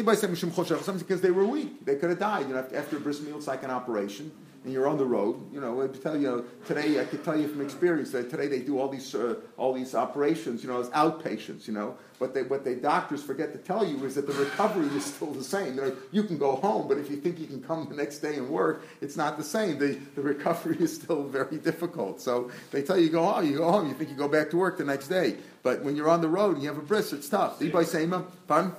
because 1.00 1.22
they 1.22 1.32
were 1.32 1.46
weak. 1.46 1.86
They 1.86 1.96
could 1.96 2.10
have 2.10 2.20
died. 2.20 2.48
You 2.48 2.54
know, 2.54 2.66
after 2.74 2.98
a 2.98 3.00
bris 3.00 3.22
meal, 3.22 3.38
it's 3.38 3.48
like 3.48 3.64
an 3.64 3.72
operation, 3.72 4.32
and 4.64 4.74
you're 4.74 4.88
on 4.88 4.98
the 4.98 5.06
road. 5.06 5.54
You 5.54 5.62
know, 5.62 5.82
I 5.82 5.88
tell 5.88 6.20
you, 6.20 6.46
today 6.66 7.00
I 7.00 7.06
could 7.06 7.24
tell 7.24 7.40
you 7.40 7.48
from 7.48 7.62
experience 7.62 8.12
that 8.12 8.30
today 8.30 8.48
they 8.48 8.60
do 8.60 8.80
all 8.80 8.90
these 8.90 9.16
uh, 9.16 9.36
all 9.58 9.74
these 9.74 9.96
operations. 9.96 10.64
You 10.64 10.70
know, 10.70 10.80
as 10.80 10.90
outpatients. 10.90 11.68
You 11.68 11.74
know, 11.74 11.98
what 12.18 12.34
they 12.34 12.44
what 12.44 12.64
the 12.66 12.76
doctors 12.76 13.24
forget 13.24 13.54
to 13.54 13.60
tell 13.60 13.86
you 13.86 14.04
is 14.06 14.16
that 14.16 14.28
the 14.28 14.34
recovery 14.34 14.88
is 14.98 15.06
still 15.06 15.32
the 15.32 15.44
same. 15.44 15.78
Like, 15.78 15.96
you 16.12 16.24
can 16.24 16.38
go 16.38 16.56
home, 16.56 16.88
but 16.88 16.98
if 16.98 17.10
you 17.10 17.18
think 17.18 17.40
you 17.40 17.48
can 17.48 17.62
come 17.62 17.88
the 17.90 17.96
next 17.96 18.20
day 18.20 18.36
and 18.36 18.50
work, 18.50 18.84
it's 19.02 19.16
not 19.16 19.38
the 19.38 19.44
same. 19.44 19.80
The 19.80 19.98
the 20.16 20.22
recovery 20.22 20.78
is 20.80 20.94
still 20.96 21.24
very 21.24 21.58
difficult. 21.58 22.20
So 22.22 22.52
they 22.72 22.82
tell 22.82 22.98
you 22.98 23.10
go 23.10 23.26
home, 23.26 23.46
you 23.46 23.58
go 23.58 23.72
home, 23.72 23.88
you 23.88 23.94
think 23.94 24.10
you 24.10 24.16
go 24.16 24.28
back 24.28 24.50
to 24.52 24.58
work 24.58 24.78
the 24.78 24.86
next 24.86 25.08
day. 25.08 25.38
But 25.64 25.84
when 25.84 25.96
you're 25.96 26.10
on 26.10 26.22
the 26.22 26.30
road 26.30 26.56
and 26.56 26.64
you 26.64 26.70
have 26.70 26.78
a 26.78 26.82
bris, 26.82 27.14
it's 27.14 27.30
tough. 27.30 27.62
Anybody 27.62 27.86
say, 27.86 28.08
pardon? 28.48 28.74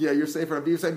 Yeah, 0.00 0.12
you're 0.12 0.26
safer. 0.26 0.58
Because 0.62 0.80
they 0.80 0.90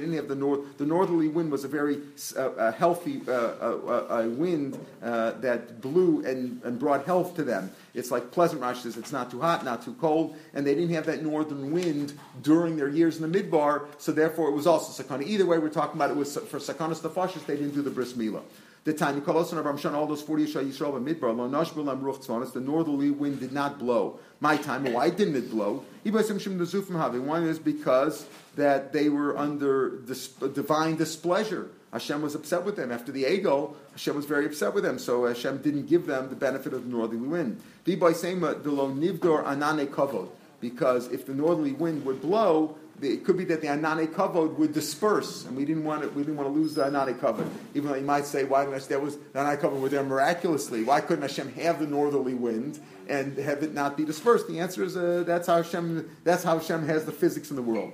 didn't 0.00 0.14
have 0.14 0.28
the 0.28 0.34
north. 0.34 0.78
The 0.78 0.86
northerly 0.86 1.28
wind 1.28 1.52
was 1.52 1.62
a 1.64 1.68
very 1.68 1.98
uh, 2.34 2.72
healthy 2.72 3.20
uh, 3.28 3.32
uh, 3.32 4.06
uh 4.08 4.28
wind 4.30 4.78
uh, 5.02 5.32
that 5.32 5.82
blew 5.82 6.24
and, 6.24 6.62
and 6.64 6.78
brought 6.78 7.04
health 7.04 7.36
to 7.36 7.44
them. 7.44 7.70
It's 7.92 8.10
like 8.10 8.30
pleasant 8.30 8.62
Rashi 8.62 8.84
says 8.84 8.96
it's 8.96 9.12
not 9.12 9.30
too 9.30 9.42
hot, 9.42 9.62
not 9.62 9.82
too 9.84 9.94
cold, 10.00 10.36
and 10.54 10.66
they 10.66 10.74
didn't 10.74 10.94
have 10.94 11.04
that 11.04 11.22
northern 11.22 11.70
wind 11.70 12.14
during 12.40 12.78
their 12.78 12.88
years 12.88 13.20
in 13.20 13.30
the 13.30 13.42
midbar, 13.42 13.88
so 13.98 14.10
therefore 14.10 14.48
it 14.48 14.52
was 14.52 14.66
also 14.66 15.02
sakana. 15.02 15.22
Either 15.22 15.44
way, 15.44 15.58
we're 15.58 15.68
talking 15.68 15.96
about 15.96 16.10
it 16.10 16.16
was 16.16 16.34
for 16.34 16.58
sakana 16.58 16.96
stafashis. 16.96 17.44
They 17.44 17.56
didn't 17.56 17.74
do 17.74 17.82
the 17.82 17.90
bris 17.90 18.14
milah. 18.14 18.42
The 18.84 18.92
time 18.92 19.20
Kolosan 19.20 19.58
of 19.58 19.66
Ramshan, 19.66 19.92
all 19.92 20.06
those 20.06 20.22
40 20.22 20.46
Yisrael 20.46 20.70
Yisrael 20.70 20.96
and 20.96 21.06
Midbar, 21.06 21.36
Lo 21.36 21.48
Nashbul 21.48 21.90
Am 21.90 22.00
Ruch 22.00 22.24
Tzvanis, 22.24 22.52
the 22.52 22.60
northerly 22.60 23.10
wind 23.10 23.40
did 23.40 23.52
not 23.52 23.78
blow. 23.78 24.18
My 24.40 24.56
time, 24.56 24.90
why 24.92 25.10
didn't 25.10 25.36
it 25.36 25.50
blow? 25.50 25.84
One 26.04 27.42
is 27.42 27.58
because 27.58 28.26
that 28.56 28.92
they 28.92 29.08
were 29.08 29.36
under 29.36 29.98
dis- 29.98 30.28
divine 30.28 30.96
displeasure. 30.96 31.70
Hashem 31.92 32.22
was 32.22 32.34
upset 32.34 32.64
with 32.64 32.76
them. 32.76 32.92
After 32.92 33.12
the 33.12 33.24
Egel, 33.24 33.74
Hashem 33.92 34.14
was 34.14 34.26
very 34.26 34.46
upset 34.46 34.74
with 34.74 34.84
them, 34.84 34.98
so 34.98 35.24
Hashem 35.26 35.58
didn't 35.58 35.86
give 35.86 36.06
them 36.06 36.28
the 36.28 36.36
benefit 36.36 36.72
of 36.72 36.84
the 36.84 36.90
northerly 36.90 37.26
wind. 37.26 37.60
Because 40.60 41.08
if 41.08 41.26
the 41.26 41.34
northerly 41.34 41.72
wind 41.72 42.04
would 42.04 42.20
blow, 42.20 42.76
it 43.00 43.24
could 43.24 43.36
be 43.36 43.44
that 43.44 43.60
the 43.60 43.68
anane 43.68 44.12
kavod 44.12 44.56
would 44.56 44.72
disperse, 44.72 45.44
and 45.44 45.56
we 45.56 45.64
didn't 45.64 45.84
want 45.84 46.02
to, 46.02 46.08
we 46.08 46.22
didn't 46.22 46.36
want 46.36 46.52
to 46.52 46.52
lose 46.52 46.74
the 46.74 46.82
anane 46.82 47.18
kavod. 47.18 47.48
Even 47.74 47.90
though 47.90 47.96
you 47.96 48.04
might 48.04 48.26
say, 48.26 48.44
why 48.44 48.64
didn't 48.64 48.88
there 48.88 48.98
was 48.98 49.16
the 49.16 49.38
anane 49.38 49.60
kavod 49.60 49.80
were 49.80 49.88
there 49.88 50.02
miraculously? 50.02 50.82
Why 50.82 51.00
couldn't 51.00 51.22
Hashem 51.22 51.52
have 51.54 51.78
the 51.78 51.86
northerly 51.86 52.34
wind 52.34 52.80
and 53.08 53.38
have 53.38 53.62
it 53.62 53.72
not 53.72 53.96
be 53.96 54.04
dispersed? 54.04 54.48
The 54.48 54.58
answer 54.58 54.82
is 54.82 54.96
uh, 54.96 55.22
that's 55.24 55.46
how 55.46 55.62
Hashem 55.62 56.10
that's 56.24 56.42
how 56.42 56.58
Hashem 56.58 56.86
has 56.86 57.04
the 57.04 57.12
physics 57.12 57.50
in 57.50 57.56
the 57.56 57.62
world. 57.62 57.92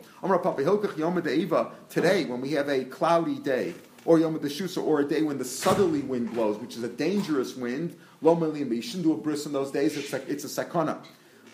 Today, 1.91 2.25
when 2.25 2.41
we 2.41 2.51
have 2.53 2.69
a 2.69 2.85
cloudy 2.85 3.39
day, 3.39 3.75
or 4.07 4.19
Yom 4.19 4.39
Shusa, 4.39 4.83
or 4.83 5.01
a 5.01 5.05
day 5.05 5.23
when 5.23 5.39
the 5.39 5.45
southerly 5.45 6.01
wind 6.01 6.33
blows, 6.33 6.59
which 6.59 6.77
is 6.77 6.83
a 6.83 6.89
dangerous 6.89 7.57
wind, 7.57 7.97
you 8.23 8.83
shouldn't 8.83 9.03
do 9.03 9.13
a 9.13 9.17
bris 9.17 9.47
in 9.47 9.53
those 9.53 9.71
days. 9.71 9.97
It's 9.97 10.13
a, 10.13 10.31
it's 10.31 10.45
a 10.45 10.65
sakana. 10.65 10.99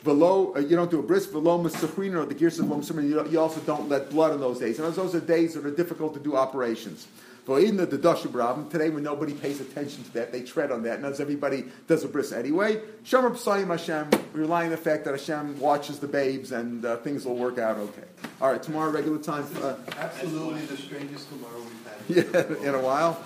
Below, 0.03 0.55
uh, 0.57 0.61
you 0.61 0.77
don't 0.77 0.91
do 0.91 0.99
a 0.99 1.03
bris. 1.03 1.27
Below 1.27 1.63
Masachrina 1.63 2.23
or 2.23 2.27
the 2.27 2.35
Gears 2.35 2.59
of 2.59 2.69
you, 3.05 3.27
you 3.29 3.39
also 3.41 3.61
don't 3.61 3.89
let 3.89 4.11
blood 4.11 4.33
in 4.33 4.41
those 4.41 4.59
days. 4.59 4.79
And 4.79 4.93
those 4.95 5.15
are 5.15 5.21
days 5.21 5.55
that 5.55 5.67
are 5.67 5.71
difficult 5.71 6.15
to 6.15 6.21
do 6.21 6.37
operations. 6.37 7.07
But 7.47 7.63
even 7.63 7.77
the 7.79 7.87
Dashub 7.87 8.71
today 8.71 8.91
when 8.91 9.03
nobody 9.03 9.33
pays 9.33 9.61
attention 9.61 10.05
to 10.05 10.13
that, 10.13 10.31
they 10.31 10.43
tread 10.43 10.71
on 10.71 10.83
that. 10.85 10.99
And 10.99 11.07
as 11.07 11.21
everybody 11.21 11.65
does 11.87 12.05
a 12.05 12.09
bris 12.09 12.33
anyway, 12.33 12.81
Shomer 13.05 13.33
Psayim 13.33 13.69
Hashem, 13.69 14.11
we 14.33 14.41
rely 14.41 14.65
on 14.65 14.71
the 14.71 14.77
fact 14.77 15.05
that 15.05 15.13
Hashem 15.13 15.59
watches 15.59 15.99
the 15.99 16.07
babes 16.07 16.53
and 16.53 16.85
uh, 16.85 16.99
things 16.99 17.25
will 17.25 17.37
work 17.37 17.59
out 17.59 17.77
okay. 17.77 18.05
All 18.41 18.53
right, 18.53 18.63
tomorrow, 18.63 18.91
regular 18.91 19.19
time. 19.19 19.47
Uh, 19.63 19.75
Absolutely 19.99 20.61
the 20.67 20.77
strangest 20.77 21.29
tomorrow 21.29 21.59
we've 21.59 22.25
had. 22.35 22.57
Yeah, 22.63 22.69
in 22.69 22.75
a 22.75 22.81
while. 22.81 23.23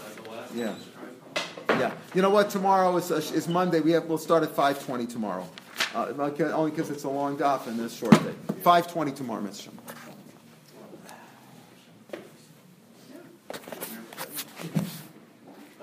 Yeah. 0.54 0.74
Yeah. 1.68 1.92
You 2.14 2.22
know 2.22 2.30
what? 2.30 2.50
Tomorrow 2.50 2.96
is, 2.96 3.10
uh, 3.10 3.16
is 3.16 3.48
Monday. 3.48 3.80
We 3.80 3.92
have, 3.92 4.06
we'll 4.06 4.18
start 4.18 4.42
at 4.42 4.54
5.20 4.54 5.08
tomorrow. 5.08 5.46
Uh, 5.94 6.12
only 6.54 6.70
because 6.72 6.90
it's 6.90 7.04
a 7.04 7.08
long 7.08 7.36
daf 7.36 7.68
and 7.68 7.78
a 7.78 7.88
short 7.88 8.12
day. 8.24 8.34
520 8.62 9.12
tomorrow, 9.12 9.42
Mr. 9.42 9.68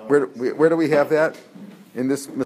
Where, 0.07 0.25
where 0.25 0.69
do 0.69 0.75
we 0.75 0.89
have 0.89 1.09
that? 1.11 1.37
In 1.95 2.09
this 2.09 2.27